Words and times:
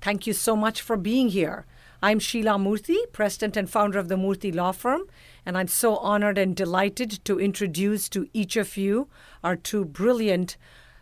Thank 0.00 0.28
you 0.28 0.32
so 0.32 0.54
much 0.54 0.80
for 0.80 0.96
being 0.96 1.30
here. 1.30 1.66
I'm 2.00 2.20
Sheila 2.20 2.52
Murthy, 2.52 2.98
President 3.12 3.56
and 3.56 3.68
founder 3.68 3.98
of 3.98 4.06
the 4.06 4.14
Murthy 4.14 4.54
Law 4.54 4.70
Firm, 4.70 5.02
and 5.44 5.58
I'm 5.58 5.66
so 5.66 5.96
honored 5.96 6.38
and 6.38 6.54
delighted 6.54 7.24
to 7.24 7.40
introduce 7.40 8.08
to 8.10 8.28
each 8.32 8.56
of 8.56 8.76
you 8.76 9.08
our 9.42 9.56
two 9.56 9.84
brilliant 9.84 10.56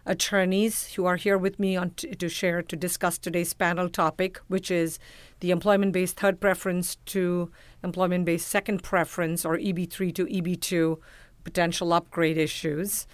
attorneys 0.06 0.94
who 0.94 1.04
are 1.04 1.16
here 1.16 1.36
with 1.36 1.58
me 1.58 1.76
on 1.76 1.90
t- 1.90 2.14
to 2.14 2.28
share 2.30 2.62
to 2.62 2.74
discuss 2.74 3.18
today's 3.18 3.52
panel 3.52 3.90
topic, 3.90 4.38
which 4.48 4.70
is 4.70 4.98
the 5.40 5.50
employment 5.50 5.92
based 5.92 6.18
third 6.18 6.40
preference 6.40 6.96
to 7.04 7.50
employment 7.84 8.24
based 8.24 8.48
second 8.48 8.82
preference 8.82 9.44
or 9.44 9.58
EB3 9.58 10.14
to 10.14 10.24
EB2 10.24 10.98
potential 11.44 11.92
upgrade 11.92 12.38
issues. 12.38 13.06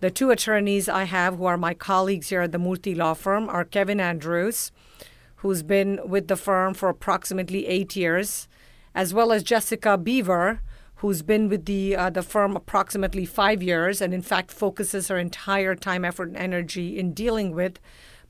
The 0.00 0.10
two 0.10 0.30
attorneys 0.30 0.88
I 0.88 1.04
have 1.04 1.36
who 1.36 1.44
are 1.44 1.56
my 1.56 1.74
colleagues 1.74 2.30
here 2.30 2.40
at 2.40 2.50
the 2.50 2.58
Murthy 2.58 2.96
Law 2.96 3.14
Firm 3.14 3.48
are 3.48 3.64
Kevin 3.64 4.00
Andrews 4.00 4.72
who's 5.40 5.62
been 5.62 6.00
with 6.04 6.28
the 6.28 6.36
firm 6.36 6.74
for 6.74 6.88
approximately 6.88 7.66
eight 7.66 7.96
years, 7.96 8.48
as 8.94 9.14
well 9.14 9.32
as 9.32 9.42
Jessica 9.42 9.96
Beaver, 9.96 10.60
who's 10.96 11.22
been 11.22 11.48
with 11.48 11.64
the 11.64 11.96
uh, 11.96 12.10
the 12.10 12.22
firm 12.22 12.56
approximately 12.56 13.24
five 13.24 13.62
years, 13.62 14.02
and 14.02 14.12
in 14.12 14.22
fact 14.22 14.50
focuses 14.50 15.08
her 15.08 15.18
entire 15.18 15.74
time, 15.74 16.04
effort, 16.04 16.28
and 16.28 16.36
energy 16.36 16.98
in 16.98 17.14
dealing 17.14 17.54
with 17.54 17.80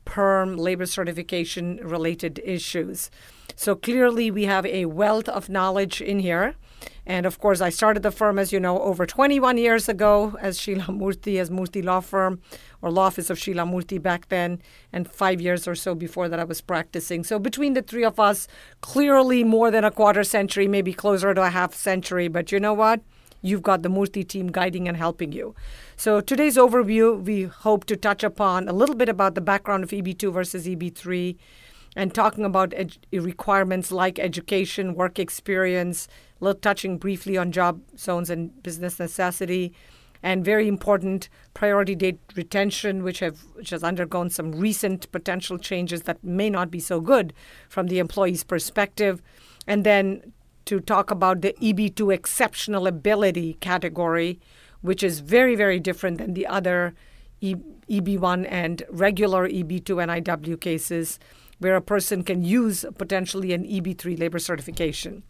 perm 0.05 0.57
labor 0.57 0.85
certification 0.85 1.79
related 1.83 2.41
issues. 2.43 3.09
So 3.55 3.75
clearly, 3.75 4.31
we 4.31 4.45
have 4.45 4.65
a 4.65 4.85
wealth 4.85 5.29
of 5.29 5.49
knowledge 5.49 6.01
in 6.01 6.19
here. 6.19 6.55
And 7.05 7.25
of 7.25 7.39
course, 7.39 7.61
I 7.61 7.69
started 7.69 8.03
the 8.03 8.11
firm, 8.11 8.39
as 8.39 8.51
you 8.51 8.59
know, 8.59 8.79
over 8.81 9.05
21 9.05 9.57
years 9.57 9.89
ago 9.89 10.37
as 10.39 10.59
Sheila 10.59 10.85
Murthy, 10.85 11.39
as 11.39 11.49
Murthy 11.49 11.83
Law 11.83 11.99
Firm 11.99 12.39
or 12.81 12.91
Law 12.91 13.05
Office 13.05 13.29
of 13.29 13.37
Sheila 13.37 13.63
Murthy 13.63 14.01
back 14.01 14.29
then, 14.29 14.61
and 14.93 15.09
five 15.09 15.41
years 15.41 15.67
or 15.67 15.75
so 15.75 15.93
before 15.93 16.29
that 16.29 16.39
I 16.39 16.43
was 16.43 16.61
practicing. 16.61 17.23
So 17.23 17.39
between 17.39 17.73
the 17.73 17.81
three 17.81 18.03
of 18.03 18.19
us, 18.19 18.47
clearly 18.81 19.43
more 19.43 19.71
than 19.71 19.83
a 19.83 19.91
quarter 19.91 20.23
century, 20.23 20.67
maybe 20.67 20.93
closer 20.93 21.33
to 21.33 21.43
a 21.43 21.49
half 21.49 21.73
century. 21.73 22.27
But 22.27 22.51
you 22.51 22.59
know 22.59 22.73
what? 22.73 23.01
You've 23.41 23.63
got 23.63 23.81
the 23.81 23.89
Murthy 23.89 24.27
team 24.27 24.51
guiding 24.51 24.87
and 24.87 24.95
helping 24.95 25.31
you. 25.31 25.55
So 26.01 26.19
today's 26.19 26.57
overview, 26.57 27.23
we 27.23 27.43
hope 27.43 27.85
to 27.85 27.95
touch 27.95 28.23
upon 28.23 28.67
a 28.67 28.73
little 28.73 28.95
bit 28.95 29.07
about 29.07 29.35
the 29.35 29.39
background 29.39 29.83
of 29.83 29.91
EB2 29.91 30.33
versus 30.33 30.65
EB3 30.65 31.37
and 31.95 32.11
talking 32.11 32.43
about 32.43 32.73
ed- 32.75 32.97
requirements 33.13 33.91
like 33.91 34.17
education, 34.17 34.95
work 34.95 35.19
experience, 35.19 36.07
little 36.39 36.59
touching 36.59 36.97
briefly 36.97 37.37
on 37.37 37.51
job 37.51 37.81
zones 37.95 38.31
and 38.31 38.63
business 38.63 38.97
necessity, 38.97 39.73
and 40.23 40.43
very 40.43 40.67
important 40.67 41.29
priority 41.53 41.93
date 41.93 42.17
retention, 42.35 43.03
which 43.03 43.19
have 43.19 43.43
which 43.53 43.69
has 43.69 43.83
undergone 43.83 44.31
some 44.31 44.53
recent 44.53 45.11
potential 45.11 45.59
changes 45.59 46.01
that 46.01 46.23
may 46.23 46.49
not 46.49 46.71
be 46.71 46.79
so 46.79 46.99
good 46.99 47.31
from 47.69 47.85
the 47.85 47.99
employee's 47.99 48.43
perspective, 48.43 49.21
and 49.67 49.83
then 49.83 50.33
to 50.65 50.79
talk 50.79 51.11
about 51.11 51.41
the 51.41 51.53
EB2 51.61 52.11
exceptional 52.11 52.87
ability 52.87 53.53
category, 53.59 54.39
which 54.81 55.03
is 55.03 55.19
very 55.19 55.55
very 55.55 55.79
different 55.79 56.17
than 56.17 56.33
the 56.33 56.47
other 56.47 56.93
e- 57.39 57.55
EB1 57.89 58.47
and 58.49 58.83
regular 58.89 59.47
EB2 59.49 60.01
and 60.01 60.25
NIW 60.25 60.59
cases 60.59 61.19
where 61.59 61.75
a 61.75 61.81
person 61.81 62.23
can 62.23 62.43
use 62.43 62.85
potentially 62.97 63.53
an 63.53 63.63
EB3 63.63 64.19
labor 64.19 64.39
certification. 64.39 65.23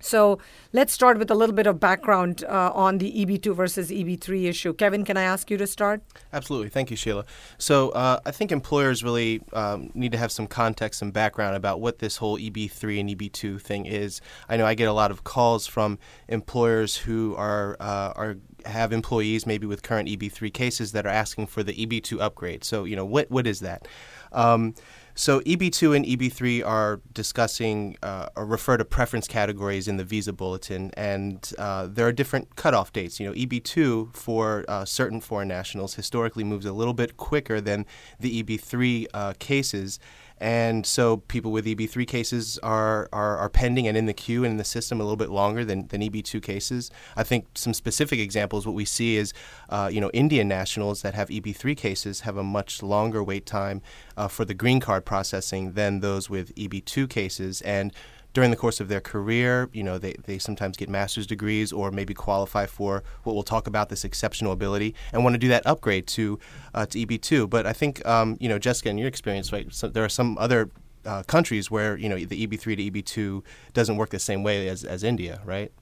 So 0.00 0.38
let's 0.72 0.92
start 0.92 1.18
with 1.18 1.30
a 1.30 1.34
little 1.34 1.54
bit 1.54 1.66
of 1.66 1.80
background 1.80 2.44
uh, 2.44 2.70
on 2.74 2.98
the 2.98 3.10
EB2 3.10 3.56
versus 3.56 3.90
EB3 3.90 4.44
issue. 4.44 4.74
Kevin, 4.74 5.04
can 5.04 5.16
I 5.16 5.22
ask 5.22 5.50
you 5.50 5.56
to 5.56 5.66
start? 5.66 6.02
Absolutely. 6.32 6.68
Thank 6.68 6.90
you, 6.90 6.96
Sheila. 6.96 7.24
So 7.56 7.90
uh, 7.90 8.20
I 8.26 8.30
think 8.30 8.52
employers 8.52 9.02
really 9.02 9.40
um, 9.54 9.90
need 9.94 10.12
to 10.12 10.18
have 10.18 10.30
some 10.30 10.46
context 10.46 11.00
and 11.00 11.12
background 11.12 11.56
about 11.56 11.80
what 11.80 11.98
this 11.98 12.18
whole 12.18 12.38
EB3 12.38 13.00
and 13.00 13.10
EB2 13.10 13.60
thing 13.60 13.86
is. 13.86 14.20
I 14.48 14.58
know 14.58 14.66
I 14.66 14.74
get 14.74 14.88
a 14.88 14.92
lot 14.92 15.10
of 15.10 15.24
calls 15.24 15.66
from 15.66 15.98
employers 16.28 16.96
who 16.96 17.34
are 17.36 17.76
uh, 17.80 18.12
are 18.14 18.36
have 18.66 18.92
employees 18.92 19.46
maybe 19.46 19.66
with 19.66 19.82
current 19.82 20.08
EB3 20.08 20.52
cases 20.52 20.92
that 20.92 21.06
are 21.06 21.10
asking 21.10 21.46
for 21.46 21.62
the 21.62 21.74
EB2 21.74 22.20
upgrade. 22.20 22.64
So 22.64 22.84
you 22.84 22.96
know 22.96 23.04
what 23.04 23.30
what 23.30 23.46
is 23.46 23.60
that? 23.60 23.86
Um, 24.32 24.74
so 25.18 25.40
EB2 25.40 25.96
and 25.96 26.04
EB3 26.04 26.64
are 26.66 27.00
discussing 27.14 27.96
uh, 28.02 28.28
or 28.36 28.44
refer 28.44 28.76
to 28.76 28.84
preference 28.84 29.26
categories 29.26 29.88
in 29.88 29.96
the 29.96 30.04
visa 30.04 30.30
bulletin, 30.30 30.90
and 30.94 31.52
uh, 31.58 31.86
there 31.86 32.06
are 32.06 32.12
different 32.12 32.54
cutoff 32.54 32.92
dates. 32.92 33.18
You 33.18 33.28
know, 33.28 33.32
EB2 33.32 34.14
for 34.14 34.66
uh, 34.68 34.84
certain 34.84 35.22
foreign 35.22 35.48
nationals 35.48 35.94
historically 35.94 36.44
moves 36.44 36.66
a 36.66 36.72
little 36.72 36.92
bit 36.92 37.16
quicker 37.16 37.62
than 37.62 37.86
the 38.20 38.42
EB3 38.42 39.06
uh, 39.14 39.32
cases. 39.38 39.98
And 40.38 40.84
so 40.84 41.18
people 41.18 41.50
with 41.50 41.64
EB3 41.64 42.06
cases 42.06 42.58
are, 42.62 43.08
are, 43.12 43.38
are, 43.38 43.48
pending 43.48 43.88
and 43.88 43.96
in 43.96 44.04
the 44.04 44.12
queue 44.12 44.44
and 44.44 44.52
in 44.52 44.56
the 44.58 44.64
system 44.64 45.00
a 45.00 45.04
little 45.04 45.16
bit 45.16 45.30
longer 45.30 45.64
than, 45.64 45.86
than 45.86 46.02
EB2 46.02 46.42
cases. 46.42 46.90
I 47.16 47.22
think 47.22 47.46
some 47.54 47.72
specific 47.72 48.18
examples, 48.18 48.66
what 48.66 48.74
we 48.74 48.84
see 48.84 49.16
is, 49.16 49.32
uh, 49.70 49.88
you 49.90 50.00
know, 50.00 50.10
Indian 50.12 50.46
nationals 50.46 51.00
that 51.02 51.14
have 51.14 51.28
EB3 51.28 51.74
cases 51.74 52.20
have 52.20 52.36
a 52.36 52.44
much 52.44 52.82
longer 52.82 53.24
wait 53.24 53.46
time 53.46 53.80
uh, 54.16 54.28
for 54.28 54.44
the 54.44 54.52
green 54.52 54.78
card 54.78 55.06
processing 55.06 55.72
than 55.72 56.00
those 56.00 56.28
with 56.28 56.54
EB2 56.54 57.08
cases. 57.08 57.62
And 57.62 57.92
during 58.36 58.50
the 58.50 58.56
course 58.56 58.80
of 58.80 58.88
their 58.88 59.00
career, 59.00 59.70
you 59.72 59.82
know, 59.82 59.96
they, 59.96 60.12
they 60.26 60.36
sometimes 60.38 60.76
get 60.76 60.90
master's 60.90 61.26
degrees 61.26 61.72
or 61.72 61.90
maybe 61.90 62.12
qualify 62.12 62.66
for 62.66 63.02
what 63.22 63.32
we'll 63.32 63.42
talk 63.42 63.66
about 63.66 63.88
this 63.88 64.04
exceptional 64.04 64.52
ability 64.52 64.94
and 65.14 65.24
want 65.24 65.32
to 65.32 65.38
do 65.38 65.48
that 65.48 65.66
upgrade 65.66 66.06
to 66.06 66.38
uh, 66.74 66.84
to 66.84 66.98
EB2. 66.98 67.48
But 67.48 67.64
I 67.64 67.72
think, 67.72 68.04
um, 68.04 68.36
you 68.38 68.50
know, 68.50 68.58
Jessica, 68.58 68.90
in 68.90 68.98
your 68.98 69.08
experience, 69.08 69.54
right, 69.54 69.72
so 69.72 69.88
there 69.88 70.04
are 70.04 70.10
some 70.10 70.36
other 70.36 70.68
uh, 71.06 71.22
countries 71.22 71.70
where 71.70 71.96
you 71.96 72.10
know 72.10 72.18
the 72.18 72.46
EB3 72.46 72.76
to 72.76 72.90
EB2 72.90 73.42
doesn't 73.72 73.96
work 73.96 74.10
the 74.10 74.18
same 74.18 74.42
way 74.42 74.68
as, 74.68 74.84
as 74.84 75.02
India, 75.02 75.40
right? 75.46 75.72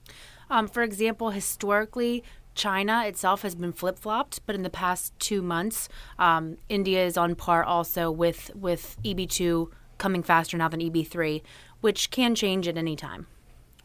Um, 0.49 0.69
for 0.69 0.81
example, 0.81 1.31
historically, 1.31 2.23
China 2.53 3.03
itself 3.05 3.41
has 3.41 3.53
been 3.53 3.73
flip 3.73 3.99
flopped, 3.99 4.39
but 4.45 4.55
in 4.55 4.63
the 4.63 4.69
past 4.69 5.11
two 5.19 5.41
months, 5.41 5.89
um, 6.17 6.55
India 6.69 7.05
is 7.05 7.17
on 7.17 7.35
par 7.35 7.65
also 7.65 8.09
with 8.09 8.49
with 8.55 8.95
EB2 9.03 9.67
coming 9.97 10.23
faster 10.23 10.57
now 10.57 10.67
than 10.67 10.79
EB3 10.79 11.41
which 11.85 12.09
can 12.09 12.33
change 12.33 12.67
at 12.67 12.77
any 12.77 12.95
time. 12.95 13.27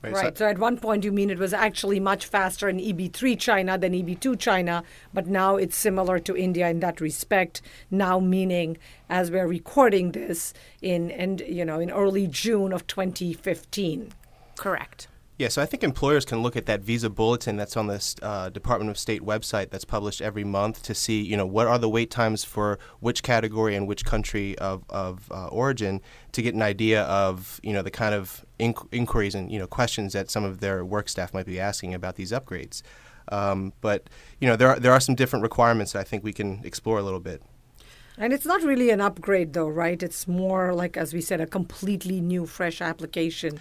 Right. 0.02 0.14
right. 0.14 0.38
So, 0.38 0.46
so, 0.46 0.48
at 0.48 0.58
one 0.58 0.78
point, 0.78 1.04
you 1.04 1.12
mean 1.12 1.28
it 1.28 1.38
was 1.38 1.52
actually 1.52 2.00
much 2.00 2.24
faster 2.24 2.66
in 2.66 2.78
EB3 2.78 3.38
China 3.38 3.76
than 3.76 3.92
EB2 3.92 4.38
China, 4.38 4.82
but 5.12 5.26
now 5.26 5.56
it's 5.56 5.76
similar 5.76 6.18
to 6.20 6.34
India 6.34 6.66
in 6.70 6.80
that 6.80 7.02
respect. 7.02 7.60
Now, 7.90 8.18
meaning 8.18 8.78
as 9.10 9.30
we're 9.30 9.46
recording 9.46 10.12
this 10.12 10.54
in 10.80 11.10
and 11.10 11.42
you 11.42 11.66
know 11.66 11.78
in 11.78 11.90
early 11.90 12.26
June 12.26 12.72
of 12.72 12.86
2015. 12.86 14.14
Correct. 14.56 15.08
Yeah, 15.40 15.48
so 15.48 15.62
I 15.62 15.64
think 15.64 15.82
employers 15.82 16.26
can 16.26 16.42
look 16.42 16.54
at 16.54 16.66
that 16.66 16.82
visa 16.82 17.08
bulletin 17.08 17.56
that's 17.56 17.74
on 17.74 17.86
the 17.86 18.14
uh, 18.20 18.50
Department 18.50 18.90
of 18.90 18.98
State 18.98 19.22
website 19.22 19.70
that's 19.70 19.86
published 19.86 20.20
every 20.20 20.44
month 20.44 20.82
to 20.82 20.94
see, 20.94 21.22
you 21.22 21.34
know, 21.34 21.46
what 21.46 21.66
are 21.66 21.78
the 21.78 21.88
wait 21.88 22.10
times 22.10 22.44
for 22.44 22.78
which 22.98 23.22
category 23.22 23.74
and 23.74 23.88
which 23.88 24.04
country 24.04 24.58
of, 24.58 24.84
of 24.90 25.32
uh, 25.32 25.46
origin 25.46 26.02
to 26.32 26.42
get 26.42 26.52
an 26.52 26.60
idea 26.60 27.04
of, 27.04 27.58
you 27.62 27.72
know, 27.72 27.80
the 27.80 27.90
kind 27.90 28.14
of 28.14 28.44
inqu- 28.58 28.86
inquiries 28.92 29.34
and, 29.34 29.50
you 29.50 29.58
know, 29.58 29.66
questions 29.66 30.12
that 30.12 30.30
some 30.30 30.44
of 30.44 30.60
their 30.60 30.84
work 30.84 31.08
staff 31.08 31.32
might 31.32 31.46
be 31.46 31.58
asking 31.58 31.94
about 31.94 32.16
these 32.16 32.32
upgrades. 32.32 32.82
Um, 33.32 33.72
but, 33.80 34.10
you 34.42 34.46
know, 34.46 34.56
there 34.56 34.68
are, 34.68 34.78
there 34.78 34.92
are 34.92 35.00
some 35.00 35.14
different 35.14 35.42
requirements 35.42 35.92
that 35.92 36.00
I 36.00 36.04
think 36.04 36.22
we 36.22 36.34
can 36.34 36.60
explore 36.64 36.98
a 36.98 37.02
little 37.02 37.18
bit. 37.18 37.42
And 38.18 38.34
it's 38.34 38.44
not 38.44 38.62
really 38.62 38.90
an 38.90 39.00
upgrade, 39.00 39.54
though, 39.54 39.68
right? 39.68 40.02
It's 40.02 40.28
more 40.28 40.74
like, 40.74 40.98
as 40.98 41.14
we 41.14 41.22
said, 41.22 41.40
a 41.40 41.46
completely 41.46 42.20
new, 42.20 42.44
fresh 42.44 42.82
application 42.82 43.58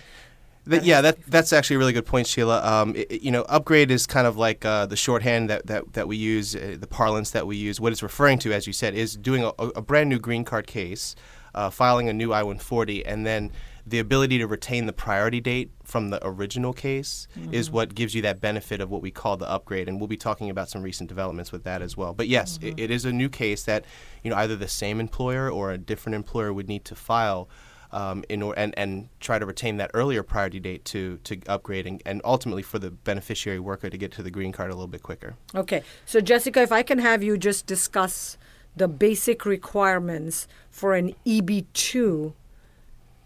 that, 0.70 0.84
yeah, 0.84 1.02
that 1.02 1.24
that's 1.26 1.54
actually 1.54 1.78
a 1.78 1.80
really 1.80 1.94
good 1.94 2.06
point, 2.06 2.28
Sheila. 2.28 2.64
Um, 2.64 2.96
it, 2.96 3.22
you 3.22 3.32
know, 3.32 3.42
upgrade 3.44 3.92
is 3.92 4.06
kind 4.06 4.28
of 4.28 4.38
like 4.38 4.66
uh, 4.66 4.86
the 4.86 4.96
shorthand 4.96 5.50
that, 5.50 5.68
that, 5.68 5.94
that 5.94 6.08
we 6.08 6.16
use, 6.16 6.56
uh, 6.56 6.78
the 6.80 6.88
parlance 6.88 7.32
that 7.32 7.46
we 7.48 7.58
use. 7.58 7.80
What 7.80 7.92
it's 7.92 8.04
referring 8.04 8.40
to, 8.40 8.54
as 8.54 8.68
you 8.68 8.74
said, 8.74 8.94
is 8.94 9.16
doing 9.16 9.44
a, 9.44 9.50
a 9.50 9.82
brand 9.82 10.10
new 10.10 10.20
green 10.20 10.44
card 10.44 10.68
case, 10.68 11.16
uh, 11.54 11.70
filing 11.70 12.10
a 12.10 12.14
new 12.14 12.34
I-140, 12.34 13.04
and 13.06 13.26
then 13.26 13.52
the 13.90 14.00
ability 14.00 14.38
to 14.38 14.46
retain 14.46 14.86
the 14.86 14.94
priority 14.94 15.42
date 15.42 15.72
from 15.84 16.10
the 16.10 16.26
original 16.26 16.74
case 16.74 17.28
mm-hmm. 17.38 17.54
is 17.54 17.72
what 17.72 17.96
gives 17.96 18.14
you 18.14 18.22
that 18.22 18.40
benefit 18.40 18.82
of 18.82 18.90
what 18.90 19.02
we 19.02 19.10
call 19.10 19.38
the 19.38 19.50
upgrade. 19.50 19.88
And 19.88 20.00
we'll 20.00 20.08
be 20.08 20.18
talking 20.18 20.50
about 20.50 20.70
some 20.70 20.84
recent 20.84 21.10
developments 21.10 21.52
with 21.52 21.64
that 21.64 21.82
as 21.82 21.98
well. 21.98 22.14
But 22.14 22.28
yes, 22.28 22.58
mm-hmm. 22.58 22.68
it, 22.68 22.80
it 22.80 22.92
is 22.92 23.06
a 23.06 23.12
new 23.12 23.30
case 23.30 23.64
that 23.64 23.86
you 24.24 24.30
know 24.30 24.38
either 24.38 24.56
the 24.56 24.68
same 24.68 25.00
employer 25.00 25.50
or 25.50 25.72
a 25.72 25.78
different 25.78 26.16
employer 26.16 26.54
would 26.54 26.68
need 26.68 26.86
to 26.86 26.96
file 26.96 27.50
um, 27.92 28.24
in 28.30 28.42
or, 28.42 28.54
and 28.58 28.78
and 28.78 29.10
try 29.20 29.40
to 29.40 29.46
retain 29.46 29.78
that 29.78 29.92
earlier 29.94 30.24
priority 30.24 30.60
date 30.60 30.86
to 30.86 31.18
to 31.24 31.40
upgrade 31.48 31.88
and, 31.88 32.02
and 32.06 32.22
ultimately 32.24 32.64
for 32.64 32.80
the 32.80 32.92
beneficiary 32.92 33.60
worker 33.60 33.90
to 33.90 33.98
get 33.98 34.12
to 34.14 34.24
the 34.24 34.32
green 34.32 34.52
card 34.52 34.72
a 34.72 34.74
little 34.74 34.88
bit 34.88 35.04
quicker. 35.04 35.36
Okay, 35.56 35.84
so 36.06 36.22
Jessica, 36.22 36.62
if 36.62 36.72
I 36.72 36.84
can 36.84 37.00
have 37.00 37.24
you 37.24 37.38
just 37.38 37.66
discuss 37.66 38.38
the 38.76 38.88
basic 38.88 39.46
requirements 39.46 40.48
for 40.70 40.94
an 40.94 41.14
EB2 41.26 42.34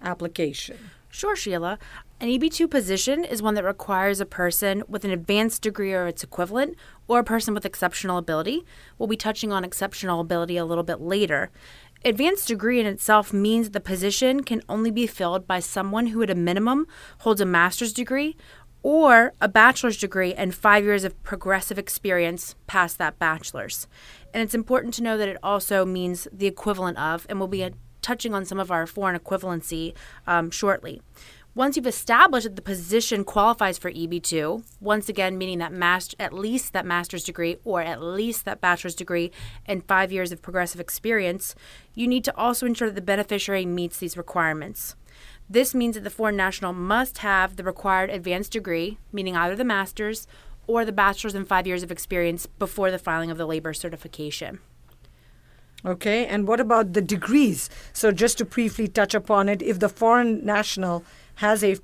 application. 0.01 0.77
Sure, 1.09 1.35
Sheila. 1.35 1.77
An 2.19 2.29
EB2 2.29 2.69
position 2.71 3.23
is 3.23 3.41
one 3.41 3.53
that 3.53 3.63
requires 3.63 4.19
a 4.19 4.25
person 4.25 4.81
with 4.87 5.05
an 5.05 5.11
advanced 5.11 5.61
degree 5.61 5.93
or 5.93 6.07
its 6.07 6.23
equivalent, 6.23 6.75
or 7.07 7.19
a 7.19 7.23
person 7.23 7.53
with 7.53 7.65
exceptional 7.65 8.17
ability. 8.17 8.65
We'll 8.97 9.07
be 9.07 9.17
touching 9.17 9.51
on 9.51 9.63
exceptional 9.63 10.21
ability 10.21 10.57
a 10.57 10.65
little 10.65 10.83
bit 10.83 11.01
later. 11.01 11.51
Advanced 12.05 12.49
degree 12.49 12.81
in 12.81 12.85
itself 12.85 13.31
means 13.31 13.69
the 13.69 13.79
position 13.79 14.43
can 14.43 14.61
only 14.67 14.91
be 14.91 15.07
filled 15.07 15.47
by 15.47 15.61
someone 15.61 16.07
who, 16.07 16.21
at 16.21 16.29
a 16.29 16.35
minimum, 16.35 16.85
holds 17.19 17.39
a 17.39 17.45
master's 17.45 17.93
degree 17.93 18.35
or 18.81 19.33
a 19.39 19.47
bachelor's 19.47 19.95
degree 19.95 20.33
and 20.33 20.53
five 20.53 20.83
years 20.83 21.05
of 21.05 21.23
progressive 21.23 21.79
experience 21.79 22.55
past 22.67 22.97
that 22.97 23.17
bachelor's. 23.19 23.87
And 24.33 24.43
it's 24.43 24.53
important 24.53 24.93
to 24.95 25.03
know 25.03 25.17
that 25.17 25.29
it 25.29 25.37
also 25.41 25.85
means 25.85 26.27
the 26.33 26.45
equivalent 26.47 26.97
of, 26.97 27.25
and 27.29 27.39
we'll 27.39 27.47
be 27.47 27.69
touching 28.01 28.33
on 28.33 28.43
some 28.43 28.59
of 28.59 28.69
our 28.69 28.85
foreign 28.85 29.17
equivalency 29.17 29.93
um, 30.27 30.51
shortly. 30.51 31.01
Once 31.55 31.75
you've 31.77 31.85
established 31.85 32.45
that 32.45 32.55
the 32.55 32.63
position 32.63 33.23
qualifies 33.23 33.77
for 33.77 33.91
EB2, 33.91 34.63
once 34.79 35.07
again 35.07 35.37
meaning 35.37 35.59
that 35.59 35.71
master, 35.71 36.15
at 36.19 36.33
least 36.33 36.73
that 36.73 36.83
master's 36.83 37.23
degree 37.23 37.57
or 37.63 37.79
at 37.79 38.01
least 38.01 38.43
that 38.43 38.59
bachelor's 38.59 38.95
degree 38.95 39.31
and 39.67 39.87
five 39.87 40.11
years 40.11 40.31
of 40.31 40.41
progressive 40.41 40.81
experience, 40.81 41.53
you 41.93 42.07
need 42.07 42.23
to 42.23 42.35
also 42.35 42.65
ensure 42.65 42.87
that 42.87 42.95
the 42.95 43.01
beneficiary 43.01 43.67
meets 43.67 43.99
these 43.99 44.17
requirements. 44.17 44.95
This 45.47 45.75
means 45.75 45.93
that 45.93 46.03
the 46.03 46.09
foreign 46.09 46.35
national 46.35 46.73
must 46.73 47.19
have 47.19 47.55
the 47.55 47.63
required 47.63 48.09
advanced 48.09 48.53
degree, 48.53 48.97
meaning 49.11 49.35
either 49.35 49.55
the 49.55 49.63
master's 49.63 50.25
or 50.65 50.83
the 50.83 50.91
bachelor's 50.91 51.35
and 51.35 51.47
five 51.47 51.67
years 51.67 51.83
of 51.83 51.91
experience 51.91 52.47
before 52.47 52.89
the 52.89 52.97
filing 52.97 53.29
of 53.29 53.37
the 53.37 53.45
labor 53.45 53.73
certification. 53.75 54.57
Okay, 55.85 56.25
and 56.25 56.47
what 56.47 56.61
about 56.61 56.93
the 56.93 57.01
degrees? 57.01 57.69
So, 57.91 58.11
just 58.11 58.37
to 58.37 58.45
briefly 58.45 58.87
touch 58.87 59.13
upon 59.13 59.49
it, 59.49 59.61
if 59.61 59.79
the 59.79 59.89
foreign 59.89 60.43
national 60.45 61.03
has 61.35 61.63
a 61.63 61.77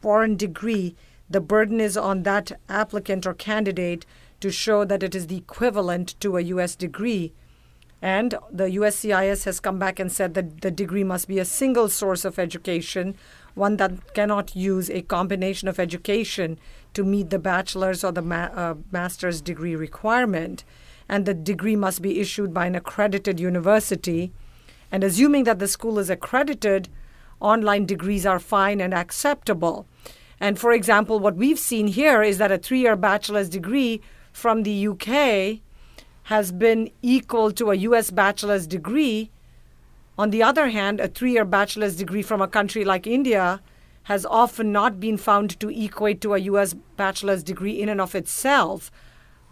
foreign 0.00 0.36
degree, 0.36 0.94
the 1.28 1.40
burden 1.40 1.80
is 1.80 1.96
on 1.96 2.22
that 2.22 2.52
applicant 2.68 3.26
or 3.26 3.34
candidate 3.34 4.06
to 4.40 4.50
show 4.50 4.84
that 4.84 5.02
it 5.02 5.14
is 5.14 5.26
the 5.26 5.36
equivalent 5.36 6.18
to 6.20 6.36
a 6.36 6.42
U.S. 6.42 6.76
degree. 6.76 7.32
And 8.02 8.34
the 8.52 8.64
USCIS 8.64 9.44
has 9.44 9.58
come 9.58 9.78
back 9.78 9.98
and 9.98 10.12
said 10.12 10.34
that 10.34 10.60
the 10.60 10.70
degree 10.70 11.04
must 11.04 11.26
be 11.26 11.38
a 11.38 11.44
single 11.44 11.88
source 11.88 12.24
of 12.24 12.38
education, 12.38 13.16
one 13.54 13.78
that 13.78 14.14
cannot 14.14 14.54
use 14.54 14.90
a 14.90 15.02
combination 15.02 15.66
of 15.66 15.80
education 15.80 16.58
to 16.92 17.04
meet 17.04 17.30
the 17.30 17.38
bachelor's 17.38 18.04
or 18.04 18.12
the 18.12 18.22
ma- 18.22 18.50
uh, 18.54 18.74
master's 18.92 19.40
degree 19.40 19.74
requirement. 19.74 20.62
And 21.08 21.24
the 21.24 21.34
degree 21.34 21.76
must 21.76 22.02
be 22.02 22.20
issued 22.20 22.52
by 22.52 22.66
an 22.66 22.74
accredited 22.74 23.40
university. 23.40 24.30
And 24.92 25.02
assuming 25.02 25.44
that 25.44 25.58
the 25.58 25.68
school 25.68 25.98
is 25.98 26.10
accredited, 26.10 26.88
online 27.40 27.86
degrees 27.86 28.24
are 28.26 28.38
fine 28.38 28.80
and 28.80 28.94
acceptable. 28.94 29.86
And 30.40 30.58
for 30.58 30.72
example, 30.72 31.18
what 31.18 31.36
we've 31.36 31.58
seen 31.58 31.88
here 31.88 32.22
is 32.22 32.38
that 32.38 32.52
a 32.52 32.58
three 32.58 32.80
year 32.80 32.96
bachelor's 32.96 33.48
degree 33.48 34.00
from 34.32 34.62
the 34.62 34.88
UK 34.88 35.60
has 36.24 36.52
been 36.52 36.90
equal 37.02 37.52
to 37.52 37.70
a 37.70 37.76
US 37.76 38.10
bachelor's 38.10 38.66
degree. 38.66 39.30
On 40.18 40.30
the 40.30 40.42
other 40.42 40.68
hand, 40.68 41.00
a 41.00 41.08
three 41.08 41.32
year 41.32 41.44
bachelor's 41.44 41.96
degree 41.96 42.22
from 42.22 42.42
a 42.42 42.48
country 42.48 42.84
like 42.84 43.06
India 43.06 43.60
has 44.04 44.24
often 44.26 44.70
not 44.72 45.00
been 45.00 45.16
found 45.16 45.58
to 45.58 45.68
equate 45.68 46.20
to 46.20 46.34
a 46.34 46.38
US 46.38 46.74
bachelor's 46.96 47.42
degree 47.42 47.80
in 47.80 47.88
and 47.88 48.00
of 48.00 48.14
itself. 48.14 48.90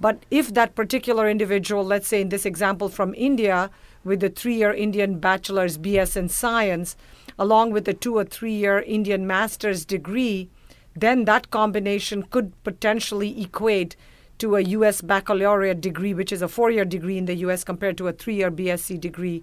But 0.00 0.24
if 0.30 0.52
that 0.54 0.74
particular 0.74 1.28
individual, 1.28 1.84
let's 1.84 2.08
say 2.08 2.20
in 2.20 2.28
this 2.28 2.44
example 2.44 2.88
from 2.88 3.14
India, 3.14 3.70
with 4.04 4.22
a 4.22 4.28
three 4.28 4.54
year 4.56 4.72
Indian 4.72 5.18
bachelor's 5.18 5.78
BS 5.78 6.16
in 6.16 6.28
science, 6.28 6.96
along 7.38 7.72
with 7.72 7.88
a 7.88 7.94
two 7.94 8.16
or 8.16 8.24
three 8.24 8.54
year 8.54 8.80
Indian 8.80 9.26
master's 9.26 9.84
degree, 9.84 10.48
then 10.94 11.24
that 11.24 11.50
combination 11.50 12.22
could 12.22 12.52
potentially 12.62 13.42
equate 13.42 13.96
to 14.38 14.56
a 14.56 14.60
U.S. 14.60 15.00
baccalaureate 15.00 15.80
degree, 15.80 16.14
which 16.14 16.32
is 16.32 16.42
a 16.42 16.48
four 16.48 16.70
year 16.70 16.84
degree 16.84 17.18
in 17.18 17.26
the 17.26 17.34
U.S. 17.36 17.64
compared 17.64 17.96
to 17.98 18.08
a 18.08 18.12
three 18.12 18.36
year 18.36 18.50
BSc 18.50 19.00
degree, 19.00 19.42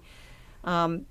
um, 0.64 1.06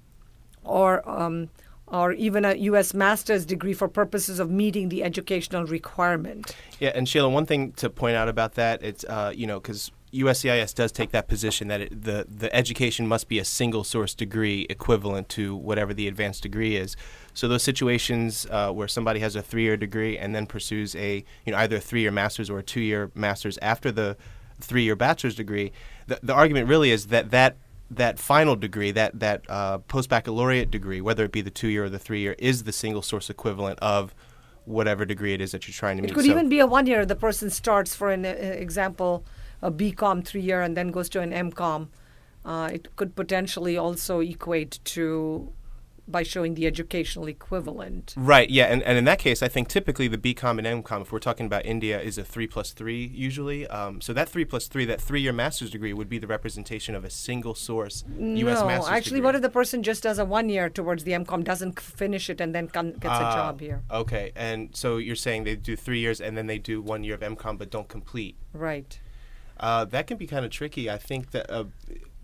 or, 0.64 1.08
um, 1.10 1.50
or 1.88 2.14
even 2.14 2.46
a 2.46 2.54
U.S. 2.56 2.94
master's 2.94 3.46
degree 3.46 3.74
for 3.74 3.88
purposes 3.88 4.40
of 4.40 4.50
meeting 4.50 4.90
the 4.90 5.04
educational 5.04 5.66
requirement. 5.66 6.56
Yeah, 6.80 6.92
and 6.96 7.08
Sheila, 7.08 7.30
one 7.30 7.46
thing 7.46 7.72
to 7.74 7.90
point 7.90 8.16
out 8.16 8.30
about 8.30 8.54
that, 8.56 8.84
it's, 8.84 9.04
uh, 9.06 9.34
you 9.36 9.48
know, 9.48 9.60
because 9.60 9.92
USCIS 10.14 10.76
does 10.76 10.92
take 10.92 11.12
that 11.12 11.28
position 11.28 11.68
that 11.70 11.82
it, 11.82 12.04
the 12.04 12.26
the 12.30 12.54
education 12.54 13.08
must 13.08 13.28
be 13.28 13.40
a 13.40 13.46
single 13.46 13.84
source 13.84 14.14
degree 14.14 14.66
equivalent 14.70 15.30
to 15.30 15.56
whatever 15.56 15.94
the 15.94 16.08
advanced 16.08 16.44
degree 16.44 16.76
is. 16.76 16.98
So 17.34 17.48
those 17.48 17.64
situations 17.64 18.46
uh, 18.52 18.72
where 18.72 18.88
somebody 18.88 19.22
has 19.22 19.36
a 19.36 19.42
three 19.42 19.64
year 19.64 19.78
degree 19.78 20.18
and 20.18 20.36
then 20.36 20.46
pursues 20.46 20.96
a 20.96 21.24
you 21.46 21.54
know 21.54 21.58
either 21.60 21.78
a 21.78 21.82
three 21.82 22.02
year 22.02 22.12
master's 22.12 22.50
or 22.50 22.60
a 22.60 22.64
two 22.64 22.82
year 22.82 23.12
master's 23.16 23.58
after 23.60 23.92
the 23.92 24.18
three 24.60 24.84
year 24.84 24.96
bachelor's 24.96 25.36
degree, 25.36 25.72
the, 26.08 26.20
the 26.22 26.34
argument 26.34 26.68
really 26.68 26.92
is 26.92 27.08
that 27.08 27.32
that 27.32 27.58
that 27.90 28.20
final 28.20 28.56
degree, 28.56 28.92
that 28.92 29.20
that 29.20 29.50
uh, 29.50 29.78
post 29.80 30.10
baccalaureate 30.10 30.72
degree, 30.72 31.02
whether 31.02 31.26
it 31.26 31.32
be 31.32 31.42
the 31.42 31.50
two 31.50 31.68
year 31.68 31.86
or 31.86 31.90
the 31.90 32.00
three 32.00 32.20
year, 32.22 32.36
is 32.40 32.64
the 32.64 32.72
single 32.72 33.02
source 33.02 33.30
equivalent 33.30 33.80
of 33.80 34.16
whatever 34.66 35.06
degree 35.06 35.34
it 35.34 35.42
is 35.42 35.52
that 35.52 35.68
you're 35.68 35.74
trying 35.74 35.98
to 35.98 36.04
meet. 36.04 36.12
It 36.12 36.14
could 36.14 36.26
so, 36.26 36.32
even 36.32 36.50
be 36.50 36.60
a 36.60 36.68
one 36.68 36.86
year. 36.86 37.06
The 37.06 37.16
person 37.16 37.50
starts, 37.50 37.96
for 37.96 38.12
an 38.12 38.26
uh, 38.26 38.30
example, 38.30 39.26
a 39.62 39.72
BCom 39.72 40.26
three 40.26 40.42
year 40.42 40.62
and 40.62 40.76
then 40.76 40.90
goes 40.92 41.10
to 41.10 41.22
an 41.22 41.32
MCom. 41.32 41.88
Uh, 42.44 42.70
it 42.74 42.96
could 42.96 43.16
potentially 43.16 43.78
also 43.78 44.20
equate 44.20 44.80
to 44.86 45.52
by 46.08 46.24
showing 46.24 46.56
the 46.56 46.68
educational 46.68 47.28
equivalent. 47.28 48.14
Right, 48.18 48.50
yeah, 48.50 48.66
and, 48.66 48.84
and 48.84 48.98
in 48.98 49.06
that 49.06 49.20
case, 49.20 49.42
I 49.42 49.48
think 49.48 49.70
typically 49.70 50.10
the 50.10 50.18
BCom 50.18 50.58
and 50.58 50.84
MCom, 50.84 51.02
if 51.02 51.12
we're 51.12 51.20
talking 51.20 51.46
about 51.46 51.66
India, 51.66 52.02
is 52.02 52.18
a 52.18 52.24
three 52.24 52.48
plus 52.48 52.72
three 52.72 53.06
usually. 53.06 53.66
Um, 53.68 54.02
so 54.02 54.12
that 54.12 54.28
three 54.28 54.44
plus 54.44 54.68
three, 54.68 54.84
that 54.86 55.00
three 55.00 55.22
year 55.22 55.32
master's 55.32 55.70
degree 55.70 55.94
would 55.94 56.10
be 56.10 56.18
the 56.18 56.28
representation 56.28 56.96
of 56.96 57.06
a 57.06 57.10
single 57.10 57.56
source 57.56 58.04
U.S. 58.18 58.60
No, 58.60 58.66
master's 58.66 58.90
actually, 58.92 59.10
degree. 59.18 59.26
what 59.26 59.36
if 59.36 59.42
the 59.42 59.50
person 59.50 59.84
just 59.84 60.04
does 60.04 60.20
a 60.20 60.26
one 60.26 60.50
year 60.50 60.70
towards 60.70 61.04
the 61.06 61.12
MCom, 61.12 61.44
doesn't 61.44 61.80
finish 61.80 62.30
it, 62.30 62.42
and 62.42 62.54
then 62.54 62.66
gets 62.66 63.06
a 63.06 63.10
Ah, 63.10 63.34
job 63.36 63.62
here? 63.62 63.84
Okay, 63.92 64.32
and 64.36 64.76
so 64.76 64.98
you're 64.98 65.16
saying 65.16 65.44
they 65.46 65.56
do 65.56 65.76
three 65.78 66.00
years 66.00 66.20
and 66.20 66.36
then 66.36 66.48
they 66.48 66.58
do 66.58 66.82
one 66.82 67.04
year 67.04 67.14
of 67.16 67.22
MCom 67.22 67.58
but 67.58 67.70
don't 67.70 67.88
complete. 67.88 68.36
Right. 68.54 69.00
Uh, 69.62 69.86
that 69.86 70.08
can 70.08 70.18
be 70.18 70.28
kind 70.28 70.44
of 70.44 70.52
tricky. 70.52 70.90
I 70.90 70.98
think 70.98 71.32
that, 71.32 71.50
uh, 71.50 71.66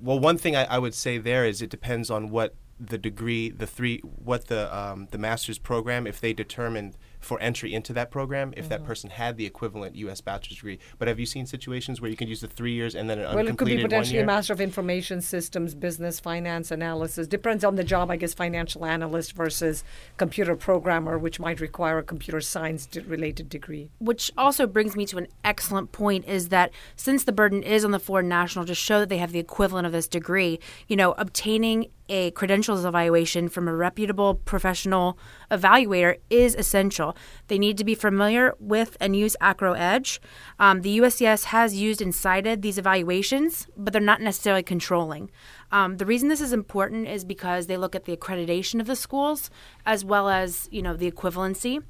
well, 0.01 0.19
one 0.19 0.37
thing 0.37 0.55
I, 0.55 0.65
I 0.65 0.79
would 0.79 0.95
say 0.95 1.19
there 1.19 1.45
is 1.45 1.61
it 1.61 1.69
depends 1.69 2.09
on 2.09 2.29
what 2.29 2.55
the 2.79 2.97
degree, 2.97 3.49
the 3.49 3.67
three, 3.67 3.99
what 3.99 4.47
the 4.47 4.75
um, 4.75 5.07
the 5.11 5.17
master's 5.17 5.59
program, 5.59 6.05
if 6.05 6.19
they 6.19 6.33
determined 6.33 6.95
for 7.19 7.39
entry 7.39 7.73
into 7.73 7.93
that 7.93 8.11
program, 8.11 8.53
if 8.55 8.67
Mm-hmm. 8.67 8.83
that 8.83 8.85
person 8.85 9.09
had 9.09 9.37
the 9.37 9.45
equivalent 9.45 9.95
U.S. 9.95 10.19
bachelor's 10.19 10.57
degree. 10.57 10.79
But 10.99 11.07
have 11.07 11.19
you 11.19 11.25
seen 11.25 11.45
situations 11.45 12.01
where 12.01 12.11
you 12.11 12.17
can 12.17 12.27
use 12.27 12.41
the 12.41 12.47
three 12.47 12.73
years 12.73 12.95
and 12.95 13.09
then 13.09 13.19
an 13.19 13.33
Well, 13.35 13.47
it 13.47 13.57
could 13.57 13.67
be 13.67 13.81
potentially 13.81 14.19
a 14.19 14.25
Master 14.25 14.51
of 14.51 14.59
Information 14.59 15.21
Systems, 15.21 15.73
Business, 15.73 16.19
Finance, 16.19 16.69
Analysis. 16.69 17.27
Depends 17.27 17.63
on 17.63 17.75
the 17.75 17.83
job, 17.83 18.11
I 18.11 18.17
guess, 18.17 18.33
financial 18.33 18.85
analyst 18.85 19.33
versus 19.33 19.83
computer 20.17 20.55
programmer, 20.55 21.17
which 21.17 21.39
might 21.39 21.61
require 21.61 21.97
a 21.97 22.03
computer 22.03 22.41
science 22.41 22.89
related 23.05 23.49
degree. 23.49 23.89
Which 23.99 24.31
also 24.37 24.67
brings 24.67 24.95
me 24.95 25.05
to 25.07 25.17
an 25.17 25.27
excellent 25.43 25.91
point 25.91 26.25
is 26.25 26.49
that 26.49 26.71
since 26.95 27.23
the 27.23 27.31
burden 27.31 27.63
is 27.63 27.85
on 27.85 27.91
the 27.91 27.99
foreign 27.99 28.27
national 28.27 28.65
to 28.65 28.75
show 28.75 28.99
that 28.99 29.09
they 29.09 29.17
have 29.17 29.31
the 29.31 29.39
equivalent 29.39 29.85
of 29.85 29.93
this 29.93 30.07
degree, 30.07 30.59
you 30.87 30.95
know, 30.95 31.13
obtaining 31.13 31.87
a 32.09 32.31
credentials 32.31 32.85
evaluation 32.85 33.49
from 33.49 33.67
a 33.67 33.75
reputable 33.75 34.35
professional 34.35 35.17
evaluator 35.51 36.17
is 36.29 36.55
essential. 36.55 37.15
They 37.47 37.59
need 37.59 37.77
to 37.77 37.83
be 37.83 37.95
familiar 37.95 38.53
with 38.59 38.97
and 38.99 39.15
use 39.15 39.35
AACRAO 39.41 39.77
EDGE. 39.77 40.19
Um, 40.59 40.81
the 40.81 40.99
USCIS 40.99 41.45
has 41.45 41.75
used 41.75 42.01
and 42.01 42.13
cited 42.13 42.61
these 42.61 42.77
evaluations, 42.77 43.67
but 43.77 43.93
they're 43.93 44.01
not 44.01 44.21
necessarily 44.21 44.63
controlling. 44.63 45.29
Um, 45.71 45.97
the 45.97 46.05
reason 46.05 46.29
this 46.29 46.41
is 46.41 46.53
important 46.53 47.07
is 47.07 47.25
because 47.25 47.67
they 47.67 47.77
look 47.77 47.95
at 47.95 48.05
the 48.05 48.15
accreditation 48.15 48.79
of 48.79 48.87
the 48.87 48.95
schools 48.95 49.49
as 49.85 50.03
well 50.05 50.29
as 50.29 50.67
you 50.71 50.81
know 50.81 50.95
the 50.95 51.11
equivalency. 51.11 51.83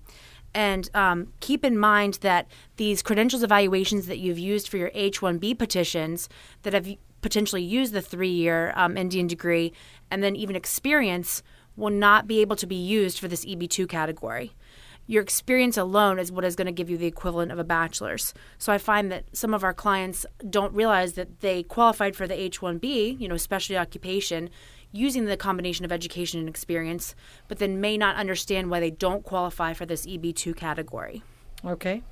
And 0.54 0.90
um, 0.96 1.34
keep 1.40 1.64
in 1.64 1.78
mind 1.78 2.16
that 2.22 2.48
these 2.78 3.04
credentials 3.04 3.44
evaluations 3.44 4.08
that 4.08 4.18
you've 4.18 4.40
used 4.40 4.68
for 4.68 4.78
your 4.78 4.92
H 4.94 5.20
1B 5.20 5.58
petitions 5.60 6.30
that 6.64 6.74
have 6.74 6.88
potentially 7.22 7.62
used 7.62 7.94
the 7.94 8.02
three 8.02 8.30
year 8.30 8.74
um, 8.76 8.98
Indian 8.98 9.28
degree 9.28 9.74
and 10.10 10.24
then 10.24 10.36
even 10.36 10.56
experience 10.56 11.44
will 11.78 11.92
not 11.92 12.28
be 12.28 12.42
able 12.42 12.58
to 12.58 12.68
be 12.68 12.76
used 12.76 13.20
for 13.20 13.30
this 13.30 13.46
EB2 13.46 13.88
category. 13.88 14.52
Your 15.10 15.24
experience 15.24 15.78
alone 15.78 16.20
is 16.20 16.34
what 16.34 16.44
is 16.44 16.58
going 16.58 16.66
to 16.66 16.74
give 16.74 16.90
you 16.90 16.98
the 16.98 17.06
equivalent 17.06 17.54
of 17.54 17.60
a 17.60 17.64
bachelor's. 17.64 18.34
So 18.58 18.74
I 18.74 18.78
find 18.78 19.10
that 19.10 19.24
some 19.32 19.54
of 19.54 19.64
our 19.64 19.74
clients 19.74 20.26
don't 20.50 20.74
realize 20.74 21.14
that 21.14 21.40
they 21.40 21.64
qualified 21.64 22.14
for 22.14 22.28
the 22.28 22.38
H 22.38 22.60
1B, 22.60 23.18
you 23.18 23.30
know, 23.30 23.38
specialty 23.38 23.78
occupation, 23.78 24.50
using 24.92 25.26
the 25.26 25.38
combination 25.38 25.86
of 25.86 25.94
education 25.94 26.42
and 26.42 26.50
experience, 26.50 27.16
but 27.48 27.60
then 27.60 27.80
may 27.80 27.98
not 27.98 28.18
understand 28.18 28.70
why 28.70 28.82
they 28.82 28.92
don't 28.92 29.24
qualify 29.24 29.72
for 29.72 29.86
this 29.86 30.06
EB2 30.06 30.56
category. 30.58 31.24
Okay. 31.64 32.04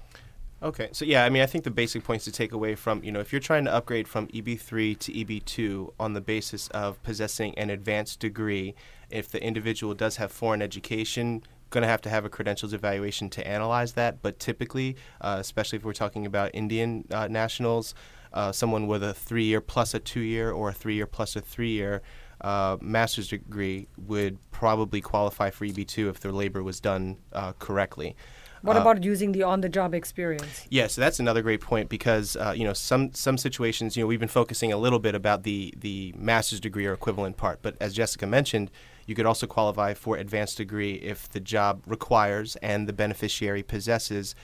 Okay, 0.63 0.89
so 0.93 1.03
yeah, 1.03 1.25
I 1.25 1.29
mean, 1.29 1.41
I 1.43 1.45
think 1.45 1.63
the 1.63 1.71
basic 1.71 2.03
points 2.03 2.23
to 2.25 2.31
take 2.31 2.53
away 2.53 2.75
from, 2.75 3.03
you 3.03 3.11
know, 3.11 3.19
if 3.19 3.31
you're 3.31 3.41
trying 3.41 3.65
to 3.65 3.73
upgrade 3.73 4.07
from 4.07 4.27
EB3 4.29 4.97
to 4.99 5.11
EB2 5.11 5.93
on 5.99 6.13
the 6.13 6.21
basis 6.21 6.69
of 6.69 7.01
possessing 7.03 7.57
an 7.57 7.69
advanced 7.69 8.19
degree, 8.19 8.73
if 9.09 9.29
the 9.29 9.41
individual 9.43 9.93
does 9.93 10.17
have 10.17 10.31
foreign 10.31 10.61
education, 10.61 11.43
going 11.69 11.81
to 11.81 11.87
have 11.87 12.01
to 12.01 12.09
have 12.09 12.25
a 12.25 12.29
credentials 12.29 12.73
evaluation 12.73 13.29
to 13.31 13.47
analyze 13.47 13.93
that. 13.93 14.21
But 14.21 14.39
typically, 14.39 14.95
uh, 15.21 15.37
especially 15.39 15.77
if 15.77 15.83
we're 15.83 15.93
talking 15.93 16.25
about 16.25 16.51
Indian 16.53 17.05
uh, 17.11 17.27
nationals, 17.27 17.93
uh, 18.33 18.51
someone 18.51 18.87
with 18.87 19.03
a 19.03 19.13
three-year 19.13 19.61
plus 19.61 19.93
a 19.93 19.99
two-year 19.99 20.51
or 20.51 20.69
a 20.69 20.73
three-year 20.73 21.07
plus 21.07 21.35
a 21.35 21.41
three-year 21.41 22.01
uh, 22.41 22.77
master's 22.81 23.29
degree 23.29 23.87
would 23.97 24.37
probably 24.51 25.01
qualify 25.01 25.49
for 25.49 25.65
EB2 25.65 26.09
if 26.09 26.19
their 26.19 26.33
labor 26.33 26.61
was 26.61 26.79
done 26.79 27.17
uh, 27.33 27.53
correctly. 27.53 28.15
What 28.61 28.77
Uh, 28.77 28.81
about 28.81 29.03
using 29.03 29.31
the 29.31 29.43
on-the-job 29.43 29.93
experience? 29.93 30.65
Yeah, 30.69 30.87
so 30.87 30.99
that's 30.99 31.19
another 31.19 31.41
great 31.41 31.61
point 31.61 31.87
because 31.87 32.35
uh, 32.35 32.53
you 32.55 32.63
know 32.63 32.73
some 32.73 33.13
some 33.13 33.37
situations 33.37 33.95
you 33.95 34.03
know 34.03 34.07
we've 34.07 34.19
been 34.19 34.27
focusing 34.27 34.73
a 34.73 34.77
little 34.77 34.97
bit 34.99 35.13
about 35.13 35.43
the 35.43 35.73
the 35.77 36.13
master's 36.17 36.59
degree 36.59 36.87
or 36.87 36.93
equivalent 36.93 37.37
part, 37.37 37.59
but 37.61 37.75
as 37.79 37.93
Jessica 37.93 38.25
mentioned, 38.25 38.71
you 39.05 39.15
could 39.15 39.25
also 39.25 39.47
qualify 39.47 39.93
for 39.93 40.17
advanced 40.17 40.57
degree 40.57 40.93
if 40.95 41.29
the 41.29 41.39
job 41.39 41.83
requires 41.85 42.55
and 42.57 42.87
the 42.87 42.93
beneficiary 42.93 43.63
possesses 43.63 44.35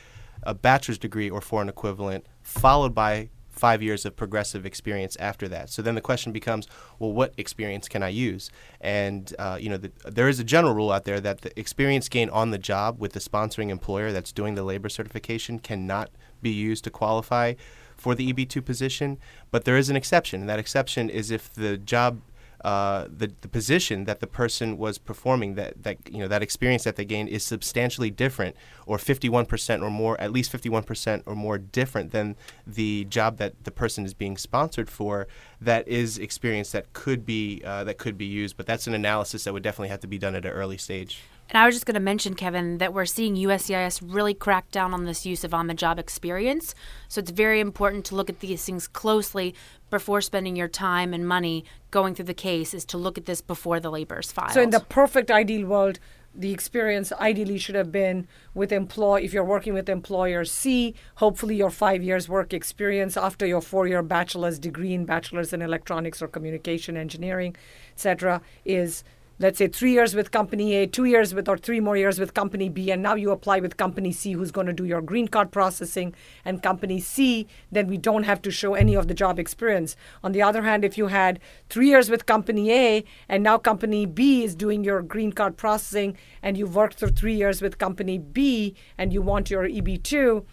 a 0.43 0.53
bachelor's 0.53 0.97
degree 0.97 1.29
or 1.29 1.41
foreign 1.41 1.69
equivalent, 1.69 2.25
followed 2.41 2.95
by 2.95 3.29
five 3.49 3.83
years 3.83 4.05
of 4.05 4.15
progressive 4.15 4.65
experience 4.65 5.17
after 5.19 5.47
that. 5.49 5.69
So 5.69 5.81
then 5.81 5.95
the 5.95 6.01
question 6.01 6.31
becomes, 6.31 6.67
well, 6.99 7.11
what 7.11 7.33
experience 7.37 7.87
can 7.87 8.01
I 8.01 8.09
use? 8.09 8.49
And 8.79 9.33
uh, 9.37 9.57
you 9.59 9.69
know, 9.69 9.77
the, 9.77 9.91
there 10.05 10.29
is 10.29 10.39
a 10.39 10.43
general 10.43 10.73
rule 10.73 10.91
out 10.91 11.03
there 11.03 11.19
that 11.19 11.41
the 11.41 11.59
experience 11.59 12.07
gained 12.09 12.31
on 12.31 12.51
the 12.51 12.57
job 12.57 12.99
with 12.99 13.13
the 13.13 13.19
sponsoring 13.19 13.69
employer 13.69 14.11
that's 14.11 14.31
doing 14.31 14.55
the 14.55 14.63
labor 14.63 14.89
certification 14.89 15.59
cannot 15.59 16.09
be 16.41 16.49
used 16.49 16.83
to 16.85 16.89
qualify 16.89 17.53
for 17.97 18.15
the 18.15 18.33
EB2 18.33 18.65
position. 18.65 19.19
But 19.51 19.65
there 19.65 19.77
is 19.77 19.89
an 19.89 19.95
exception, 19.95 20.41
and 20.41 20.49
that 20.49 20.59
exception 20.59 21.09
is 21.09 21.29
if 21.29 21.53
the 21.53 21.77
job 21.77 22.21
uh, 22.63 23.07
the, 23.15 23.31
the 23.41 23.47
position 23.47 24.05
that 24.05 24.19
the 24.19 24.27
person 24.27 24.77
was 24.77 24.97
performing 24.97 25.55
that, 25.55 25.81
that 25.83 25.97
you 26.11 26.19
know 26.19 26.27
that 26.27 26.43
experience 26.43 26.83
that 26.83 26.95
they 26.95 27.05
gained 27.05 27.29
is 27.29 27.43
substantially 27.43 28.11
different 28.11 28.55
or 28.85 28.97
51% 28.97 29.81
or 29.81 29.89
more 29.89 30.19
at 30.21 30.31
least 30.31 30.51
51% 30.51 31.23
or 31.25 31.35
more 31.35 31.57
different 31.57 32.11
than 32.11 32.35
the 32.67 33.05
job 33.05 33.37
that 33.37 33.63
the 33.63 33.71
person 33.71 34.05
is 34.05 34.13
being 34.13 34.37
sponsored 34.37 34.89
for 34.89 35.27
that 35.59 35.87
is 35.87 36.17
experience 36.17 36.71
that 36.71 36.93
could 36.93 37.25
be 37.25 37.61
uh, 37.65 37.83
that 37.83 37.97
could 37.97 38.17
be 38.17 38.25
used 38.25 38.57
but 38.57 38.65
that's 38.65 38.87
an 38.87 38.93
analysis 38.93 39.43
that 39.43 39.53
would 39.53 39.63
definitely 39.63 39.89
have 39.89 39.99
to 39.99 40.07
be 40.07 40.17
done 40.17 40.35
at 40.35 40.45
an 40.45 40.51
early 40.51 40.77
stage 40.77 41.19
And 41.49 41.57
I 41.57 41.65
was 41.65 41.75
just 41.75 41.85
going 41.85 41.95
to 41.95 41.99
mention, 41.99 42.33
Kevin, 42.33 42.77
that 42.77 42.93
we're 42.93 43.05
seeing 43.05 43.35
USCIS 43.35 44.01
really 44.01 44.33
crack 44.33 44.71
down 44.71 44.93
on 44.93 45.03
this 45.03 45.25
use 45.25 45.43
of 45.43 45.53
on 45.53 45.67
the 45.67 45.73
job 45.73 45.99
experience. 45.99 46.73
So 47.09 47.19
it's 47.19 47.31
very 47.31 47.59
important 47.59 48.05
to 48.05 48.15
look 48.15 48.29
at 48.29 48.39
these 48.39 48.63
things 48.63 48.87
closely 48.87 49.53
before 49.91 50.21
spending 50.21 50.55
your 50.55 50.67
time 50.67 51.13
and 51.13 51.27
money 51.27 51.63
going 51.91 52.15
through 52.15 52.25
the 52.25 52.33
case, 52.33 52.73
is 52.73 52.85
to 52.85 52.97
look 52.97 53.17
at 53.17 53.25
this 53.25 53.41
before 53.41 53.79
the 53.79 53.91
labor 53.91 54.19
is 54.19 54.31
filed. 54.31 54.53
So 54.53 54.61
in 54.61 54.71
the 54.71 54.79
perfect 54.79 55.29
ideal 55.29 55.67
world, 55.67 55.99
the 56.33 56.51
experience 56.51 57.11
ideally 57.13 57.57
should 57.57 57.75
have 57.75 57.91
been 57.91 58.27
with 58.53 58.71
employ 58.71 59.21
if 59.21 59.33
you're 59.33 59.43
working 59.43 59.73
with 59.73 59.89
employer 59.89 60.45
C, 60.45 60.95
hopefully 61.15 61.55
your 61.55 61.69
five 61.69 62.01
years 62.01 62.29
work 62.29 62.53
experience 62.53 63.17
after 63.17 63.45
your 63.45 63.61
four 63.61 63.85
year 63.85 64.01
bachelor's 64.01 64.57
degree 64.57 64.93
in 64.93 65.05
bachelor's 65.05 65.51
in 65.51 65.61
electronics 65.61 66.21
or 66.21 66.27
communication 66.27 66.95
engineering, 66.95 67.55
etc., 67.93 68.41
is 68.63 69.03
let's 69.41 69.57
say 69.57 69.67
three 69.67 69.91
years 69.91 70.13
with 70.13 70.29
company 70.29 70.75
A, 70.75 70.85
two 70.85 71.05
years 71.05 71.33
with 71.33 71.49
or 71.49 71.57
three 71.57 71.79
more 71.79 71.97
years 71.97 72.19
with 72.19 72.35
company 72.35 72.69
B, 72.69 72.91
and 72.91 73.01
now 73.01 73.15
you 73.15 73.31
apply 73.31 73.59
with 73.59 73.75
company 73.75 74.11
C 74.11 74.33
who's 74.33 74.51
going 74.51 74.67
to 74.67 74.73
do 74.73 74.85
your 74.85 75.01
green 75.01 75.27
card 75.27 75.51
processing 75.51 76.13
and 76.45 76.61
company 76.61 76.99
C, 76.99 77.47
then 77.71 77.87
we 77.87 77.97
don't 77.97 78.23
have 78.23 78.43
to 78.43 78.51
show 78.51 78.75
any 78.75 78.93
of 78.93 79.07
the 79.07 79.15
job 79.15 79.39
experience. 79.39 79.95
On 80.23 80.31
the 80.31 80.43
other 80.43 80.61
hand, 80.61 80.85
if 80.85 80.95
you 80.95 81.07
had 81.07 81.39
three 81.69 81.87
years 81.87 82.07
with 82.07 82.27
company 82.27 82.71
A 82.71 83.03
and 83.27 83.41
now 83.41 83.57
company 83.57 84.05
B 84.05 84.43
is 84.43 84.53
doing 84.53 84.83
your 84.83 85.01
green 85.01 85.31
card 85.31 85.57
processing 85.57 86.15
and 86.43 86.55
you've 86.55 86.75
worked 86.75 86.99
for 86.99 87.07
three 87.07 87.33
years 87.33 87.63
with 87.63 87.79
company 87.79 88.19
B 88.19 88.75
and 88.95 89.11
you 89.11 89.23
want 89.23 89.49
your 89.49 89.67
EB2, 89.67 90.45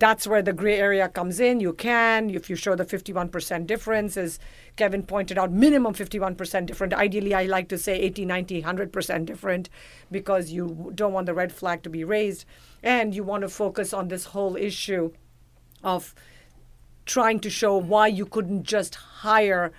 that's 0.00 0.26
where 0.26 0.42
the 0.42 0.52
gray 0.52 0.78
area 0.78 1.08
comes 1.08 1.40
in. 1.40 1.60
You 1.60 1.72
can, 1.72 2.30
if 2.30 2.50
you 2.50 2.56
show 2.56 2.74
the 2.74 2.84
51% 2.84 3.66
difference, 3.66 4.16
as 4.16 4.38
Kevin 4.76 5.02
pointed 5.02 5.38
out, 5.38 5.52
minimum 5.52 5.94
51% 5.94 6.66
different. 6.66 6.94
Ideally, 6.94 7.34
I 7.34 7.44
like 7.44 7.68
to 7.68 7.78
say 7.78 7.98
80, 7.98 8.24
90, 8.24 8.62
100% 8.62 9.26
different 9.26 9.68
because 10.10 10.50
you 10.50 10.92
don't 10.94 11.12
want 11.12 11.26
the 11.26 11.34
red 11.34 11.52
flag 11.52 11.82
to 11.84 11.90
be 11.90 12.04
raised. 12.04 12.44
And 12.82 13.14
you 13.14 13.24
want 13.24 13.42
to 13.42 13.48
focus 13.48 13.92
on 13.92 14.08
this 14.08 14.26
whole 14.26 14.56
issue 14.56 15.12
of 15.82 16.14
trying 17.04 17.40
to 17.40 17.50
show 17.50 17.76
why 17.76 18.08
you 18.08 18.26
couldn't 18.26 18.64
just 18.64 18.94
hire 18.94 19.72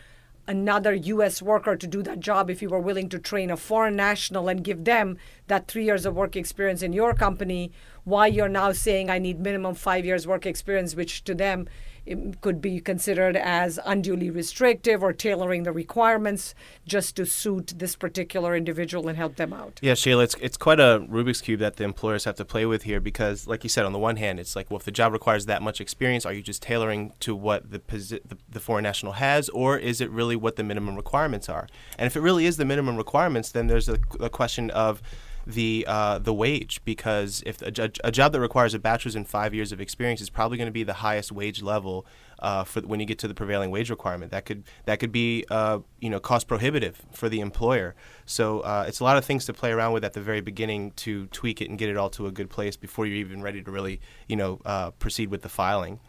another 0.47 0.93
US 0.93 1.41
worker 1.41 1.75
to 1.75 1.87
do 1.87 2.01
that 2.03 2.19
job 2.19 2.49
if 2.49 2.61
you 2.61 2.69
were 2.69 2.79
willing 2.79 3.09
to 3.09 3.19
train 3.19 3.51
a 3.51 3.57
foreign 3.57 3.95
national 3.95 4.47
and 4.47 4.63
give 4.63 4.85
them 4.85 5.17
that 5.47 5.67
three 5.67 5.85
years 5.85 6.05
of 6.05 6.15
work 6.15 6.35
experience 6.35 6.81
in 6.81 6.93
your 6.93 7.13
company, 7.13 7.71
why 8.03 8.27
you're 8.27 8.47
now 8.47 8.71
saying 8.71 9.09
I 9.09 9.19
need 9.19 9.39
minimum 9.39 9.75
five 9.75 10.05
years 10.05 10.25
work 10.25 10.45
experience, 10.45 10.95
which 10.95 11.23
to 11.25 11.35
them 11.35 11.67
it 12.07 12.41
could 12.41 12.61
be 12.61 12.79
considered 12.79 13.35
as 13.35 13.79
unduly 13.85 14.29
restrictive 14.29 15.03
or 15.03 15.13
tailoring 15.13 15.63
the 15.63 15.71
requirements 15.71 16.55
just 16.85 17.15
to 17.17 17.25
suit 17.25 17.73
this 17.77 17.95
particular 17.95 18.55
individual 18.55 19.07
and 19.07 19.17
help 19.17 19.35
them 19.35 19.53
out. 19.53 19.79
Yeah, 19.81 19.93
Sheila, 19.93 20.23
it's 20.23 20.35
it's 20.41 20.57
quite 20.57 20.79
a 20.79 21.05
Rubik's 21.09 21.41
cube 21.41 21.59
that 21.59 21.75
the 21.75 21.83
employers 21.83 22.23
have 22.23 22.35
to 22.35 22.45
play 22.45 22.65
with 22.65 22.83
here 22.83 22.99
because, 22.99 23.47
like 23.47 23.63
you 23.63 23.69
said, 23.69 23.85
on 23.85 23.93
the 23.93 23.99
one 23.99 24.15
hand, 24.15 24.39
it's 24.39 24.55
like, 24.55 24.71
well, 24.71 24.79
if 24.79 24.85
the 24.85 24.91
job 24.91 25.11
requires 25.13 25.45
that 25.45 25.61
much 25.61 25.81
experience, 25.81 26.25
are 26.25 26.33
you 26.33 26.41
just 26.41 26.61
tailoring 26.61 27.13
to 27.19 27.35
what 27.35 27.71
the 27.71 27.79
posi- 27.79 28.21
the, 28.25 28.37
the 28.49 28.59
foreign 28.59 28.83
national 28.83 29.13
has, 29.13 29.49
or 29.49 29.77
is 29.77 30.01
it 30.01 30.09
really 30.09 30.35
what 30.35 30.55
the 30.55 30.63
minimum 30.63 30.95
requirements 30.95 31.49
are? 31.49 31.67
And 31.97 32.07
if 32.07 32.15
it 32.15 32.21
really 32.21 32.45
is 32.45 32.57
the 32.57 32.65
minimum 32.65 32.95
requirements, 32.95 33.51
then 33.51 33.67
there's 33.67 33.89
a, 33.89 33.99
a 34.19 34.29
question 34.29 34.69
of 34.71 35.01
the 35.47 35.85
uh, 35.87 36.19
the 36.19 36.33
wage 36.33 36.81
because 36.83 37.41
if 37.45 37.61
a, 37.61 37.71
job 37.71 38.33
that 38.33 38.39
requires 38.41 38.73
a 38.73 38.79
bachelor's 38.79 39.15
and 39.15 39.25
five 39.25 39.53
years 39.53 39.71
of 39.71 39.79
experience 39.79 40.19
is 40.19 40.29
probably 40.29 40.57
going 40.57 40.67
to 40.67 40.73
be 40.73 40.83
the 40.83 40.95
highest 40.95 41.31
wage 41.31 41.61
level 41.61 42.05
uh, 42.39 42.65
for 42.65 42.81
when 42.81 42.99
you 42.99 43.05
get 43.05 43.17
to 43.19 43.29
the 43.29 43.33
prevailing 43.33 43.71
wage 43.71 43.89
requirement. 43.89 44.31
That 44.33 44.45
could 44.45 44.65
that 44.85 44.99
could 44.99 45.13
be 45.13 45.45
uh, 45.49 45.79
you 46.01 46.09
know 46.09 46.19
cost 46.19 46.49
prohibitive 46.49 47.01
for 47.13 47.29
the 47.29 47.39
employer. 47.39 47.95
So 48.25 48.59
uh, 48.59 48.85
it's 48.89 48.99
a 48.99 49.05
lot 49.05 49.15
of 49.15 49.23
things 49.23 49.45
to 49.45 49.53
play 49.53 49.71
around 49.71 49.93
with 49.93 50.03
at 50.03 50.11
the 50.11 50.21
very 50.21 50.41
beginning 50.41 50.91
to 50.97 51.27
tweak 51.27 51.61
it 51.61 51.69
and 51.69 51.79
get 51.79 51.87
it 51.87 51.95
all 51.95 52.09
to 52.11 52.27
a 52.27 52.31
good 52.31 52.49
place 52.49 52.75
before 52.75 53.05
you're 53.05 53.15
even 53.15 53.41
ready 53.41 53.63
to 53.63 53.71
really 53.71 54.01
you 54.27 54.35
know 54.35 54.59
uh, 54.65 54.91
proceed 54.91 55.29
with 55.29 55.43
the 55.43 55.49
filing. 55.49 56.01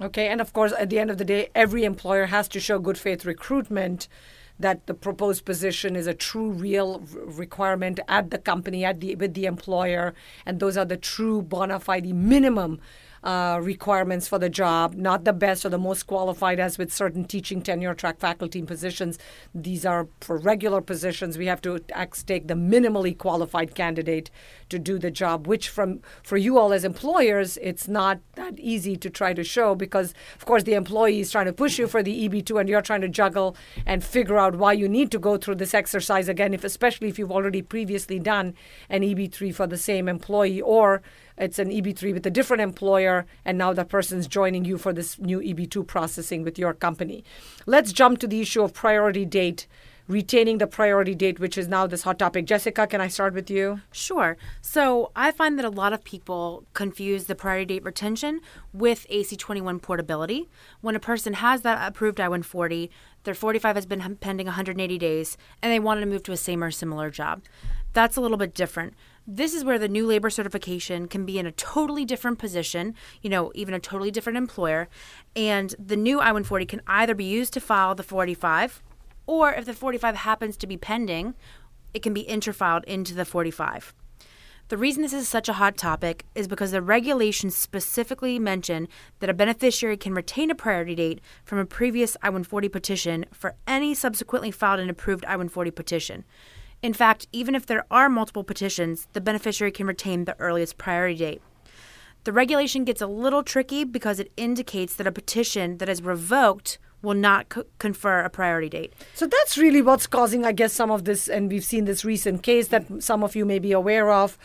Okay, 0.00 0.28
and 0.28 0.40
of 0.40 0.54
course, 0.54 0.72
at 0.78 0.88
the 0.88 0.98
end 0.98 1.10
of 1.10 1.18
the 1.18 1.24
day, 1.26 1.50
every 1.54 1.84
employer 1.84 2.24
has 2.26 2.48
to 2.48 2.60
show 2.60 2.78
good 2.78 2.96
faith 2.96 3.26
recruitment 3.26 4.08
that 4.58 4.86
the 4.86 4.94
proposed 4.94 5.44
position 5.44 5.96
is 5.96 6.06
a 6.06 6.14
true 6.14 6.50
real 6.50 7.02
requirement 7.26 8.00
at 8.08 8.30
the 8.30 8.38
company 8.38 8.84
at 8.84 9.00
the 9.00 9.14
with 9.14 9.34
the 9.34 9.46
employer 9.46 10.14
and 10.46 10.60
those 10.60 10.76
are 10.76 10.84
the 10.84 10.96
true 10.96 11.42
bona 11.42 11.80
fide 11.80 12.06
minimum 12.14 12.80
uh, 13.22 13.58
requirements 13.62 14.26
for 14.26 14.38
the 14.38 14.48
job, 14.48 14.94
not 14.94 15.24
the 15.24 15.32
best 15.32 15.64
or 15.64 15.68
the 15.68 15.78
most 15.78 16.06
qualified, 16.06 16.58
as 16.58 16.78
with 16.78 16.92
certain 16.92 17.24
teaching 17.24 17.62
tenure 17.62 17.94
track 17.94 18.18
faculty 18.18 18.62
positions. 18.62 19.18
These 19.54 19.86
are 19.86 20.08
for 20.20 20.36
regular 20.36 20.80
positions. 20.80 21.38
We 21.38 21.46
have 21.46 21.62
to 21.62 21.78
take 22.26 22.48
the 22.48 22.54
minimally 22.54 23.16
qualified 23.16 23.74
candidate 23.74 24.30
to 24.70 24.78
do 24.78 24.98
the 24.98 25.10
job, 25.10 25.46
which 25.46 25.68
from 25.68 26.00
for 26.22 26.36
you 26.36 26.58
all 26.58 26.72
as 26.72 26.84
employers, 26.84 27.58
it's 27.62 27.86
not 27.86 28.20
that 28.34 28.58
easy 28.58 28.96
to 28.96 29.10
try 29.10 29.34
to 29.34 29.44
show 29.44 29.74
because, 29.74 30.14
of 30.36 30.44
course, 30.44 30.64
the 30.64 30.74
employee 30.74 31.20
is 31.20 31.30
trying 31.30 31.46
to 31.46 31.52
push 31.52 31.78
you 31.78 31.86
for 31.86 32.02
the 32.02 32.28
EB2, 32.28 32.60
and 32.60 32.68
you're 32.68 32.82
trying 32.82 33.02
to 33.02 33.08
juggle 33.08 33.56
and 33.86 34.02
figure 34.02 34.38
out 34.38 34.56
why 34.56 34.72
you 34.72 34.88
need 34.88 35.10
to 35.10 35.18
go 35.18 35.36
through 35.36 35.56
this 35.56 35.74
exercise 35.74 36.28
again, 36.28 36.54
if 36.54 36.64
especially 36.64 37.08
if 37.08 37.18
you've 37.18 37.30
already 37.30 37.62
previously 37.62 38.18
done 38.18 38.54
an 38.88 39.02
EB3 39.02 39.54
for 39.54 39.66
the 39.66 39.78
same 39.78 40.08
employee 40.08 40.60
or 40.60 41.02
it's 41.36 41.58
an 41.58 41.70
EB3 41.70 42.12
with 42.12 42.26
a 42.26 42.30
different 42.30 42.60
employer, 42.60 43.26
and 43.44 43.58
now 43.58 43.72
the 43.72 43.84
person's 43.84 44.26
joining 44.26 44.64
you 44.64 44.78
for 44.78 44.92
this 44.92 45.18
new 45.18 45.40
EB2 45.40 45.86
processing 45.86 46.42
with 46.42 46.58
your 46.58 46.74
company. 46.74 47.24
Let's 47.66 47.92
jump 47.92 48.18
to 48.20 48.26
the 48.26 48.40
issue 48.40 48.62
of 48.62 48.74
priority 48.74 49.24
date. 49.24 49.66
Retaining 50.08 50.58
the 50.58 50.66
priority 50.66 51.14
date, 51.14 51.38
which 51.38 51.56
is 51.56 51.68
now 51.68 51.86
this 51.86 52.02
hot 52.02 52.18
topic. 52.18 52.44
Jessica, 52.44 52.88
can 52.88 53.00
I 53.00 53.06
start 53.06 53.34
with 53.34 53.48
you? 53.48 53.82
Sure. 53.92 54.36
So 54.60 55.12
I 55.14 55.30
find 55.30 55.56
that 55.58 55.64
a 55.64 55.70
lot 55.70 55.92
of 55.92 56.02
people 56.02 56.64
confuse 56.74 57.26
the 57.26 57.36
priority 57.36 57.76
date 57.76 57.84
retention 57.84 58.40
with 58.72 59.06
AC21 59.08 59.80
portability. 59.80 60.50
When 60.80 60.96
a 60.96 61.00
person 61.00 61.34
has 61.34 61.62
that 61.62 61.88
approved 61.88 62.18
I 62.18 62.24
140, 62.24 62.90
their 63.22 63.32
45 63.32 63.76
has 63.76 63.86
been 63.86 64.16
pending 64.16 64.46
180 64.46 64.98
days, 64.98 65.38
and 65.62 65.72
they 65.72 65.78
wanted 65.78 66.00
to 66.00 66.08
move 66.08 66.24
to 66.24 66.32
a 66.32 66.36
same 66.36 66.64
or 66.64 66.72
similar 66.72 67.08
job. 67.08 67.42
That's 67.92 68.16
a 68.16 68.20
little 68.20 68.36
bit 68.36 68.54
different. 68.54 68.94
This 69.26 69.54
is 69.54 69.64
where 69.64 69.78
the 69.78 69.88
new 69.88 70.06
labor 70.06 70.30
certification 70.30 71.06
can 71.06 71.24
be 71.24 71.38
in 71.38 71.46
a 71.46 71.52
totally 71.52 72.04
different 72.04 72.38
position, 72.38 72.94
you 73.20 73.30
know, 73.30 73.52
even 73.54 73.74
a 73.74 73.78
totally 73.78 74.10
different 74.10 74.36
employer. 74.36 74.88
And 75.36 75.74
the 75.78 75.96
new 75.96 76.18
I 76.18 76.32
140 76.32 76.66
can 76.66 76.80
either 76.86 77.14
be 77.14 77.24
used 77.24 77.52
to 77.54 77.60
file 77.60 77.94
the 77.94 78.02
45 78.02 78.82
Or 79.26 79.52
if 79.52 79.64
the 79.64 79.74
45 79.74 80.16
happens 80.16 80.56
to 80.56 80.66
be 80.66 80.76
pending, 80.76 81.34
it 81.94 82.02
can 82.02 82.12
be 82.12 82.24
interfiled 82.24 82.84
into 82.84 83.14
the 83.14 83.24
45. 83.24 83.94
The 84.68 84.78
reason 84.78 85.02
this 85.02 85.12
is 85.12 85.28
such 85.28 85.48
a 85.48 85.54
hot 85.54 85.76
topic 85.76 86.24
is 86.34 86.48
because 86.48 86.70
the 86.70 86.80
regulations 86.80 87.54
specifically 87.54 88.38
mention 88.38 88.88
that 89.20 89.28
a 89.28 89.34
beneficiary 89.34 89.98
can 89.98 90.14
retain 90.14 90.50
a 90.50 90.54
priority 90.54 90.94
date 90.94 91.20
from 91.44 91.58
a 91.58 91.66
previous 91.66 92.16
I 92.22 92.30
140 92.30 92.68
petition 92.70 93.26
for 93.32 93.54
any 93.66 93.92
subsequently 93.92 94.50
filed 94.50 94.80
and 94.80 94.90
approved 94.90 95.26
I 95.26 95.36
140 95.36 95.70
petition. 95.72 96.24
In 96.82 96.92
fact, 96.92 97.28
even 97.32 97.54
if 97.54 97.64
there 97.64 97.84
are 97.90 98.08
multiple 98.08 98.42
petitions, 98.42 99.06
the 99.12 99.20
beneficiary 99.20 99.70
can 99.70 99.86
retain 99.86 100.24
the 100.24 100.38
earliest 100.40 100.78
priority 100.78 101.16
date. 101.16 101.42
The 102.24 102.32
regulation 102.32 102.84
gets 102.84 103.00
a 103.00 103.06
little 103.06 103.44
tricky 103.44 103.84
because 103.84 104.18
it 104.18 104.32
indicates 104.36 104.96
that 104.96 105.06
a 105.06 105.12
petition 105.12 105.78
that 105.78 105.88
is 105.88 106.02
revoked 106.02 106.78
will 107.02 107.14
not 107.14 107.48
co- 107.48 107.64
confer 107.78 108.20
a 108.20 108.30
priority 108.30 108.68
date. 108.68 108.92
So 109.14 109.26
that's 109.26 109.58
really 109.58 109.82
what's 109.82 110.06
causing, 110.06 110.44
I 110.44 110.52
guess, 110.52 110.72
some 110.72 110.90
of 110.90 111.04
this, 111.04 111.28
and 111.28 111.50
we've 111.50 111.64
seen 111.64 111.84
this 111.84 112.04
recent 112.04 112.42
case 112.42 112.68
that 112.68 113.02
some 113.02 113.24
of 113.24 113.34
you 113.34 113.44
may 113.44 113.58
be 113.58 113.72
aware 113.72 114.10
of. 114.10 114.38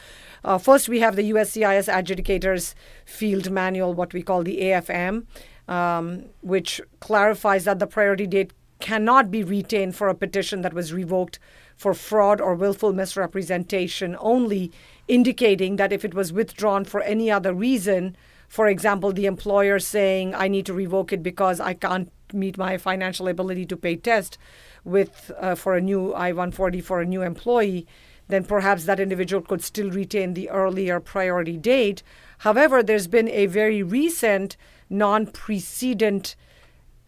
Uh, 0.44 0.58
first, 0.58 0.90
we 0.90 1.00
have 1.00 1.16
the 1.16 1.32
USCIS 1.32 1.92
Adjudicators 1.92 2.74
Field 3.06 3.52
Manual, 3.52 3.94
what 3.94 4.14
we 4.14 4.24
call 4.24 4.44
the 4.44 4.60
AFM, 4.62 5.26
um, 5.68 6.26
which 6.42 6.82
clarifies 7.00 7.66
that 7.66 7.80
the 7.80 7.88
priority 7.88 8.26
date 8.26 8.54
cannot 8.80 9.32
be 9.32 9.44
retained 9.44 9.96
for 9.96 10.08
a 10.08 10.16
petition 10.16 10.62
that 10.62 10.74
was 10.74 10.94
revoked 10.94 11.40
for 11.78 11.94
fraud 11.94 12.42
or 12.42 12.56
willful 12.56 12.92
misrepresentation 12.92 14.18
only, 14.20 14.72
indicating 15.08 15.76
that 15.78 15.94
if 15.94 16.04
it 16.04 16.14
was 16.14 16.34
withdrawn 16.34 16.84
for 16.84 17.02
any 17.02 17.32
other 17.32 17.54
reason, 17.54 18.18
for 18.48 18.68
example, 18.68 19.14
the 19.14 19.26
employer 19.26 19.78
saying, 19.80 20.34
I 20.34 20.48
need 20.48 20.66
to 20.66 20.74
revoke 20.74 21.14
it 21.14 21.22
because 21.22 21.60
I 21.60 21.74
can't 21.74 22.12
meet 22.34 22.58
my 22.58 22.78
financial 22.78 23.28
ability 23.28 23.66
to 23.68 23.78
pay 23.78 23.96
test 23.96 24.38
with 24.84 25.32
uh, 25.40 25.56
for 25.56 25.76
a 25.76 25.82
new 25.82 26.14
I-140 26.16 26.84
for 26.84 27.00
a 27.00 27.06
new 27.06 27.22
employee, 27.22 27.86
then 28.28 28.44
perhaps 28.44 28.86
that 28.86 29.00
individual 29.00 29.42
could 29.42 29.64
still 29.64 29.92
retain 29.92 30.34
the 30.34 30.50
earlier 30.50 31.00
priority 31.00 31.58
date. 31.58 32.04
However, 32.40 32.82
there's 32.82 33.08
been 33.08 33.30
a 33.30 33.46
very 33.46 33.84
recent 33.84 34.58
non-precedent 34.90 36.36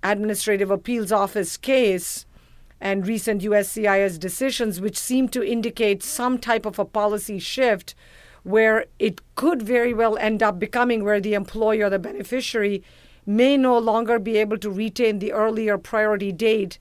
administrative 0.04 0.72
appeals 0.72 1.12
office 1.12 1.58
case 1.58 2.26
and 2.82 3.08
recent 3.08 3.42
USCIS 3.42 4.20
decisions 4.20 4.80
which 4.80 4.98
seem 4.98 5.30
to 5.30 5.44
indicate 5.44 6.04
some 6.04 6.38
type 6.38 6.66
of 6.66 6.80
a 6.80 6.86
policy 6.86 7.40
shift 7.40 7.96
where 8.44 8.86
it 9.00 9.22
could 9.36 9.62
very 9.62 9.94
well 9.94 10.18
end 10.18 10.42
up 10.42 10.60
becoming 10.60 11.04
where 11.04 11.20
the 11.20 11.34
employer, 11.34 11.90
the 11.90 12.00
beneficiary, 12.00 12.84
may 13.26 13.58
no 13.58 13.78
longer 13.78 14.18
be 14.18 14.38
able 14.38 14.58
to 14.58 14.72
retain 14.72 15.20
the 15.20 15.32
earlier 15.34 15.78
priority 15.78 16.32
date, 16.32 16.80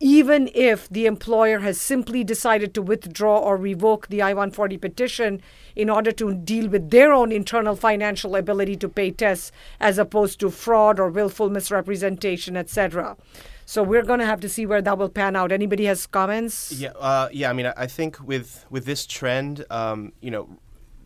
even 0.00 0.50
if 0.54 0.88
the 0.88 1.06
employer 1.06 1.60
has 1.60 1.80
simply 1.80 2.24
decided 2.24 2.74
to 2.74 2.82
withdraw 2.82 3.38
or 3.38 3.56
revoke 3.56 4.08
the 4.08 4.22
I 4.22 4.32
140 4.32 4.78
petition 4.78 5.40
in 5.76 5.90
order 5.90 6.10
to 6.12 6.34
deal 6.34 6.68
with 6.68 6.90
their 6.90 7.12
own 7.12 7.30
internal 7.30 7.76
financial 7.76 8.34
ability 8.34 8.76
to 8.76 8.88
pay 8.88 9.10
tests, 9.10 9.52
as 9.78 9.98
opposed 9.98 10.40
to 10.40 10.50
fraud 10.50 10.98
or 10.98 11.08
willful 11.08 11.50
misrepresentation, 11.50 12.56
etc. 12.56 13.16
So 13.72 13.82
we're 13.82 14.02
going 14.02 14.20
to 14.20 14.26
have 14.26 14.40
to 14.40 14.50
see 14.50 14.66
where 14.66 14.82
that 14.82 14.98
will 14.98 15.08
pan 15.08 15.34
out. 15.34 15.50
Anybody 15.50 15.86
has 15.86 16.06
comments? 16.06 16.72
Yeah, 16.72 16.90
uh, 16.90 17.30
yeah. 17.32 17.48
I 17.48 17.54
mean, 17.54 17.72
I 17.74 17.86
think 17.86 18.20
with 18.20 18.66
with 18.68 18.84
this 18.84 19.06
trend, 19.06 19.64
um, 19.70 20.12
you 20.20 20.30
know, 20.30 20.58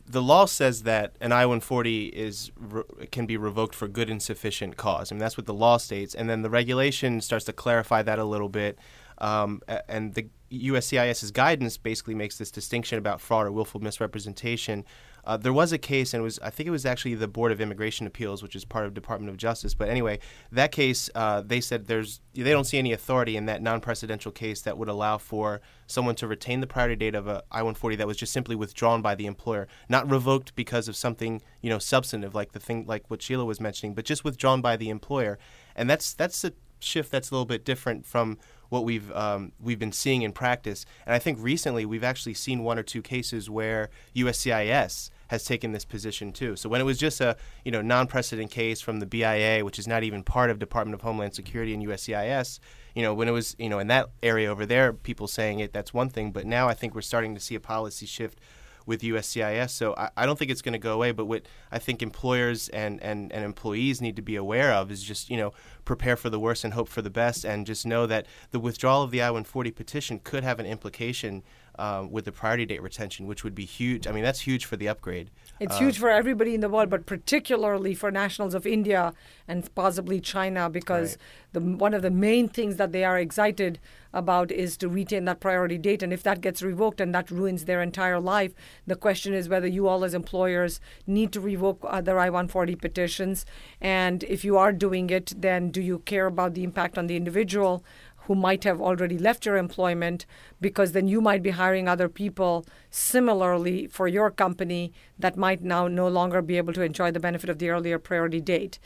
the 0.04 0.20
law 0.20 0.46
says 0.46 0.82
that 0.82 1.14
an 1.20 1.30
I-140 1.30 2.10
is 2.10 2.50
re- 2.58 2.82
can 3.12 3.24
be 3.24 3.36
revoked 3.36 3.76
for 3.76 3.86
good 3.86 4.10
and 4.10 4.20
sufficient 4.20 4.76
cause. 4.76 5.12
I 5.12 5.14
mean, 5.14 5.20
that's 5.20 5.36
what 5.36 5.46
the 5.46 5.54
law 5.54 5.76
states, 5.76 6.12
and 6.12 6.28
then 6.28 6.42
the 6.42 6.50
regulation 6.50 7.20
starts 7.20 7.44
to 7.44 7.52
clarify 7.52 8.02
that 8.02 8.18
a 8.18 8.24
little 8.24 8.48
bit. 8.48 8.80
Um, 9.18 9.62
and 9.88 10.14
the 10.14 10.26
USCIS's 10.50 11.30
guidance 11.30 11.76
basically 11.76 12.14
makes 12.14 12.38
this 12.38 12.50
distinction 12.50 12.98
about 12.98 13.20
fraud 13.20 13.46
or 13.46 13.52
willful 13.52 13.80
misrepresentation. 13.80 14.84
Uh, 15.24 15.36
there 15.36 15.52
was 15.52 15.72
a 15.72 15.78
case, 15.78 16.14
and 16.14 16.22
was 16.22 16.38
I 16.38 16.50
think 16.50 16.68
it 16.68 16.70
was 16.70 16.86
actually 16.86 17.16
the 17.16 17.26
Board 17.26 17.50
of 17.50 17.60
Immigration 17.60 18.06
Appeals, 18.06 18.44
which 18.44 18.54
is 18.54 18.64
part 18.64 18.86
of 18.86 18.94
Department 18.94 19.28
of 19.28 19.36
Justice. 19.36 19.74
But 19.74 19.88
anyway, 19.88 20.20
that 20.52 20.70
case 20.70 21.10
uh, 21.16 21.40
they 21.40 21.60
said 21.60 21.86
there's 21.86 22.20
they 22.32 22.52
don't 22.52 22.64
see 22.64 22.78
any 22.78 22.92
authority 22.92 23.36
in 23.36 23.46
that 23.46 23.60
non-precedential 23.60 24.32
case 24.32 24.62
that 24.62 24.78
would 24.78 24.88
allow 24.88 25.18
for 25.18 25.60
someone 25.88 26.14
to 26.16 26.28
retain 26.28 26.60
the 26.60 26.66
priority 26.66 26.94
date 26.94 27.16
of 27.16 27.26
a 27.26 27.42
I-140 27.50 27.98
that 27.98 28.06
was 28.06 28.16
just 28.16 28.32
simply 28.32 28.54
withdrawn 28.54 29.02
by 29.02 29.16
the 29.16 29.26
employer, 29.26 29.66
not 29.88 30.08
revoked 30.08 30.54
because 30.54 30.86
of 30.86 30.94
something 30.94 31.42
you 31.60 31.70
know 31.70 31.80
substantive 31.80 32.34
like 32.36 32.52
the 32.52 32.60
thing 32.60 32.86
like 32.86 33.10
what 33.10 33.20
Sheila 33.20 33.44
was 33.44 33.60
mentioning, 33.60 33.94
but 33.94 34.04
just 34.04 34.22
withdrawn 34.22 34.60
by 34.60 34.76
the 34.76 34.90
employer, 34.90 35.40
and 35.74 35.90
that's 35.90 36.14
that's 36.14 36.44
a 36.44 36.52
shift 36.78 37.10
that's 37.10 37.30
a 37.30 37.34
little 37.34 37.46
bit 37.46 37.64
different 37.64 38.06
from 38.06 38.38
what 38.68 38.84
we've 38.84 39.10
um, 39.12 39.52
we've 39.60 39.78
been 39.78 39.92
seeing 39.92 40.22
in 40.22 40.32
practice. 40.32 40.84
And 41.06 41.14
I 41.14 41.18
think 41.18 41.38
recently 41.40 41.86
we've 41.86 42.04
actually 42.04 42.34
seen 42.34 42.62
one 42.62 42.78
or 42.78 42.82
two 42.82 43.02
cases 43.02 43.48
where 43.50 43.90
USCIS 44.14 45.10
has 45.28 45.44
taken 45.44 45.72
this 45.72 45.84
position 45.84 46.32
too. 46.32 46.56
So 46.56 46.68
when 46.68 46.80
it 46.80 46.84
was 46.84 46.98
just 46.98 47.20
a 47.20 47.36
you 47.64 47.72
know 47.72 47.82
non-precedent 47.82 48.50
case 48.50 48.80
from 48.80 49.00
the 49.00 49.06
BIA, 49.06 49.64
which 49.64 49.78
is 49.78 49.86
not 49.86 50.02
even 50.02 50.22
part 50.22 50.50
of 50.50 50.58
Department 50.58 50.94
of 50.94 51.02
Homeland 51.02 51.34
Security 51.34 51.74
and 51.74 51.84
USCIS, 51.84 52.60
you 52.94 53.02
know 53.02 53.14
when 53.14 53.28
it 53.28 53.32
was 53.32 53.56
you 53.58 53.68
know 53.68 53.78
in 53.78 53.88
that 53.88 54.08
area 54.22 54.50
over 54.50 54.66
there, 54.66 54.92
people 54.92 55.26
saying 55.26 55.60
it 55.60 55.72
that's 55.72 55.92
one 55.92 56.08
thing. 56.08 56.32
But 56.32 56.46
now 56.46 56.68
I 56.68 56.74
think 56.74 56.94
we're 56.94 57.02
starting 57.02 57.34
to 57.34 57.40
see 57.40 57.54
a 57.54 57.60
policy 57.60 58.06
shift 58.06 58.40
with 58.86 59.02
USCIS. 59.02 59.70
So 59.70 59.94
I, 59.96 60.10
I 60.16 60.26
don't 60.26 60.38
think 60.38 60.50
it's 60.50 60.62
going 60.62 60.72
to 60.72 60.78
go 60.78 60.94
away. 60.94 61.10
But 61.12 61.26
what 61.26 61.42
I 61.70 61.78
think 61.78 62.02
employers 62.02 62.68
and, 62.70 63.02
and, 63.02 63.32
and 63.32 63.44
employees 63.44 64.00
need 64.00 64.16
to 64.16 64.22
be 64.22 64.36
aware 64.36 64.72
of 64.72 64.90
is 64.90 65.02
just, 65.02 65.28
you 65.28 65.36
know, 65.36 65.52
prepare 65.84 66.16
for 66.16 66.30
the 66.30 66.40
worst 66.40 66.64
and 66.64 66.72
hope 66.72 66.88
for 66.88 67.02
the 67.02 67.10
best 67.10 67.44
and 67.44 67.66
just 67.66 67.84
know 67.84 68.06
that 68.06 68.26
the 68.52 68.60
withdrawal 68.60 69.02
of 69.02 69.10
the 69.10 69.20
I 69.20 69.30
140 69.30 69.70
petition 69.72 70.20
could 70.20 70.44
have 70.44 70.58
an 70.60 70.66
implication 70.66 71.42
um, 71.78 72.10
with 72.10 72.24
the 72.24 72.32
priority 72.32 72.64
date 72.64 72.82
retention, 72.82 73.26
which 73.26 73.44
would 73.44 73.54
be 73.54 73.64
huge. 73.64 74.06
I 74.06 74.12
mean, 74.12 74.24
that's 74.24 74.40
huge 74.40 74.64
for 74.64 74.76
the 74.76 74.88
upgrade. 74.88 75.30
It's 75.58 75.76
uh, 75.76 75.78
huge 75.78 75.98
for 75.98 76.10
everybody 76.10 76.54
in 76.54 76.60
the 76.60 76.68
world, 76.68 76.90
but 76.90 77.06
particularly 77.06 77.94
for 77.94 78.10
nationals 78.10 78.54
of 78.54 78.66
India 78.66 79.14
and 79.48 79.74
possibly 79.74 80.20
China, 80.20 80.68
because 80.68 81.16
right. 81.54 81.54
the 81.54 81.76
one 81.76 81.94
of 81.94 82.02
the 82.02 82.10
main 82.10 82.48
things 82.48 82.76
that 82.76 82.92
they 82.92 83.04
are 83.04 83.18
excited 83.18 83.78
about 84.12 84.50
is 84.50 84.76
to 84.78 84.88
retain 84.88 85.24
that 85.26 85.40
priority 85.40 85.78
date. 85.78 86.02
And 86.02 86.12
if 86.12 86.22
that 86.24 86.40
gets 86.40 86.62
revoked 86.62 87.00
and 87.00 87.14
that 87.14 87.30
ruins 87.30 87.64
their 87.64 87.82
entire 87.82 88.20
life, 88.20 88.54
the 88.86 88.96
question 88.96 89.34
is 89.34 89.48
whether 89.48 89.66
you 89.66 89.88
all 89.88 90.04
as 90.04 90.14
employers 90.14 90.80
need 91.06 91.32
to 91.32 91.40
revoke 91.40 91.80
other 91.84 92.18
I-140 92.18 92.80
petitions, 92.80 93.46
and 93.80 94.24
if 94.24 94.44
you 94.44 94.58
are 94.58 94.72
doing 94.72 95.10
it, 95.10 95.32
then 95.36 95.70
do 95.70 95.80
you 95.80 96.00
care 96.00 96.26
about 96.26 96.54
the 96.54 96.64
impact 96.64 96.98
on 96.98 97.06
the 97.06 97.16
individual? 97.16 97.84
Who 98.26 98.34
might 98.34 98.64
have 98.64 98.80
already 98.80 99.18
left 99.18 99.46
your 99.46 99.56
employment 99.56 100.26
because 100.60 100.92
then 100.92 101.06
you 101.06 101.20
might 101.20 101.42
be 101.42 101.50
hiring 101.50 101.88
other 101.88 102.08
people 102.08 102.66
similarly 102.90 103.86
for 103.86 104.08
your 104.08 104.30
company 104.30 104.92
that 105.18 105.36
might 105.36 105.62
now 105.62 105.86
no 105.86 106.08
longer 106.08 106.42
be 106.42 106.56
able 106.56 106.72
to 106.72 106.82
enjoy 106.82 107.10
the 107.10 107.20
benefit 107.20 107.48
of 107.48 107.58
the 107.58 107.70
earlier 107.70 107.98
priority 107.98 108.40
date. 108.40 108.78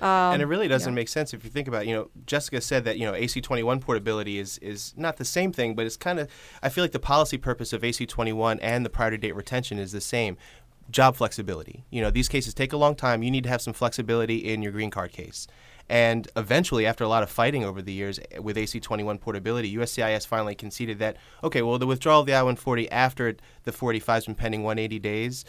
Um, 0.00 0.34
and 0.34 0.42
it 0.42 0.46
really 0.46 0.68
doesn't 0.68 0.92
yeah. 0.92 0.96
make 0.96 1.08
sense 1.08 1.34
if 1.34 1.44
you 1.44 1.50
think 1.50 1.66
about, 1.66 1.82
it. 1.82 1.88
you 1.88 1.94
know, 1.94 2.08
Jessica 2.24 2.60
said 2.60 2.84
that, 2.84 2.98
you 2.98 3.04
know, 3.04 3.12
AC21 3.12 3.80
portability 3.80 4.38
is 4.38 4.58
is 4.58 4.94
not 4.96 5.16
the 5.16 5.24
same 5.24 5.52
thing, 5.52 5.74
but 5.74 5.86
it's 5.86 5.96
kind 5.96 6.20
of 6.20 6.30
I 6.62 6.68
feel 6.68 6.84
like 6.84 6.92
the 6.92 7.00
policy 7.00 7.36
purpose 7.36 7.72
of 7.72 7.82
AC21 7.82 8.58
and 8.62 8.86
the 8.86 8.90
priority 8.90 9.16
date 9.16 9.34
retention 9.34 9.78
is 9.78 9.92
the 9.92 10.00
same. 10.00 10.36
Job 10.90 11.16
flexibility. 11.16 11.84
You 11.90 12.00
know, 12.00 12.10
these 12.10 12.28
cases 12.28 12.54
take 12.54 12.72
a 12.72 12.76
long 12.76 12.94
time. 12.94 13.22
You 13.22 13.30
need 13.30 13.42
to 13.42 13.50
have 13.50 13.60
some 13.60 13.74
flexibility 13.74 14.36
in 14.36 14.62
your 14.62 14.72
green 14.72 14.90
card 14.90 15.12
case. 15.12 15.46
And 15.88 16.28
eventually, 16.36 16.86
after 16.86 17.04
a 17.04 17.08
lot 17.08 17.22
of 17.22 17.30
fighting 17.30 17.64
over 17.64 17.80
the 17.80 17.92
years 17.92 18.18
eh, 18.30 18.38
with 18.38 18.56
AC21 18.56 19.20
portability, 19.20 19.74
USCIS 19.74 20.26
finally 20.26 20.54
conceded 20.54 20.98
that, 20.98 21.16
okay, 21.42 21.62
well, 21.62 21.78
the 21.78 21.86
withdrawal 21.86 22.20
of 22.20 22.26
the 22.26 22.34
I-140 22.34 22.88
after 22.90 23.36
the 23.64 23.72
45 23.72 24.14
has 24.14 24.26
been 24.26 24.34
pending 24.34 24.62
180 24.62 24.98
days, 24.98 25.44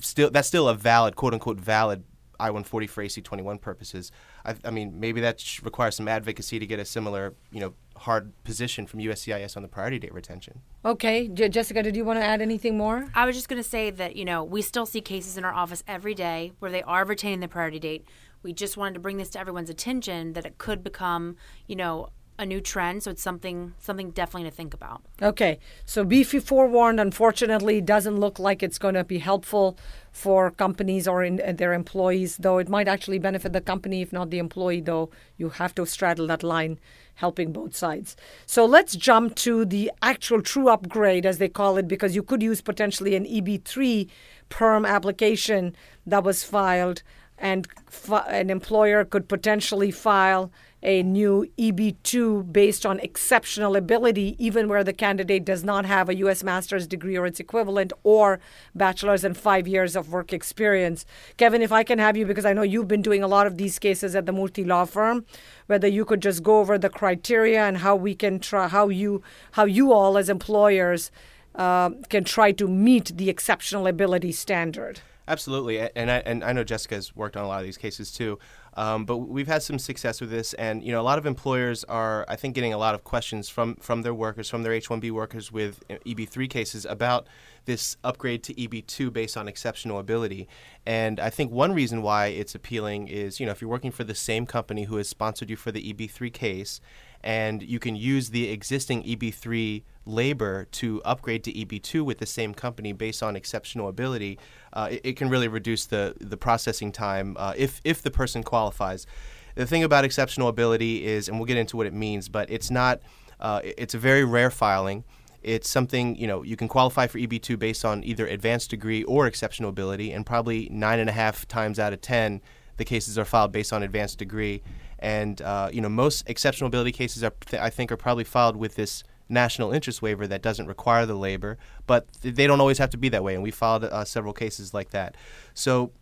still 0.00 0.30
that's 0.30 0.48
still 0.48 0.68
a 0.68 0.74
valid, 0.74 1.16
quote 1.16 1.32
unquote, 1.32 1.60
valid 1.60 2.04
I-140 2.40 2.88
for 2.88 3.04
AC21 3.04 3.60
purposes. 3.60 4.10
I, 4.44 4.54
I 4.64 4.70
mean, 4.70 4.98
maybe 4.98 5.20
that 5.20 5.62
requires 5.62 5.96
some 5.96 6.08
advocacy 6.08 6.58
to 6.58 6.66
get 6.66 6.78
a 6.78 6.84
similar, 6.84 7.34
you 7.52 7.60
know, 7.60 7.74
hard 7.96 8.32
position 8.44 8.86
from 8.86 9.00
USCIS 9.00 9.56
on 9.56 9.62
the 9.62 9.68
priority 9.68 9.98
date 9.98 10.12
retention. 10.12 10.60
Okay, 10.84 11.28
J- 11.28 11.48
Jessica, 11.48 11.82
did 11.82 11.96
you 11.96 12.04
want 12.04 12.18
to 12.18 12.24
add 12.24 12.42
anything 12.42 12.76
more? 12.76 13.06
I 13.14 13.24
was 13.24 13.36
just 13.36 13.48
going 13.48 13.62
to 13.62 13.68
say 13.68 13.90
that 13.90 14.16
you 14.16 14.24
know 14.24 14.42
we 14.42 14.62
still 14.62 14.86
see 14.86 15.00
cases 15.00 15.38
in 15.38 15.44
our 15.44 15.54
office 15.54 15.84
every 15.86 16.14
day 16.14 16.52
where 16.58 16.70
they 16.70 16.82
are 16.82 17.04
retaining 17.04 17.40
the 17.40 17.48
priority 17.48 17.78
date 17.78 18.04
we 18.44 18.52
just 18.52 18.76
wanted 18.76 18.94
to 18.94 19.00
bring 19.00 19.16
this 19.16 19.30
to 19.30 19.40
everyone's 19.40 19.70
attention 19.70 20.34
that 20.34 20.46
it 20.46 20.58
could 20.58 20.84
become, 20.84 21.36
you 21.66 21.74
know, 21.74 22.10
a 22.38 22.44
new 22.44 22.60
trend. 22.60 23.02
So 23.02 23.10
it's 23.10 23.22
something 23.22 23.74
something 23.78 24.10
definitely 24.10 24.48
to 24.50 24.54
think 24.54 24.74
about. 24.74 25.02
Okay, 25.22 25.58
so 25.86 26.04
be 26.04 26.24
forewarned. 26.24 27.00
Unfortunately, 27.00 27.80
doesn't 27.80 28.16
look 28.16 28.38
like 28.38 28.62
it's 28.62 28.78
going 28.78 28.94
to 28.94 29.04
be 29.04 29.18
helpful 29.18 29.78
for 30.10 30.50
companies 30.50 31.06
or 31.08 31.22
in, 31.22 31.36
their 31.56 31.72
employees. 31.72 32.36
Though 32.36 32.58
it 32.58 32.68
might 32.68 32.88
actually 32.88 33.18
benefit 33.18 33.52
the 33.52 33.60
company, 33.60 34.02
if 34.02 34.12
not 34.12 34.30
the 34.30 34.38
employee. 34.38 34.80
Though 34.80 35.10
you 35.36 35.50
have 35.50 35.74
to 35.76 35.86
straddle 35.86 36.26
that 36.26 36.42
line, 36.42 36.78
helping 37.14 37.52
both 37.52 37.76
sides. 37.76 38.16
So 38.46 38.64
let's 38.64 38.96
jump 38.96 39.36
to 39.36 39.64
the 39.64 39.92
actual 40.02 40.42
true 40.42 40.68
upgrade, 40.68 41.24
as 41.24 41.38
they 41.38 41.48
call 41.48 41.76
it, 41.76 41.86
because 41.86 42.16
you 42.16 42.22
could 42.22 42.42
use 42.42 42.60
potentially 42.60 43.14
an 43.14 43.24
EB3 43.24 44.08
perm 44.48 44.84
application 44.84 45.74
that 46.04 46.24
was 46.24 46.42
filed 46.42 47.02
and 47.38 47.66
fi- 47.88 48.26
an 48.28 48.50
employer 48.50 49.04
could 49.04 49.28
potentially 49.28 49.90
file 49.90 50.50
a 50.84 51.02
new 51.02 51.46
EB2 51.58 52.52
based 52.52 52.84
on 52.84 53.00
exceptional 53.00 53.74
ability, 53.74 54.36
even 54.38 54.68
where 54.68 54.84
the 54.84 54.92
candidate 54.92 55.44
does 55.44 55.64
not 55.64 55.86
have 55.86 56.08
a 56.08 56.16
U.S. 56.16 56.44
master's 56.44 56.86
degree 56.86 57.16
or 57.16 57.26
its 57.26 57.40
equivalent 57.40 57.92
or 58.02 58.38
bachelor's 58.74 59.24
and 59.24 59.36
five 59.36 59.66
years 59.66 59.96
of 59.96 60.12
work 60.12 60.32
experience. 60.32 61.06
Kevin, 61.38 61.62
if 61.62 61.72
I 61.72 61.84
can 61.84 61.98
have 61.98 62.16
you, 62.16 62.26
because 62.26 62.44
I 62.44 62.52
know 62.52 62.62
you've 62.62 62.86
been 62.86 63.02
doing 63.02 63.22
a 63.22 63.28
lot 63.28 63.46
of 63.46 63.56
these 63.56 63.78
cases 63.78 64.14
at 64.14 64.26
the 64.26 64.32
Murthy 64.32 64.66
Law 64.66 64.84
Firm, 64.84 65.24
whether 65.66 65.88
you 65.88 66.04
could 66.04 66.20
just 66.20 66.42
go 66.42 66.60
over 66.60 66.76
the 66.76 66.90
criteria 66.90 67.66
and 67.66 67.78
how 67.78 67.96
we 67.96 68.14
can 68.14 68.38
try, 68.38 68.68
how 68.68 68.88
you, 68.88 69.22
how 69.52 69.64
you 69.64 69.90
all 69.90 70.18
as 70.18 70.28
employers 70.28 71.10
uh, 71.54 71.90
can 72.10 72.24
try 72.24 72.52
to 72.52 72.68
meet 72.68 73.16
the 73.16 73.30
exceptional 73.30 73.86
ability 73.86 74.32
standard. 74.32 75.00
Absolutely, 75.26 75.80
and 75.80 76.10
I, 76.10 76.18
and 76.18 76.44
I 76.44 76.52
know 76.52 76.64
Jessica's 76.64 77.16
worked 77.16 77.34
on 77.36 77.44
a 77.44 77.48
lot 77.48 77.60
of 77.60 77.64
these 77.64 77.78
cases 77.78 78.12
too. 78.12 78.38
Um, 78.76 79.04
but 79.04 79.18
we've 79.18 79.46
had 79.46 79.62
some 79.62 79.78
success 79.78 80.20
with 80.20 80.30
this, 80.30 80.52
and 80.54 80.82
you 80.82 80.92
know, 80.92 81.00
a 81.00 81.02
lot 81.02 81.16
of 81.16 81.24
employers 81.24 81.82
are, 81.84 82.26
I 82.28 82.36
think, 82.36 82.54
getting 82.54 82.74
a 82.74 82.78
lot 82.78 82.94
of 82.94 83.04
questions 83.04 83.48
from 83.48 83.76
from 83.76 84.02
their 84.02 84.12
workers, 84.12 84.50
from 84.50 84.64
their 84.64 84.72
H-1B 84.72 85.10
workers 85.12 85.50
with 85.50 85.82
uh, 85.88 85.94
EB3 86.04 86.50
cases 86.50 86.84
about 86.84 87.26
this 87.64 87.96
upgrade 88.04 88.42
to 88.42 88.54
EB2 88.54 89.12
based 89.12 89.36
on 89.36 89.48
exceptional 89.48 89.98
ability. 89.98 90.46
And 90.84 91.18
I 91.18 91.30
think 91.30 91.50
one 91.50 91.72
reason 91.72 92.02
why 92.02 92.26
it's 92.26 92.54
appealing 92.54 93.08
is, 93.08 93.40
you 93.40 93.46
know, 93.46 93.52
if 93.52 93.62
you're 93.62 93.70
working 93.70 93.92
for 93.92 94.04
the 94.04 94.14
same 94.14 94.44
company 94.44 94.84
who 94.84 94.96
has 94.96 95.08
sponsored 95.08 95.48
you 95.48 95.56
for 95.56 95.72
the 95.72 95.92
EB3 95.92 96.30
case, 96.32 96.80
and 97.24 97.62
you 97.62 97.78
can 97.78 97.96
use 97.96 98.28
the 98.28 98.50
existing 98.50 99.02
EB3 99.02 99.82
labor 100.04 100.66
to 100.72 101.00
upgrade 101.06 101.42
to 101.42 101.52
EB2 101.52 102.02
with 102.02 102.18
the 102.18 102.26
same 102.26 102.52
company 102.52 102.92
based 102.92 103.22
on 103.22 103.34
exceptional 103.34 103.88
ability, 103.88 104.38
uh, 104.74 104.88
it, 104.90 105.00
it, 105.02 105.16
can 105.16 105.30
really 105.30 105.48
reduce 105.48 105.86
the, 105.86 106.14
the 106.20 106.36
processing 106.36 106.92
time 106.92 107.34
uh, 107.38 107.54
if, 107.56 107.80
if 107.82 108.02
the 108.02 108.10
person 108.10 108.42
qualifies. 108.42 109.06
The 109.54 109.64
thing 109.64 109.82
about 109.82 110.04
exceptional 110.04 110.48
ability 110.48 111.06
is, 111.06 111.26
and 111.26 111.38
we'll 111.38 111.46
get 111.46 111.56
into 111.56 111.78
what 111.78 111.86
it 111.86 111.94
means, 111.94 112.28
but 112.28 112.50
it's 112.50 112.70
not, 112.70 113.00
uh, 113.40 113.62
it's 113.64 113.94
a 113.94 113.98
very 113.98 114.24
rare 114.24 114.50
filing. 114.50 115.02
It's 115.42 115.68
something, 115.68 116.16
you 116.16 116.26
know, 116.26 116.42
you 116.42 116.56
can 116.56 116.68
qualify 116.68 117.06
for 117.06 117.18
EB2 117.18 117.58
based 117.58 117.86
on 117.86 118.04
either 118.04 118.26
advanced 118.26 118.68
degree 118.68 119.02
or 119.04 119.26
exceptional 119.26 119.70
ability, 119.70 120.12
and 120.12 120.26
probably 120.26 120.68
nine 120.70 120.98
and 120.98 121.08
a 121.08 121.12
half 121.12 121.48
times 121.48 121.78
out 121.78 121.94
of 121.94 122.02
10, 122.02 122.42
the 122.76 122.84
cases 122.84 123.18
are 123.18 123.24
filed 123.24 123.52
based 123.52 123.72
on 123.72 123.82
advanced 123.82 124.18
degree. 124.18 124.62
And, 125.04 125.42
uh, 125.42 125.68
you 125.70 125.82
know, 125.82 125.90
most 125.90 126.24
exceptional 126.30 126.68
ability 126.68 126.92
cases, 126.92 127.22
are, 127.22 127.34
I 127.60 127.68
think, 127.68 127.92
are 127.92 127.96
probably 127.98 128.24
filed 128.24 128.56
with 128.56 128.74
this 128.74 129.04
national 129.28 129.70
interest 129.70 130.00
waiver 130.00 130.26
that 130.26 130.40
doesn't 130.40 130.66
require 130.66 131.04
the 131.04 131.14
labor, 131.14 131.58
but 131.86 132.10
they 132.22 132.46
don't 132.46 132.58
always 132.58 132.78
have 132.78 132.88
to 132.88 132.96
be 132.96 133.10
that 133.10 133.22
way. 133.22 133.34
And 133.34 133.42
we 133.42 133.50
filed 133.50 133.84
uh, 133.84 134.06
several 134.06 134.32
cases 134.32 134.72
like 134.72 134.90
that. 134.90 135.14
So 135.52 135.92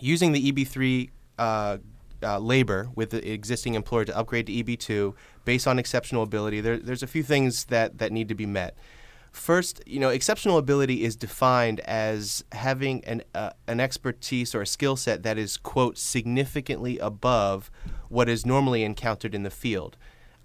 using 0.00 0.32
the 0.32 0.50
EB3 0.50 1.10
uh, 1.38 1.76
uh, 2.22 2.38
labor 2.38 2.88
with 2.94 3.10
the 3.10 3.30
existing 3.30 3.74
employer 3.74 4.06
to 4.06 4.16
upgrade 4.16 4.46
to 4.46 4.52
EB2 4.54 5.12
based 5.44 5.66
on 5.66 5.78
exceptional 5.78 6.22
ability, 6.22 6.62
there, 6.62 6.78
there's 6.78 7.02
a 7.02 7.06
few 7.06 7.22
things 7.22 7.66
that, 7.66 7.98
that 7.98 8.10
need 8.10 8.28
to 8.28 8.34
be 8.34 8.46
met. 8.46 8.74
First, 9.32 9.82
you 9.86 10.00
know, 10.00 10.08
exceptional 10.08 10.56
ability 10.56 11.04
is 11.04 11.14
defined 11.14 11.80
as 11.80 12.42
having 12.52 13.04
an, 13.04 13.22
uh, 13.34 13.50
an 13.66 13.80
expertise 13.80 14.54
or 14.54 14.62
a 14.62 14.66
skill 14.66 14.96
set 14.96 15.24
that 15.24 15.36
is, 15.36 15.58
quote, 15.58 15.98
significantly 15.98 16.98
above 16.98 17.70
what 18.08 18.28
is 18.28 18.46
normally 18.46 18.82
encountered 18.82 19.34
in 19.34 19.42
the 19.42 19.50
field. 19.50 19.96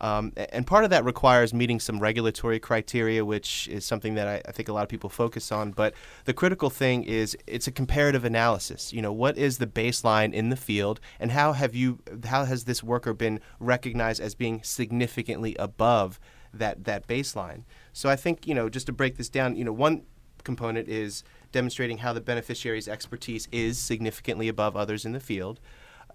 Um, 0.02 0.34
and 0.36 0.66
part 0.66 0.84
of 0.84 0.90
that 0.90 1.06
requires 1.06 1.54
meeting 1.54 1.80
some 1.80 2.00
regulatory 2.00 2.60
criteria, 2.60 3.24
which 3.24 3.68
is 3.68 3.86
something 3.86 4.16
that 4.16 4.28
I, 4.28 4.42
I, 4.48 4.52
think 4.52 4.68
a 4.68 4.74
lot 4.74 4.82
of 4.82 4.90
people 4.90 5.12
focus 5.12 5.52
on. 5.52 5.72
But 5.72 5.94
the 6.26 6.34
critical 6.34 6.72
thing 6.72 7.04
is 7.04 7.38
it's 7.46 7.68
a 7.68 7.72
comparative 7.72 8.26
analysis. 8.26 8.92
You 8.92 9.04
know, 9.04 9.14
what 9.14 9.38
is 9.38 9.60
the 9.60 9.68
baseline 9.68 10.34
in 10.34 10.50
the 10.50 10.56
field, 10.56 11.00
and 11.20 11.32
how 11.32 11.54
have 11.54 11.76
you, 11.76 12.00
how 12.26 12.46
has 12.46 12.64
this 12.64 12.82
worker 12.82 13.14
been 13.14 13.40
recognized 13.60 14.20
as 14.20 14.34
being 14.34 14.64
significantly 14.64 15.56
above 15.60 16.20
that 16.52 16.86
that 16.86 17.06
baseline? 17.06 17.64
So 17.94 18.10
I 18.10 18.16
think 18.16 18.48
you 18.48 18.56
know, 18.56 18.70
just 18.70 18.88
to 18.88 18.92
break 18.92 19.18
this 19.18 19.30
down, 19.30 19.56
you 19.56 19.64
know, 19.64 19.74
one 19.74 20.02
component 20.44 20.90
is 20.90 21.24
demonstrating 21.52 22.00
how 22.00 22.12
the 22.12 22.22
beneficiary's 22.22 22.88
expertise 22.88 23.48
is 23.52 23.78
significantly 23.78 24.48
above 24.48 24.76
others 24.76 25.06
in 25.06 25.12
the 25.12 25.20
field 25.20 25.60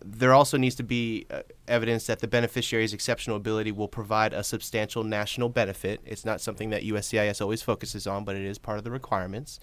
there 0.05 0.33
also 0.33 0.57
needs 0.57 0.75
to 0.77 0.83
be 0.83 1.27
uh, 1.31 1.43
evidence 1.69 2.07
that 2.07 2.21
the 2.21 2.29
beneficiary's 2.29 2.93
exceptional 2.93 3.37
ability 3.37 3.73
will 3.73 3.89
provide 3.89 4.33
a 4.33 4.43
substantial 4.43 5.05
national 5.05 5.49
benefit. 5.49 6.01
It's 6.05 6.25
not 6.25 6.41
something 6.41 6.71
that 6.71 6.83
USCIS 6.83 7.41
always 7.41 7.63
focuses 7.63 8.07
on, 8.07 8.25
but 8.25 8.37
it 8.37 8.43
is 8.43 8.59
part 8.59 8.79
of 8.79 8.85
the 8.85 8.91
requirements. 8.91 9.59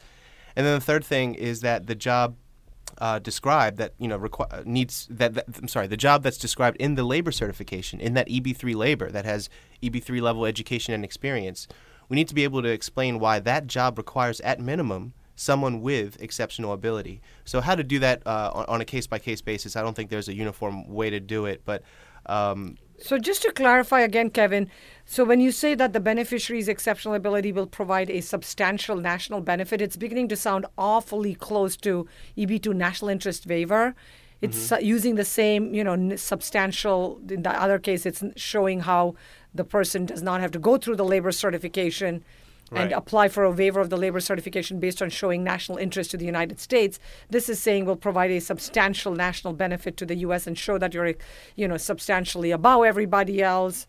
And 0.56 0.66
then 0.66 0.76
the 0.76 0.86
third 0.86 1.04
thing 1.04 1.36
is 1.36 1.62
that 1.62 1.88
the 1.88 1.96
job 1.96 2.36
uh, 3.00 3.20
described 3.20 3.78
that 3.78 3.94
you 3.98 4.08
know 4.08 4.20
requ- 4.20 4.54
uh, 4.54 4.62
needs 4.66 5.08
that, 5.10 5.34
that, 5.34 5.46
I'm 5.58 5.68
sorry 5.68 5.88
the 5.88 5.98
job 5.98 6.22
that's 6.22 6.38
described 6.38 6.78
in 6.78 6.94
the 6.96 7.04
labor 7.04 7.32
certification 7.32 8.00
in 8.00 8.14
that 8.14 8.28
EB3 8.28 8.76
labor 8.76 9.10
that 9.10 9.26
has 9.26 9.50
EB3 9.82 10.22
level 10.22 10.46
education 10.46 10.94
and 10.94 11.04
experience. 11.04 11.68
We 12.10 12.16
need 12.16 12.28
to 12.28 12.36
be 12.36 12.44
able 12.44 12.62
to 12.62 12.70
explain 12.70 13.18
why 13.18 13.40
that 13.40 13.66
job 13.66 13.98
requires 13.98 14.42
at 14.42 14.60
minimum 14.60 15.14
someone 15.36 15.82
with 15.82 16.22
exceptional 16.22 16.74
ability. 16.74 17.22
So 17.46 17.62
how 17.62 17.76
to 17.76 17.84
do 17.84 18.00
that 18.00 18.26
uh, 18.26 18.52
on, 18.54 18.66
on, 18.66 18.82
a 18.82 18.86
case 18.86 19.08
by 19.08 19.20
case 19.20 19.42
basis? 19.42 19.76
I 19.76 19.82
don't 19.82 19.96
think 19.96 20.10
there's 20.10 20.28
a 20.28 20.34
uniform 20.34 20.88
way 20.88 21.10
to 21.10 21.20
do 21.20 21.46
it, 21.46 21.62
but. 21.66 21.84
Um, 22.26 22.78
so 23.00 23.18
just 23.18 23.42
to 23.42 23.52
clarify 23.52 24.02
again, 24.02 24.30
Kevin, 24.30 24.70
so 25.06 25.26
when 25.26 25.42
you 25.42 25.52
say 25.52 25.76
that 25.76 25.92
the 25.92 26.00
beneficiary's 26.00 26.70
exceptional 26.70 27.16
ability 27.16 27.52
will 27.52 27.68
provide 27.68 28.10
a 28.10 28.22
substantial 28.22 28.96
national 28.96 29.42
benefit, 29.42 29.82
it's 29.82 29.98
beginning 29.98 30.30
to 30.30 30.38
sound 30.38 30.66
awfully 30.78 31.36
close 31.36 31.76
to 31.78 32.08
EB2 32.38 32.74
national 32.74 33.10
interest 33.10 33.46
waiver. 33.46 33.94
It's 34.42 34.70
mm-hmm. 34.70 34.86
using 34.86 35.16
the 35.16 35.26
same, 35.26 35.74
you 35.74 35.84
know, 35.84 36.16
substantial. 36.16 37.20
In 37.30 37.44
the 37.44 37.52
other 37.52 37.80
case, 37.80 38.06
it's 38.06 38.24
showing 38.36 38.82
how 38.82 39.16
the 39.54 39.64
person 39.64 40.06
does 40.06 40.22
not 40.22 40.42
have 40.42 40.52
to 40.52 40.60
go 40.60 40.78
through 40.78 40.96
the 40.96 41.06
labor 41.06 41.32
certification 41.32 42.24
and 42.76 42.92
apply 42.92 43.28
for 43.28 43.44
a 43.44 43.52
waiver 43.52 43.80
of 43.80 43.90
the 43.90 43.98
labor 43.98 44.20
certification 44.20 44.80
based 44.80 45.02
on 45.02 45.10
showing 45.10 45.44
national 45.44 45.78
interest 45.78 46.12
to 46.12 46.18
the 46.18 46.26
United 46.26 46.60
States. 46.60 47.00
This 47.30 47.50
is 47.50 47.60
saying 47.60 47.86
we'll 47.86 47.96
provide 47.96 48.32
a 48.32 48.40
substantial 48.40 49.14
national 49.14 49.54
benefit 49.54 49.98
to 49.98 50.06
the 50.06 50.16
U.S. 50.16 50.48
and 50.48 50.58
show 50.58 50.78
that 50.78 50.94
you're, 50.94 51.14
you 51.56 51.68
know, 51.68 51.78
substantially 51.78 52.52
above 52.52 52.84
everybody 52.86 53.42
else. 53.42 53.88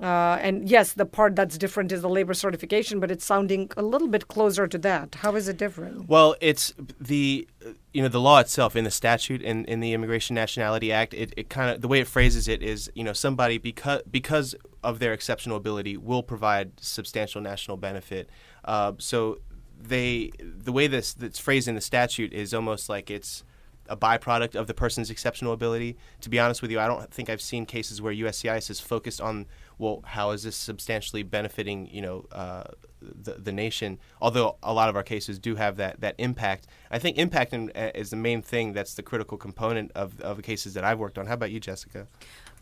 Uh, 0.00 0.38
and 0.40 0.68
yes, 0.68 0.92
the 0.92 1.04
part 1.04 1.34
that's 1.34 1.58
different 1.58 1.90
is 1.90 2.02
the 2.02 2.08
labor 2.08 2.34
certification, 2.34 3.00
but 3.00 3.10
it's 3.10 3.24
sounding 3.24 3.70
a 3.76 3.82
little 3.82 4.06
bit 4.06 4.28
closer 4.28 4.68
to 4.68 4.78
that. 4.78 5.16
How 5.16 5.34
is 5.34 5.48
it 5.48 5.56
different? 5.56 6.08
Well, 6.08 6.36
it's 6.40 6.72
the 7.00 7.48
you 7.92 8.02
know 8.02 8.08
the 8.08 8.20
law 8.20 8.38
itself 8.38 8.76
in 8.76 8.84
the 8.84 8.92
statute 8.92 9.42
in, 9.42 9.64
in 9.64 9.80
the 9.80 9.92
Immigration 9.92 10.34
Nationality 10.34 10.92
Act. 10.92 11.14
It, 11.14 11.34
it 11.36 11.48
kind 11.48 11.70
of 11.70 11.80
the 11.80 11.88
way 11.88 11.98
it 12.00 12.06
phrases 12.06 12.46
it 12.46 12.62
is 12.62 12.90
you 12.94 13.02
know 13.02 13.12
somebody 13.12 13.58
because 13.58 14.02
because 14.08 14.54
of 14.84 15.00
their 15.00 15.12
exceptional 15.12 15.56
ability 15.56 15.96
will 15.96 16.22
provide 16.22 16.78
substantial 16.80 17.40
national 17.40 17.76
benefit. 17.76 18.30
Uh, 18.64 18.92
so 18.98 19.38
they 19.80 20.30
the 20.38 20.72
way 20.72 20.86
this 20.86 21.12
that's 21.12 21.40
phrased 21.40 21.66
in 21.66 21.74
the 21.74 21.80
statute 21.80 22.32
is 22.32 22.54
almost 22.54 22.88
like 22.88 23.10
it's 23.10 23.42
a 23.88 23.96
byproduct 23.96 24.54
of 24.54 24.66
the 24.66 24.74
person's 24.74 25.10
exceptional 25.10 25.52
ability. 25.52 25.96
To 26.20 26.28
be 26.28 26.38
honest 26.38 26.62
with 26.62 26.70
you, 26.70 26.78
I 26.78 26.86
don't 26.86 27.10
think 27.10 27.30
I've 27.30 27.40
seen 27.40 27.66
cases 27.66 28.00
where 28.00 28.12
USCIS 28.12 28.68
has 28.68 28.80
focused 28.80 29.20
on 29.20 29.46
well, 29.78 30.02
how 30.04 30.30
is 30.30 30.42
this 30.42 30.56
substantially 30.56 31.22
benefiting 31.22 31.88
you 31.90 32.02
know 32.02 32.26
uh, 32.32 32.64
the 33.00 33.34
the 33.34 33.52
nation? 33.52 33.98
Although 34.20 34.56
a 34.62 34.74
lot 34.74 34.88
of 34.88 34.96
our 34.96 35.02
cases 35.02 35.38
do 35.38 35.54
have 35.56 35.76
that 35.76 36.00
that 36.00 36.16
impact, 36.18 36.66
I 36.90 36.98
think 36.98 37.16
impact 37.16 37.52
in, 37.52 37.70
uh, 37.74 37.92
is 37.94 38.10
the 38.10 38.16
main 38.16 38.42
thing 38.42 38.72
that's 38.72 38.94
the 38.94 39.02
critical 39.02 39.38
component 39.38 39.92
of 39.92 40.20
of 40.20 40.36
the 40.36 40.42
cases 40.42 40.74
that 40.74 40.84
I've 40.84 40.98
worked 40.98 41.18
on. 41.18 41.26
How 41.26 41.34
about 41.34 41.50
you, 41.50 41.60
Jessica? 41.60 42.08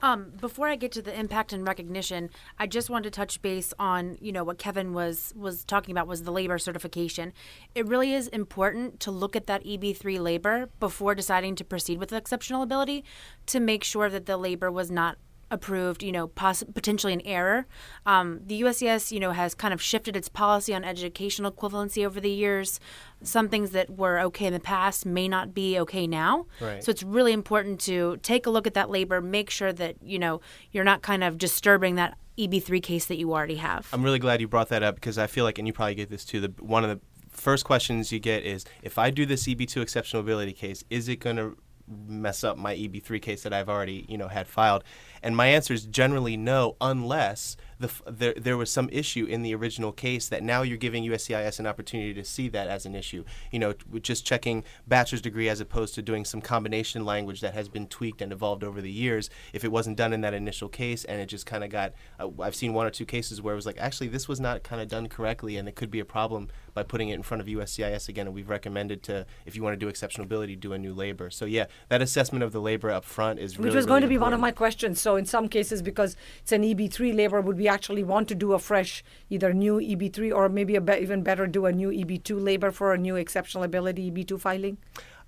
Um, 0.02 0.32
before 0.38 0.68
I 0.68 0.76
get 0.76 0.92
to 0.92 1.02
the 1.02 1.18
impact 1.18 1.54
and 1.54 1.66
recognition, 1.66 2.28
I 2.58 2.66
just 2.66 2.90
wanted 2.90 3.04
to 3.04 3.16
touch 3.16 3.40
base 3.40 3.72
on 3.78 4.18
you 4.20 4.30
know 4.32 4.44
what 4.44 4.58
Kevin 4.58 4.92
was 4.92 5.32
was 5.34 5.64
talking 5.64 5.92
about 5.92 6.06
was 6.06 6.24
the 6.24 6.32
labor 6.32 6.58
certification. 6.58 7.32
It 7.74 7.88
really 7.88 8.12
is 8.12 8.28
important 8.28 9.00
to 9.00 9.10
look 9.10 9.34
at 9.34 9.46
that 9.46 9.64
EB3 9.64 10.20
labor 10.20 10.68
before 10.80 11.14
deciding 11.14 11.56
to 11.56 11.64
proceed 11.64 11.98
with 11.98 12.12
exceptional 12.12 12.62
ability 12.62 13.04
to 13.46 13.60
make 13.60 13.84
sure 13.84 14.10
that 14.10 14.26
the 14.26 14.36
labor 14.36 14.70
was 14.70 14.90
not 14.90 15.16
approved, 15.50 16.02
you 16.02 16.12
know, 16.12 16.28
poss- 16.28 16.64
potentially 16.74 17.12
an 17.12 17.20
error. 17.24 17.66
Um, 18.04 18.40
the 18.44 18.60
USCIS, 18.62 19.12
you 19.12 19.20
know, 19.20 19.32
has 19.32 19.54
kind 19.54 19.72
of 19.72 19.80
shifted 19.80 20.16
its 20.16 20.28
policy 20.28 20.74
on 20.74 20.84
educational 20.84 21.52
equivalency 21.52 22.04
over 22.04 22.20
the 22.20 22.30
years. 22.30 22.80
Some 23.22 23.48
things 23.48 23.70
that 23.70 23.90
were 23.90 24.18
okay 24.20 24.46
in 24.46 24.52
the 24.52 24.60
past 24.60 25.06
may 25.06 25.28
not 25.28 25.54
be 25.54 25.78
okay 25.80 26.06
now. 26.06 26.46
Right. 26.60 26.82
So 26.82 26.90
it's 26.90 27.02
really 27.02 27.32
important 27.32 27.80
to 27.82 28.18
take 28.22 28.46
a 28.46 28.50
look 28.50 28.66
at 28.66 28.74
that 28.74 28.90
labor, 28.90 29.20
make 29.20 29.50
sure 29.50 29.72
that, 29.72 29.96
you 30.02 30.18
know, 30.18 30.40
you're 30.72 30.84
not 30.84 31.02
kind 31.02 31.22
of 31.22 31.38
disturbing 31.38 31.94
that 31.94 32.18
EB3 32.38 32.82
case 32.82 33.06
that 33.06 33.16
you 33.16 33.32
already 33.32 33.56
have. 33.56 33.88
I'm 33.92 34.02
really 34.02 34.18
glad 34.18 34.40
you 34.40 34.48
brought 34.48 34.68
that 34.68 34.82
up 34.82 34.96
because 34.96 35.16
I 35.16 35.26
feel 35.26 35.44
like, 35.44 35.58
and 35.58 35.66
you 35.66 35.72
probably 35.72 35.94
get 35.94 36.10
this 36.10 36.24
too, 36.24 36.40
the 36.40 36.52
one 36.60 36.84
of 36.84 36.90
the 36.90 37.00
first 37.30 37.64
questions 37.64 38.12
you 38.12 38.18
get 38.18 38.44
is 38.44 38.64
if 38.82 38.98
I 38.98 39.10
do 39.10 39.26
this 39.26 39.46
EB2 39.46 39.82
exceptional 39.82 40.20
ability 40.20 40.52
case, 40.52 40.84
is 40.90 41.08
it 41.08 41.16
going 41.16 41.36
to 41.36 41.56
mess 41.88 42.42
up 42.42 42.58
my 42.58 42.74
EB3 42.74 43.22
case 43.22 43.42
that 43.42 43.52
I've 43.52 43.68
already, 43.68 44.04
you 44.08 44.18
know, 44.18 44.28
had 44.28 44.48
filed? 44.48 44.84
And 45.26 45.36
my 45.36 45.48
answer 45.48 45.74
is 45.74 45.86
generally 45.86 46.36
no, 46.36 46.76
unless 46.80 47.56
the, 47.78 47.90
there, 48.06 48.34
there 48.34 48.56
was 48.56 48.70
some 48.70 48.88
issue 48.90 49.26
in 49.26 49.42
the 49.42 49.54
original 49.54 49.92
case 49.92 50.28
that 50.28 50.42
now 50.42 50.62
you're 50.62 50.76
giving 50.76 51.04
USCIS 51.04 51.58
an 51.58 51.66
opportunity 51.66 52.14
to 52.14 52.24
see 52.24 52.48
that 52.48 52.68
as 52.68 52.86
an 52.86 52.94
issue. 52.94 53.24
You 53.50 53.58
know, 53.58 53.74
just 54.00 54.24
checking 54.24 54.64
bachelor's 54.86 55.20
degree 55.20 55.48
as 55.48 55.60
opposed 55.60 55.94
to 55.96 56.02
doing 56.02 56.24
some 56.24 56.40
combination 56.40 57.04
language 57.04 57.40
that 57.40 57.54
has 57.54 57.68
been 57.68 57.86
tweaked 57.86 58.22
and 58.22 58.32
evolved 58.32 58.64
over 58.64 58.80
the 58.80 58.90
years. 58.90 59.30
If 59.52 59.64
it 59.64 59.72
wasn't 59.72 59.96
done 59.96 60.12
in 60.12 60.20
that 60.22 60.34
initial 60.34 60.68
case 60.68 61.04
and 61.04 61.20
it 61.20 61.26
just 61.26 61.46
kind 61.46 61.64
of 61.64 61.70
got, 61.70 61.92
uh, 62.18 62.28
I've 62.40 62.54
seen 62.54 62.72
one 62.72 62.86
or 62.86 62.90
two 62.90 63.06
cases 63.06 63.42
where 63.42 63.52
it 63.52 63.56
was 63.56 63.66
like, 63.66 63.78
actually, 63.78 64.08
this 64.08 64.28
was 64.28 64.40
not 64.40 64.62
kind 64.62 64.80
of 64.80 64.88
done 64.88 65.08
correctly 65.08 65.56
and 65.56 65.68
it 65.68 65.74
could 65.74 65.90
be 65.90 66.00
a 66.00 66.04
problem 66.04 66.48
by 66.74 66.82
putting 66.82 67.08
it 67.08 67.14
in 67.14 67.22
front 67.22 67.40
of 67.40 67.46
USCIS 67.46 68.08
again. 68.08 68.26
And 68.26 68.34
we've 68.34 68.48
recommended 68.48 69.02
to, 69.04 69.26
if 69.44 69.56
you 69.56 69.62
want 69.62 69.74
to 69.74 69.78
do 69.78 69.88
exceptional 69.88 70.24
ability, 70.24 70.56
do 70.56 70.72
a 70.72 70.78
new 70.78 70.94
labor. 70.94 71.30
So 71.30 71.44
yeah, 71.44 71.66
that 71.88 72.02
assessment 72.02 72.42
of 72.42 72.52
the 72.52 72.60
labor 72.60 72.90
up 72.90 73.04
front 73.04 73.38
is 73.38 73.58
really, 73.58 73.68
Which 73.68 73.74
was 73.74 73.84
really 73.84 73.88
going 73.88 74.02
to 74.02 74.08
be 74.08 74.18
one 74.18 74.32
of 74.32 74.40
my 74.40 74.50
questions. 74.50 75.00
So, 75.00 75.16
in 75.16 75.24
some 75.24 75.48
cases, 75.48 75.82
because 75.82 76.16
it's 76.42 76.52
an 76.52 76.62
EB3 76.62 77.14
labor, 77.14 77.40
would 77.40 77.56
we 77.66 77.70
actually 77.70 78.04
want 78.04 78.28
to 78.28 78.34
do 78.36 78.52
a 78.52 78.60
fresh, 78.60 79.02
either 79.28 79.52
new 79.52 79.80
EB3 79.80 80.32
or 80.32 80.48
maybe 80.48 80.76
a 80.76 80.80
be- 80.80 81.00
even 81.02 81.22
better 81.22 81.48
do 81.48 81.66
a 81.66 81.72
new 81.72 81.90
EB2 81.90 82.40
labor 82.40 82.70
for 82.70 82.94
a 82.94 82.98
new 82.98 83.16
exceptional 83.16 83.64
ability 83.64 84.08
EB2 84.08 84.38
filing? 84.40 84.78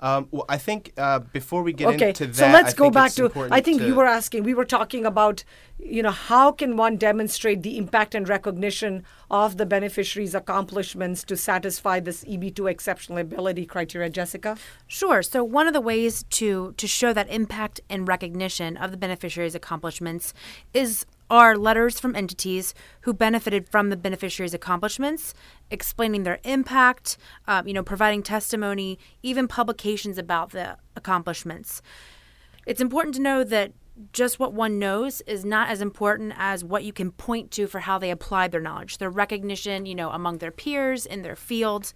Um, 0.00 0.28
well, 0.30 0.44
I 0.48 0.58
think 0.58 0.92
uh, 0.96 1.18
before 1.18 1.64
we 1.64 1.72
get 1.72 1.88
okay, 1.94 2.10
into 2.10 2.26
that, 2.26 2.36
so 2.36 2.46
let's 2.52 2.72
I 2.74 2.76
go 2.76 2.84
think 2.84 2.94
back 2.94 3.12
to. 3.14 3.48
I 3.50 3.60
think 3.60 3.80
to- 3.80 3.86
you 3.88 3.96
were 3.96 4.06
asking. 4.06 4.44
We 4.44 4.54
were 4.54 4.64
talking 4.64 5.04
about, 5.04 5.42
you 5.80 6.04
know, 6.04 6.12
how 6.12 6.52
can 6.52 6.76
one 6.76 6.96
demonstrate 6.96 7.64
the 7.64 7.76
impact 7.76 8.14
and 8.14 8.28
recognition 8.28 9.02
of 9.28 9.56
the 9.56 9.66
beneficiary's 9.66 10.36
accomplishments 10.36 11.24
to 11.24 11.36
satisfy 11.36 11.98
this 11.98 12.22
EB2 12.22 12.70
exceptional 12.70 13.18
ability 13.18 13.66
criteria, 13.66 14.08
Jessica? 14.08 14.56
Sure. 14.86 15.20
So 15.20 15.42
one 15.42 15.66
of 15.66 15.72
the 15.72 15.80
ways 15.80 16.22
to 16.38 16.74
to 16.76 16.86
show 16.86 17.12
that 17.12 17.28
impact 17.28 17.80
and 17.90 18.06
recognition 18.06 18.76
of 18.76 18.92
the 18.92 18.96
beneficiary's 18.96 19.56
accomplishments 19.56 20.32
is 20.72 21.06
are 21.30 21.56
letters 21.56 22.00
from 22.00 22.16
entities 22.16 22.74
who 23.02 23.12
benefited 23.12 23.68
from 23.68 23.90
the 23.90 23.96
beneficiary's 23.96 24.54
accomplishments, 24.54 25.34
explaining 25.70 26.22
their 26.22 26.38
impact, 26.44 27.18
um, 27.46 27.66
you 27.66 27.74
know, 27.74 27.82
providing 27.82 28.22
testimony, 28.22 28.98
even 29.22 29.46
publications 29.46 30.18
about 30.18 30.50
the 30.50 30.76
accomplishments. 30.96 31.82
It's 32.66 32.80
important 32.80 33.14
to 33.16 33.22
know 33.22 33.44
that 33.44 33.72
just 34.12 34.38
what 34.38 34.52
one 34.52 34.78
knows 34.78 35.20
is 35.22 35.44
not 35.44 35.68
as 35.68 35.80
important 35.80 36.32
as 36.36 36.64
what 36.64 36.84
you 36.84 36.92
can 36.92 37.10
point 37.10 37.50
to 37.50 37.66
for 37.66 37.80
how 37.80 37.98
they 37.98 38.10
applied 38.10 38.52
their 38.52 38.60
knowledge, 38.60 38.98
their 38.98 39.10
recognition, 39.10 39.86
you 39.86 39.94
know, 39.94 40.10
among 40.10 40.38
their 40.38 40.50
peers 40.50 41.04
in 41.04 41.22
their 41.22 41.36
field. 41.36 41.92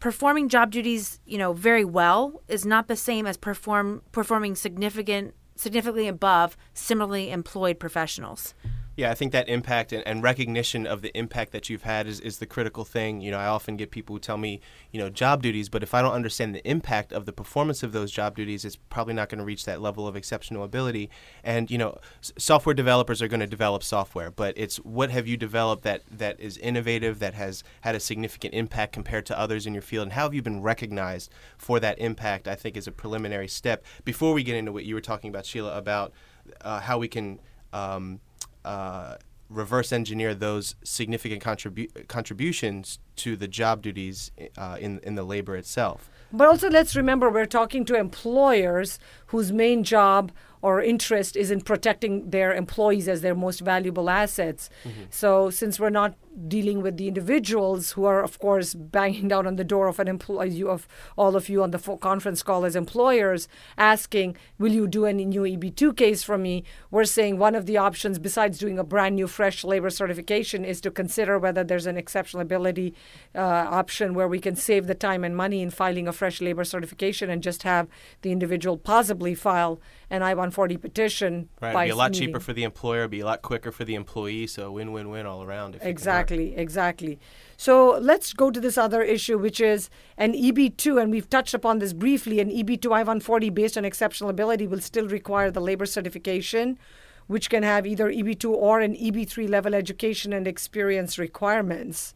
Performing 0.00 0.48
job 0.48 0.70
duties, 0.70 1.20
you 1.26 1.38
know, 1.38 1.52
very 1.52 1.84
well 1.84 2.42
is 2.48 2.64
not 2.64 2.88
the 2.88 2.96
same 2.96 3.26
as 3.26 3.36
perform 3.36 4.02
performing 4.10 4.54
significant 4.54 5.34
significantly 5.56 6.08
above 6.08 6.56
similarly 6.72 7.30
employed 7.30 7.78
professionals. 7.78 8.54
Yeah, 8.96 9.10
I 9.10 9.14
think 9.14 9.32
that 9.32 9.48
impact 9.48 9.92
and, 9.92 10.06
and 10.06 10.22
recognition 10.22 10.86
of 10.86 11.02
the 11.02 11.16
impact 11.18 11.50
that 11.50 11.68
you've 11.68 11.82
had 11.82 12.06
is, 12.06 12.20
is 12.20 12.38
the 12.38 12.46
critical 12.46 12.84
thing. 12.84 13.20
You 13.20 13.32
know, 13.32 13.38
I 13.38 13.46
often 13.46 13.76
get 13.76 13.90
people 13.90 14.14
who 14.14 14.20
tell 14.20 14.36
me, 14.36 14.60
you 14.92 15.00
know, 15.00 15.10
job 15.10 15.42
duties, 15.42 15.68
but 15.68 15.82
if 15.82 15.94
I 15.94 16.00
don't 16.00 16.12
understand 16.12 16.54
the 16.54 16.64
impact 16.68 17.12
of 17.12 17.26
the 17.26 17.32
performance 17.32 17.82
of 17.82 17.90
those 17.90 18.12
job 18.12 18.36
duties, 18.36 18.64
it's 18.64 18.76
probably 18.76 19.14
not 19.14 19.28
going 19.28 19.40
to 19.40 19.44
reach 19.44 19.64
that 19.64 19.80
level 19.80 20.06
of 20.06 20.14
exceptional 20.14 20.62
ability. 20.62 21.10
And, 21.42 21.72
you 21.72 21.78
know, 21.78 21.98
s- 22.22 22.32
software 22.38 22.74
developers 22.74 23.20
are 23.20 23.26
going 23.26 23.40
to 23.40 23.48
develop 23.48 23.82
software, 23.82 24.30
but 24.30 24.56
it's 24.56 24.76
what 24.76 25.10
have 25.10 25.26
you 25.26 25.36
developed 25.36 25.82
that, 25.82 26.02
that 26.12 26.38
is 26.38 26.56
innovative, 26.58 27.18
that 27.18 27.34
has 27.34 27.64
had 27.80 27.96
a 27.96 28.00
significant 28.00 28.54
impact 28.54 28.92
compared 28.92 29.26
to 29.26 29.36
others 29.36 29.66
in 29.66 29.74
your 29.74 29.82
field, 29.82 30.04
and 30.04 30.12
how 30.12 30.22
have 30.22 30.34
you 30.34 30.42
been 30.42 30.62
recognized 30.62 31.32
for 31.58 31.80
that 31.80 31.98
impact, 31.98 32.46
I 32.46 32.54
think 32.54 32.76
is 32.76 32.86
a 32.86 32.92
preliminary 32.92 33.48
step. 33.48 33.84
Before 34.04 34.32
we 34.32 34.44
get 34.44 34.54
into 34.54 34.70
what 34.70 34.84
you 34.84 34.94
were 34.94 35.00
talking 35.00 35.30
about, 35.30 35.46
Sheila, 35.46 35.76
about 35.76 36.12
uh, 36.60 36.78
how 36.78 36.98
we 36.98 37.08
can. 37.08 37.40
Um, 37.72 38.20
uh, 38.64 39.16
reverse 39.48 39.92
engineer 39.92 40.34
those 40.34 40.74
significant 40.84 41.42
contribu- 41.42 42.08
contributions 42.08 42.98
to 43.16 43.36
the 43.36 43.48
job 43.48 43.82
duties 43.82 44.30
uh, 44.56 44.76
in 44.80 44.98
in 45.02 45.14
the 45.14 45.24
labor 45.24 45.56
itself. 45.56 46.10
But 46.32 46.48
also, 46.48 46.68
let's 46.68 46.96
remember 46.96 47.30
we're 47.30 47.46
talking 47.46 47.84
to 47.86 47.94
employers 47.94 48.98
whose 49.26 49.52
main 49.52 49.84
job 49.84 50.32
or 50.62 50.80
interest 50.80 51.36
is 51.36 51.50
in 51.50 51.60
protecting 51.60 52.30
their 52.30 52.54
employees 52.54 53.06
as 53.06 53.20
their 53.20 53.34
most 53.34 53.60
valuable 53.60 54.08
assets. 54.08 54.70
So, 55.10 55.50
since 55.50 55.78
we're 55.78 55.90
not 55.90 56.14
dealing 56.48 56.80
with 56.80 56.96
the 56.96 57.06
individuals 57.06 57.92
who 57.92 58.06
are, 58.06 58.22
of 58.22 58.38
course, 58.38 58.72
banging 58.74 59.28
down 59.32 59.46
on 59.46 59.56
the 59.56 59.62
door 59.64 59.88
of 59.88 60.00
an 60.00 60.08
employee, 60.08 60.48
you- 60.50 60.70
of 60.70 60.88
all 61.18 61.36
of 61.36 61.50
you 61.50 61.62
on 61.62 61.70
the 61.70 61.78
conference 62.00 62.42
call 62.42 62.64
as 62.64 62.74
employers, 62.76 63.46
asking, 63.76 64.36
"Will 64.58 64.72
you 64.72 64.86
do 64.88 65.04
any 65.04 65.26
new 65.26 65.42
EB2 65.44 65.92
case 65.96 66.22
for 66.24 66.38
me?" 66.38 66.64
We're 66.90 67.04
saying 67.04 67.38
one 67.38 67.54
of 67.54 67.66
the 67.66 67.76
options, 67.76 68.18
besides 68.18 68.58
doing 68.58 68.78
a 68.78 68.84
brand 68.84 69.16
new 69.16 69.26
fresh 69.26 69.64
labor 69.64 69.90
certification, 69.90 70.64
is 70.64 70.80
to 70.80 70.90
consider 70.90 71.38
whether 71.38 71.62
there's 71.62 71.86
an 71.86 71.98
exceptional 71.98 72.40
ability 72.40 72.94
uh, 73.34 73.38
option 73.40 74.14
where 74.14 74.28
we 74.28 74.38
can 74.38 74.54
save 74.54 74.86
the 74.86 74.94
time 74.94 75.24
and 75.24 75.36
money 75.36 75.60
in 75.60 75.70
filing 75.70 76.06
a 76.06 76.12
fresh 76.12 76.40
labor 76.40 76.64
certification 76.64 77.30
and 77.30 77.42
just 77.42 77.64
have 77.64 77.88
the 78.22 78.30
individual 78.30 78.76
possibly 78.76 79.34
file 79.34 79.80
an 80.10 80.22
I-140 80.22 80.80
petition. 80.80 81.48
Right, 81.60 81.70
it'd 81.70 81.86
be 81.86 81.90
a 81.90 81.96
lot 81.96 82.12
meeting. 82.12 82.28
cheaper 82.28 82.40
for 82.40 82.52
the 82.52 82.62
employer, 82.62 83.00
it'd 83.00 83.10
be 83.10 83.20
a 83.20 83.24
lot 83.24 83.42
quicker 83.42 83.72
for 83.72 83.84
the 83.84 83.94
employee, 83.94 84.46
so 84.46 84.70
win-win-win 84.70 85.26
all 85.26 85.42
around. 85.42 85.74
If 85.74 85.80
it 85.80 85.80
can 85.80 85.86
work. 85.86 85.90
Exactly, 85.90 86.56
exactly. 86.56 87.18
So 87.56 87.98
let's 88.00 88.32
go 88.32 88.50
to 88.50 88.60
this 88.60 88.78
other 88.78 89.02
issue, 89.02 89.38
which 89.38 89.60
is 89.60 89.90
an 90.16 90.32
EB2, 90.32 91.00
and 91.00 91.10
we've 91.10 91.28
touched 91.28 91.54
upon 91.54 91.78
this 91.78 91.92
briefly. 91.92 92.40
An 92.40 92.50
EB2 92.50 92.86
I 92.86 93.02
140 93.02 93.50
based 93.50 93.76
on 93.76 93.84
exceptional 93.84 94.30
ability 94.30 94.66
will 94.66 94.80
still 94.80 95.08
require 95.08 95.50
the 95.50 95.60
labor 95.60 95.86
certification, 95.86 96.78
which 97.26 97.50
can 97.50 97.62
have 97.62 97.86
either 97.86 98.10
EB2 98.10 98.50
or 98.50 98.80
an 98.80 98.94
EB3 98.94 99.48
level 99.48 99.74
education 99.74 100.32
and 100.32 100.46
experience 100.46 101.18
requirements. 101.18 102.14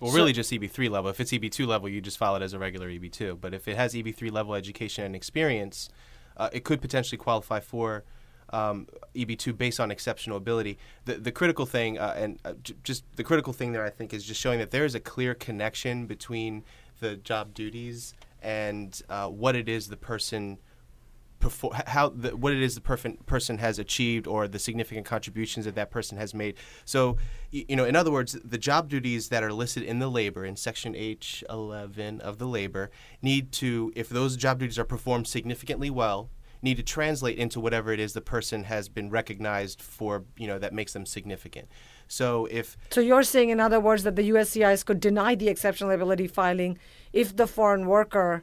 Well, 0.00 0.10
So- 0.10 0.16
really 0.16 0.32
just 0.32 0.52
EB3 0.52 0.88
level. 0.90 1.10
If 1.10 1.20
it's 1.20 1.32
EB2 1.32 1.66
level, 1.66 1.88
you 1.88 2.00
just 2.00 2.18
file 2.18 2.36
it 2.36 2.42
as 2.42 2.52
a 2.52 2.58
regular 2.58 2.88
EB2. 2.88 3.40
But 3.40 3.54
if 3.54 3.66
it 3.68 3.76
has 3.76 3.94
EB3 3.94 4.30
level 4.30 4.54
education 4.54 5.04
and 5.04 5.16
experience, 5.16 5.88
uh, 6.36 6.50
it 6.52 6.64
could 6.64 6.80
potentially 6.80 7.18
qualify 7.18 7.60
for 7.60 8.04
um, 8.50 8.86
EB2 9.14 9.56
based 9.56 9.80
on 9.80 9.90
exceptional 9.90 10.36
ability. 10.36 10.78
The 11.04 11.14
the 11.14 11.32
critical 11.32 11.66
thing, 11.66 11.98
uh, 11.98 12.14
and 12.16 12.38
uh, 12.44 12.52
j- 12.62 12.74
just 12.84 13.02
the 13.16 13.24
critical 13.24 13.52
thing 13.52 13.72
there, 13.72 13.84
I 13.84 13.90
think, 13.90 14.14
is 14.14 14.24
just 14.24 14.40
showing 14.40 14.60
that 14.60 14.70
there 14.70 14.84
is 14.84 14.94
a 14.94 15.00
clear 15.00 15.34
connection 15.34 16.06
between 16.06 16.62
the 17.00 17.16
job 17.16 17.54
duties 17.54 18.14
and 18.42 19.02
uh, 19.08 19.26
what 19.28 19.56
it 19.56 19.68
is 19.68 19.88
the 19.88 19.96
person 19.96 20.58
perfor- 21.40 21.86
how 21.88 22.08
the, 22.08 22.36
what 22.36 22.52
it 22.52 22.62
is 22.62 22.74
the 22.74 22.80
person 22.80 23.18
person 23.26 23.58
has 23.58 23.78
achieved 23.78 24.26
or 24.26 24.48
the 24.48 24.58
significant 24.58 25.06
contributions 25.06 25.64
that 25.64 25.74
that 25.74 25.90
person 25.90 26.18
has 26.18 26.34
made. 26.34 26.56
So, 26.84 27.16
you 27.50 27.76
know, 27.76 27.84
in 27.84 27.96
other 27.96 28.10
words, 28.10 28.38
the 28.44 28.58
job 28.58 28.88
duties 28.88 29.28
that 29.28 29.42
are 29.42 29.52
listed 29.52 29.82
in 29.82 29.98
the 29.98 30.08
labor 30.08 30.44
in 30.44 30.56
section 30.56 30.94
H11 30.94 32.20
of 32.20 32.38
the 32.38 32.46
labor 32.46 32.90
need 33.22 33.52
to, 33.52 33.92
if 33.96 34.08
those 34.08 34.36
job 34.36 34.58
duties 34.58 34.78
are 34.78 34.84
performed 34.84 35.26
significantly 35.26 35.90
well, 35.90 36.30
need 36.62 36.76
to 36.76 36.82
translate 36.82 37.38
into 37.38 37.60
whatever 37.60 37.92
it 37.92 38.00
is 38.00 38.12
the 38.12 38.20
person 38.20 38.64
has 38.64 38.88
been 38.88 39.10
recognized 39.10 39.80
for, 39.80 40.24
you 40.36 40.46
know, 40.46 40.58
that 40.58 40.72
makes 40.72 40.92
them 40.92 41.06
significant. 41.06 41.68
So 42.08 42.46
if 42.46 42.76
So 42.90 43.00
you're 43.00 43.22
saying, 43.22 43.50
in 43.50 43.60
other 43.60 43.80
words, 43.80 44.02
that 44.04 44.16
the 44.16 44.30
USCIS 44.30 44.84
could 44.84 45.00
deny 45.00 45.34
the 45.34 45.48
exceptional 45.48 45.90
ability 45.90 46.26
filing 46.26 46.78
if 47.12 47.36
the 47.36 47.46
foreign 47.46 47.86
worker 47.86 48.42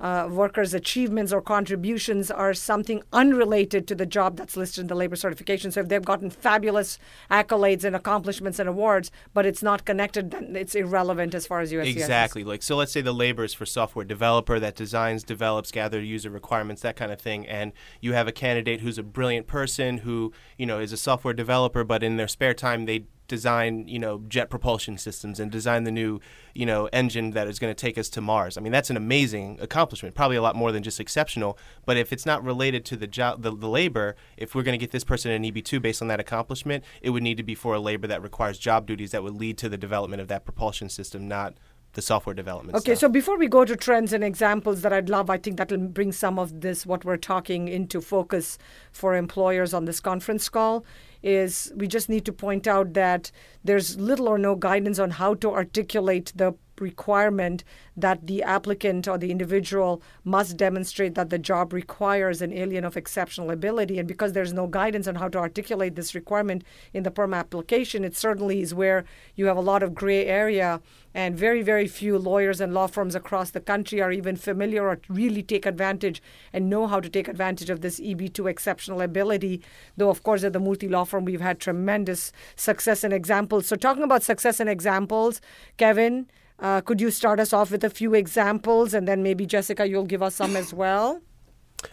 uh, 0.00 0.28
worker's 0.30 0.72
achievements 0.72 1.32
or 1.32 1.42
contributions 1.42 2.30
are 2.30 2.54
something 2.54 3.02
unrelated 3.12 3.86
to 3.86 3.94
the 3.94 4.06
job 4.06 4.36
that's 4.36 4.56
listed 4.56 4.82
in 4.82 4.86
the 4.86 4.94
labor 4.94 5.16
certification. 5.16 5.70
So 5.70 5.80
if 5.80 5.88
they've 5.88 6.04
gotten 6.04 6.30
fabulous 6.30 6.98
accolades 7.30 7.84
and 7.84 7.94
accomplishments 7.94 8.58
and 8.58 8.68
awards, 8.68 9.10
but 9.34 9.44
it's 9.44 9.62
not 9.62 9.84
connected, 9.84 10.30
then 10.30 10.56
it's 10.56 10.74
irrelevant 10.74 11.34
as 11.34 11.46
far 11.46 11.60
as 11.60 11.72
USCIS. 11.72 11.92
Exactly. 11.92 12.44
Like 12.44 12.62
so 12.62 12.76
let's 12.76 12.92
say 12.92 13.00
the 13.00 13.12
labor 13.12 13.44
is 13.44 13.52
for 13.52 13.66
software 13.66 14.04
developer 14.04 14.58
that 14.58 14.74
designs, 14.74 15.22
develops, 15.22 15.70
gathers 15.70 16.06
user 16.06 16.30
requirements, 16.30 16.82
that 16.82 16.96
kind 16.96 17.12
of 17.12 17.20
thing, 17.20 17.46
and 17.46 17.72
you 18.00 18.14
have 18.14 18.26
a 18.26 18.32
candidate 18.32 18.80
who's 18.80 18.98
a 18.98 19.02
brilliant 19.02 19.46
person 19.46 19.98
who, 19.98 20.32
you 20.56 20.66
know, 20.66 20.80
is 20.80 20.92
a 20.92 20.96
software 20.96 21.34
developer 21.34 21.84
but 21.84 22.02
in 22.02 22.16
their 22.16 22.28
spare 22.28 22.54
time 22.54 22.86
they 22.86 23.04
design, 23.30 23.88
you 23.88 23.98
know, 23.98 24.22
jet 24.28 24.50
propulsion 24.50 24.98
systems 24.98 25.40
and 25.40 25.50
design 25.50 25.84
the 25.84 25.90
new, 25.90 26.20
you 26.52 26.66
know, 26.66 26.86
engine 26.92 27.30
that 27.30 27.46
is 27.46 27.58
going 27.58 27.70
to 27.70 27.80
take 27.80 27.96
us 27.96 28.10
to 28.10 28.20
Mars. 28.20 28.58
I 28.58 28.60
mean, 28.60 28.72
that's 28.72 28.90
an 28.90 28.96
amazing 28.96 29.56
accomplishment, 29.60 30.14
probably 30.14 30.36
a 30.36 30.42
lot 30.42 30.56
more 30.56 30.72
than 30.72 30.82
just 30.82 31.00
exceptional, 31.00 31.56
but 31.86 31.96
if 31.96 32.12
it's 32.12 32.26
not 32.26 32.44
related 32.44 32.84
to 32.86 32.96
the 32.96 33.06
job 33.06 33.42
the, 33.42 33.56
the 33.56 33.68
labor, 33.68 34.16
if 34.36 34.54
we're 34.54 34.64
going 34.64 34.78
to 34.78 34.84
get 34.84 34.90
this 34.90 35.04
person 35.04 35.30
an 35.30 35.44
EB2 35.44 35.80
based 35.80 36.02
on 36.02 36.08
that 36.08 36.20
accomplishment, 36.20 36.84
it 37.00 37.10
would 37.10 37.22
need 37.22 37.36
to 37.36 37.44
be 37.44 37.54
for 37.54 37.74
a 37.74 37.80
labor 37.80 38.08
that 38.08 38.20
requires 38.22 38.58
job 38.58 38.86
duties 38.86 39.12
that 39.12 39.22
would 39.22 39.36
lead 39.36 39.56
to 39.58 39.68
the 39.68 39.78
development 39.78 40.20
of 40.20 40.28
that 40.28 40.44
propulsion 40.44 40.88
system, 40.88 41.28
not 41.28 41.54
the 41.94 42.02
software 42.02 42.34
development. 42.34 42.76
Okay, 42.76 42.94
stuff. 42.94 43.00
so 43.00 43.08
before 43.08 43.36
we 43.36 43.48
go 43.48 43.64
to 43.64 43.76
trends 43.76 44.12
and 44.12 44.22
examples 44.22 44.82
that 44.82 44.92
I'd 44.92 45.08
love, 45.08 45.28
I 45.28 45.38
think 45.38 45.56
that'll 45.56 45.78
bring 45.78 46.12
some 46.12 46.38
of 46.38 46.60
this, 46.60 46.86
what 46.86 47.04
we're 47.04 47.16
talking, 47.16 47.68
into 47.68 48.00
focus 48.00 48.58
for 48.92 49.16
employers 49.16 49.74
on 49.74 49.84
this 49.84 50.00
conference 50.00 50.48
call. 50.48 50.84
Is 51.22 51.70
we 51.76 51.86
just 51.86 52.08
need 52.08 52.24
to 52.24 52.32
point 52.32 52.66
out 52.66 52.94
that 52.94 53.30
there's 53.62 53.98
little 53.98 54.26
or 54.26 54.38
no 54.38 54.54
guidance 54.54 54.98
on 54.98 55.10
how 55.10 55.34
to 55.34 55.50
articulate 55.50 56.32
the 56.34 56.54
requirement 56.80 57.64
that 57.96 58.26
the 58.26 58.42
applicant 58.42 59.06
or 59.06 59.18
the 59.18 59.30
individual 59.30 60.02
must 60.24 60.56
demonstrate 60.56 61.14
that 61.14 61.30
the 61.30 61.38
job 61.38 61.72
requires 61.72 62.42
an 62.42 62.52
alien 62.52 62.84
of 62.84 62.96
exceptional 62.96 63.50
ability. 63.50 63.98
And 63.98 64.08
because 64.08 64.32
there's 64.32 64.52
no 64.52 64.66
guidance 64.66 65.06
on 65.06 65.16
how 65.16 65.28
to 65.28 65.38
articulate 65.38 65.94
this 65.94 66.14
requirement 66.14 66.64
in 66.92 67.02
the 67.02 67.10
perm 67.10 67.34
application, 67.34 68.04
it 68.04 68.16
certainly 68.16 68.60
is 68.60 68.74
where 68.74 69.04
you 69.34 69.46
have 69.46 69.56
a 69.56 69.60
lot 69.60 69.82
of 69.82 69.94
gray 69.94 70.26
area 70.26 70.80
and 71.14 71.36
very, 71.36 71.62
very 71.62 71.88
few 71.88 72.18
lawyers 72.18 72.60
and 72.60 72.72
law 72.72 72.86
firms 72.86 73.14
across 73.14 73.50
the 73.50 73.60
country 73.60 74.00
are 74.00 74.12
even 74.12 74.36
familiar 74.36 74.86
or 74.86 75.00
really 75.08 75.42
take 75.42 75.66
advantage 75.66 76.22
and 76.52 76.70
know 76.70 76.86
how 76.86 77.00
to 77.00 77.08
take 77.08 77.26
advantage 77.26 77.68
of 77.68 77.80
this 77.80 77.98
EB2 77.98 78.48
exceptional 78.48 79.00
ability. 79.00 79.60
Though, 79.96 80.10
of 80.10 80.22
course, 80.22 80.44
at 80.44 80.52
the 80.52 80.60
Murthy 80.60 80.88
law 80.88 81.04
Firm, 81.04 81.24
we've 81.24 81.40
had 81.40 81.58
tremendous 81.58 82.32
success 82.54 83.02
and 83.02 83.12
examples. 83.12 83.66
So, 83.66 83.74
talking 83.74 84.04
about 84.04 84.22
success 84.22 84.60
and 84.60 84.70
examples, 84.70 85.40
Kevin, 85.76 86.26
uh, 86.60 86.80
could 86.82 87.00
you 87.00 87.10
start 87.10 87.40
us 87.40 87.52
off 87.52 87.70
with 87.70 87.84
a 87.84 87.90
few 87.90 88.14
examples 88.14 88.94
and 88.94 89.08
then 89.08 89.22
maybe 89.22 89.46
Jessica, 89.46 89.88
you'll 89.88 90.04
give 90.04 90.22
us 90.22 90.34
some 90.34 90.56
as 90.56 90.72
well? 90.72 91.20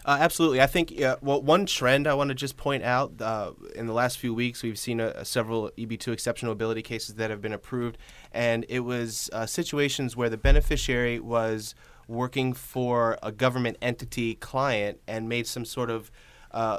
Uh, 0.04 0.18
absolutely. 0.20 0.60
I 0.60 0.66
think 0.66 1.00
uh, 1.00 1.16
well, 1.22 1.40
one 1.42 1.66
trend 1.66 2.06
I 2.06 2.14
want 2.14 2.28
to 2.28 2.34
just 2.34 2.56
point 2.56 2.82
out 2.82 3.20
uh, 3.20 3.52
in 3.74 3.86
the 3.86 3.92
last 3.92 4.18
few 4.18 4.34
weeks, 4.34 4.62
we've 4.62 4.78
seen 4.78 5.00
a 5.00 5.24
several 5.24 5.70
EB2 5.78 6.12
exceptional 6.12 6.52
ability 6.52 6.82
cases 6.82 7.14
that 7.14 7.30
have 7.30 7.40
been 7.40 7.52
approved, 7.52 7.96
and 8.32 8.66
it 8.68 8.80
was 8.80 9.30
uh, 9.32 9.46
situations 9.46 10.16
where 10.16 10.28
the 10.28 10.36
beneficiary 10.36 11.18
was 11.18 11.74
working 12.06 12.52
for 12.52 13.18
a 13.22 13.32
government 13.32 13.76
entity 13.80 14.34
client 14.34 14.98
and 15.06 15.28
made 15.28 15.46
some 15.46 15.64
sort 15.64 15.90
of 15.90 16.10
uh, 16.50 16.78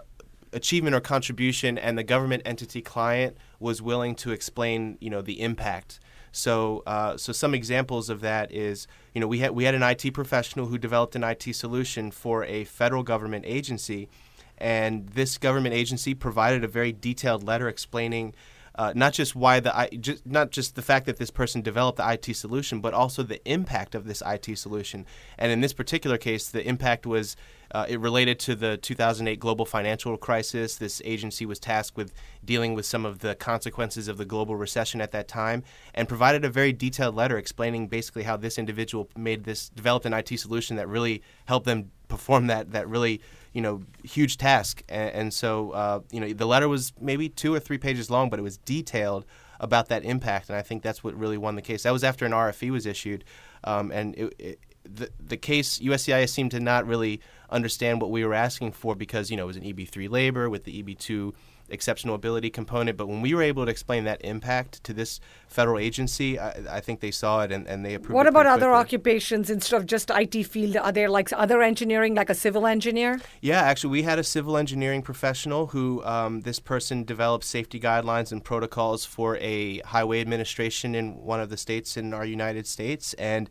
achievement 0.54 0.96
or 0.96 1.00
contribution, 1.00 1.78
and 1.78 1.98
the 1.98 2.04
government 2.04 2.44
entity 2.46 2.82
client 2.82 3.38
was 3.60 3.82
willing 3.82 4.16
to 4.16 4.32
explain, 4.32 4.98
you 5.00 5.10
know, 5.10 5.22
the 5.22 5.42
impact. 5.42 6.00
So, 6.32 6.84
uh, 6.86 7.18
so 7.18 7.32
some 7.32 7.54
examples 7.54 8.10
of 8.10 8.22
that 8.22 8.52
is, 8.52 8.88
you 9.14 9.22
know, 9.22 9.28
we 9.28 9.40
had 9.40 9.52
we 9.52 9.64
had 9.64 9.76
an 9.76 9.84
IT 9.84 10.14
professional 10.14 10.68
who 10.68 10.78
developed 10.78 11.16
an 11.16 11.24
IT 11.24 11.56
solution 11.56 12.12
for 12.12 12.44
a 12.46 12.64
federal 12.64 13.04
government 13.04 13.46
agency, 13.48 14.10
and 14.58 15.08
this 15.10 15.38
government 15.38 15.76
agency 15.76 16.14
provided 16.14 16.64
a 16.64 16.68
very 16.68 16.92
detailed 16.92 17.44
letter 17.44 17.68
explaining. 17.68 18.34
Uh, 18.76 18.94
not 18.96 19.12
just 19.12 19.36
why 19.36 19.60
the 19.60 19.90
just, 20.00 20.26
not 20.26 20.52
just 20.52 20.76
the 20.76 20.82
fact 20.82 21.06
that 21.06 21.18
this 21.18 21.32
person 21.32 21.62
developed 21.62 21.98
the 21.98 22.12
IT 22.12 22.34
solution, 22.36 22.80
but 22.80 22.94
also 22.94 23.24
the 23.24 23.46
impact 23.50 23.94
of 23.94 24.06
this 24.06 24.24
IT 24.26 24.58
solution. 24.58 25.06
And 25.38 25.52
in 25.52 25.60
this 25.60 25.74
particular 25.74 26.18
case, 26.18 26.48
the 26.48 26.66
impact 26.66 27.06
was 27.06 27.36
uh, 27.72 27.86
it 27.88 28.00
related 28.00 28.40
to 28.40 28.56
the 28.56 28.78
2008 28.78 29.40
global 29.40 29.66
financial 29.66 30.18
crisis. 30.18 30.76
This 30.76 31.02
agency 31.06 31.46
was 31.46 31.60
tasked 31.60 31.96
with 31.96 32.14
dealing 32.44 32.74
with 32.74 32.86
some 32.86 33.06
of 33.06 33.20
the 33.20 33.36
consequences 33.36 34.08
of 34.08 34.18
the 34.18 34.26
global 34.26 34.56
recession 34.56 35.02
at 35.02 35.12
that 35.12 35.28
time 35.28 35.64
and 35.94 36.08
provided 36.08 36.44
a 36.44 36.50
very 36.50 36.74
detailed 36.74 37.16
letter 37.16 37.38
explaining 37.38 37.88
basically 37.88 38.24
how 38.24 38.38
this 38.38 38.58
individual 38.58 39.10
made 39.16 39.44
this, 39.44 39.70
developed 39.70 40.06
an 40.06 40.14
IT 40.14 40.38
solution 40.40 40.76
that 40.78 40.88
really 40.88 41.22
helped 41.46 41.66
them 41.66 41.92
perform 42.08 42.48
that, 42.48 42.72
that 42.72 42.88
really 42.88 43.22
you 43.54 43.62
know 43.62 43.82
huge 44.04 44.38
task 44.38 44.84
and, 44.90 45.10
and 45.12 45.34
so 45.34 45.72
uh, 45.72 46.00
you 46.12 46.20
know 46.20 46.32
the 46.34 46.46
letter 46.46 46.68
was 46.68 46.94
maybe 47.00 47.30
two 47.30 47.54
or 47.54 47.60
three 47.60 47.78
pages 47.78 48.10
long 48.10 48.30
but 48.30 48.40
it 48.40 48.44
was 48.44 48.58
detailed 48.58 49.26
about 49.60 49.90
that 49.90 50.04
impact 50.04 50.50
and 50.50 50.58
i 50.58 50.62
think 50.62 50.84
that's 50.84 51.04
what 51.04 51.16
really 51.16 51.38
won 51.38 51.56
the 51.56 51.62
case 51.62 51.84
that 51.84 51.92
was 51.92 52.04
after 52.04 52.26
an 52.26 52.32
rfe 52.32 52.70
was 52.70 52.86
issued 52.86 53.24
um, 53.64 53.92
and 53.92 54.16
it, 54.16 54.34
it, 54.38 54.60
the, 54.84 55.10
the 55.20 55.38
case 55.38 55.80
uscis 55.80 56.30
seemed 56.30 56.52
to 56.52 56.60
not 56.60 56.86
really 56.86 57.20
understand 57.52 58.02
what 58.02 58.12
we 58.12 58.24
were 58.24 58.34
asking 58.34 58.72
for 58.72 58.96
because 58.96 59.30
you 59.30 59.38
know 59.38 59.44
it 59.44 59.48
was 59.48 59.58
an 59.58 59.64
EB3 59.64 60.10
labor 60.10 60.50
with 60.50 60.64
the 60.64 60.84
EB2 60.84 61.34
exceptional 61.72 62.16
ability 62.16 62.50
component. 62.50 62.98
But 62.98 63.08
when 63.08 63.22
we 63.22 63.34
were 63.34 63.42
able 63.42 63.66
to 63.66 63.72
explain 63.72 64.04
that 64.06 64.24
impact 64.24 64.84
to 64.84 64.94
this 64.94 65.20
federal 65.48 65.80
agency, 65.80 66.40
I, 66.40 66.78
I 66.78 66.80
think 66.80 67.00
they 67.00 67.12
saw 67.12 67.44
it 67.44 67.52
and, 67.52 67.68
and 67.68 67.86
they 67.86 67.94
approved. 67.94 68.16
What 68.16 68.28
about 68.28 68.46
other 68.46 68.68
quickly. 68.68 68.80
occupations 68.80 69.50
instead 69.50 69.78
of 69.78 69.86
just 69.86 70.10
IT 70.10 70.44
field? 70.44 70.78
Are 70.78 70.92
there 70.92 71.10
like 71.10 71.32
other 71.34 71.62
engineering, 71.62 72.16
like 72.16 72.30
a 72.30 72.36
civil 72.36 72.68
engineer? 72.68 73.20
Yeah, 73.42 73.62
actually, 73.62 73.92
we 73.92 74.04
had 74.04 74.20
a 74.20 74.24
civil 74.24 74.58
engineering 74.58 75.02
professional 75.02 75.68
who 75.68 76.04
um, 76.06 76.42
this 76.42 76.60
person 76.60 77.04
developed 77.04 77.46
safety 77.46 77.80
guidelines 77.80 78.32
and 78.32 78.44
protocols 78.44 79.06
for 79.06 79.38
a 79.38 79.80
highway 79.80 80.22
administration 80.22 80.96
in 80.96 81.24
one 81.24 81.40
of 81.40 81.50
the 81.50 81.58
states 81.58 81.98
in 81.98 82.14
our 82.14 82.26
United 82.26 82.68
States, 82.68 83.14
and 83.16 83.50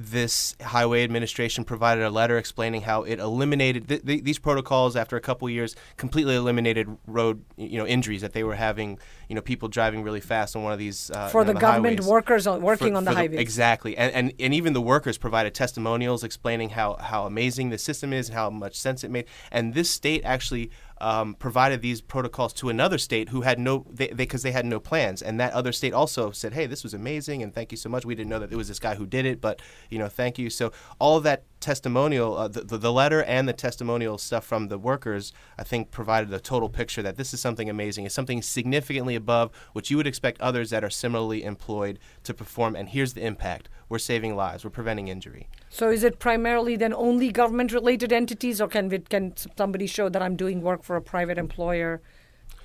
this 0.00 0.54
highway 0.62 1.02
administration 1.02 1.64
provided 1.64 2.04
a 2.04 2.10
letter 2.10 2.38
explaining 2.38 2.82
how 2.82 3.02
it 3.02 3.18
eliminated 3.18 3.88
th- 3.88 4.06
th- 4.06 4.22
these 4.22 4.38
protocols 4.38 4.94
after 4.94 5.16
a 5.16 5.20
couple 5.20 5.50
years 5.50 5.74
completely 5.96 6.36
eliminated 6.36 6.86
road 7.08 7.42
you 7.56 7.76
know 7.76 7.84
injuries 7.84 8.20
that 8.20 8.32
they 8.32 8.44
were 8.44 8.54
having 8.54 8.96
you 9.28 9.34
know 9.34 9.42
people 9.42 9.68
driving 9.68 10.02
really 10.02 10.20
fast 10.20 10.56
on 10.56 10.62
one 10.62 10.72
of 10.72 10.78
these 10.78 11.10
uh, 11.10 11.28
for 11.28 11.44
the, 11.44 11.52
the 11.52 11.60
government 11.60 11.98
highways. 11.98 12.10
workers 12.10 12.46
on, 12.46 12.62
working 12.62 12.92
For- 12.92 12.96
on 12.96 13.04
the 13.04 13.12
highways. 13.12 13.38
Exactly. 13.38 13.96
And, 13.96 14.12
and 14.14 14.32
and 14.40 14.54
even 14.54 14.72
the 14.72 14.80
workers 14.80 15.18
provided 15.18 15.54
testimonials 15.54 16.24
explaining 16.24 16.70
how 16.70 16.96
how 16.96 17.26
amazing 17.26 17.70
the 17.70 17.78
system 17.78 18.12
is 18.12 18.28
and 18.28 18.36
how 18.36 18.48
much 18.50 18.74
sense 18.76 19.04
it 19.04 19.10
made. 19.10 19.26
And 19.52 19.74
this 19.74 19.90
state 19.90 20.22
actually 20.24 20.70
um, 21.00 21.34
provided 21.34 21.82
these 21.82 22.00
protocols 22.00 22.52
to 22.54 22.70
another 22.70 22.98
state 22.98 23.28
who 23.28 23.42
had 23.42 23.58
no 23.58 23.86
they 23.90 24.08
because 24.08 24.42
they, 24.42 24.48
they, 24.48 24.54
had 24.54 24.64
no 24.64 24.80
plans. 24.80 25.20
And 25.20 25.38
that 25.40 25.52
other 25.52 25.72
state 25.72 25.92
also 25.92 26.30
said 26.30 26.54
hey 26.54 26.66
this 26.66 26.82
was 26.82 26.94
amazing 26.94 27.42
and 27.42 27.54
thank 27.54 27.70
you 27.70 27.76
so 27.76 27.90
much. 27.90 28.06
We 28.06 28.14
didn't 28.14 28.30
know 28.30 28.38
that 28.38 28.50
it 28.50 28.56
was 28.56 28.68
this 28.68 28.78
guy 28.78 28.94
who 28.94 29.06
did 29.06 29.26
it 29.26 29.40
but 29.40 29.60
you 29.90 29.98
know 29.98 30.08
thank 30.08 30.38
you. 30.38 30.48
So 30.48 30.72
all 30.98 31.18
of 31.18 31.22
that 31.24 31.44
testimonial 31.60 32.36
uh, 32.36 32.48
the, 32.48 32.78
the 32.78 32.92
letter 32.92 33.22
and 33.24 33.48
the 33.48 33.52
testimonial 33.52 34.16
stuff 34.16 34.44
from 34.44 34.68
the 34.68 34.78
workers 34.78 35.32
i 35.58 35.64
think 35.64 35.90
provided 35.90 36.32
a 36.32 36.38
total 36.38 36.68
picture 36.68 37.02
that 37.02 37.16
this 37.16 37.34
is 37.34 37.40
something 37.40 37.68
amazing. 37.68 38.06
It's 38.06 38.14
something 38.14 38.40
significantly 38.42 39.14
above 39.14 39.50
what 39.72 39.90
you 39.90 39.96
would 39.96 40.06
expect 40.06 40.40
others 40.40 40.70
that 40.70 40.84
are 40.84 40.90
similarly 40.90 41.42
employed 41.44 41.98
to 42.24 42.32
perform 42.32 42.76
and 42.76 42.88
here's 42.88 43.12
the 43.14 43.24
impact. 43.24 43.68
We're 43.88 43.98
saving 43.98 44.36
lives. 44.36 44.64
We're 44.64 44.70
preventing 44.70 45.08
injury. 45.08 45.48
So 45.68 45.90
is 45.90 46.04
it 46.04 46.18
primarily 46.18 46.76
then 46.76 46.94
only 46.94 47.30
government 47.32 47.72
related 47.72 48.12
entities 48.12 48.60
or 48.60 48.68
can 48.68 48.88
we, 48.88 48.98
can 49.00 49.34
somebody 49.56 49.86
show 49.86 50.08
that 50.08 50.22
i'm 50.22 50.36
doing 50.36 50.62
work 50.62 50.82
for 50.82 50.96
a 50.96 51.02
private 51.02 51.38
employer 51.38 52.00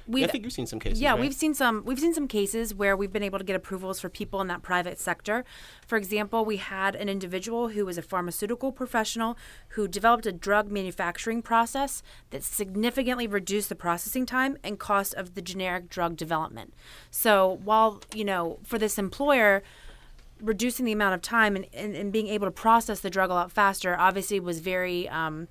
We've, 0.08 0.26
I 0.26 0.28
think 0.28 0.44
you've 0.44 0.54
seen 0.54 0.66
some 0.66 0.80
cases. 0.80 1.00
Yeah, 1.00 1.12
right? 1.12 1.22
we've 1.22 1.34
seen 1.34 1.54
some. 1.54 1.84
We've 1.86 2.00
seen 2.00 2.14
some 2.14 2.28
cases 2.28 2.74
where 2.74 2.98
we've 2.98 3.14
been 3.14 3.24
able 3.24 3.40
to 3.40 3.46
get 3.46 3.56
approvals 3.56 4.00
for 4.00 4.10
people 4.10 4.42
in 4.42 4.48
that 4.48 4.62
private 4.62 5.00
sector. 5.00 5.46
For 5.88 5.98
example, 5.98 6.44
we 6.44 6.58
had 6.58 6.96
an 6.96 7.08
individual 7.08 7.70
who 7.70 7.86
was 7.86 7.98
a 7.98 8.02
pharmaceutical 8.02 8.72
professional 8.72 9.38
who 9.70 9.88
developed 9.88 10.26
a 10.26 10.32
drug 10.32 10.72
manufacturing 10.72 11.42
process 11.42 12.04
that 12.32 12.44
significantly 12.44 13.28
reduced 13.28 13.70
the 13.70 13.76
processing 13.76 14.26
time 14.26 14.58
and 14.64 14.78
cost 14.78 15.14
of 15.14 15.36
the 15.36 15.42
generic 15.42 15.90
drug 15.90 16.18
development. 16.18 16.74
So 17.10 17.60
while 17.64 18.02
you 18.14 18.26
know, 18.26 18.60
for 18.64 18.78
this 18.78 18.98
employer, 18.98 19.64
reducing 20.42 20.86
the 20.86 20.92
amount 20.92 21.16
of 21.16 21.22
time 21.22 21.56
and, 21.56 21.66
and, 21.74 21.96
and, 21.96 22.12
being 22.12 22.28
able 22.28 22.46
to 22.46 22.52
process 22.52 23.00
the 23.00 23.10
drug 23.10 23.30
a 23.30 23.34
lot 23.34 23.52
faster 23.52 23.98
obviously 23.98 24.40
was 24.40 24.60
very 24.60 25.08
um, 25.08 25.48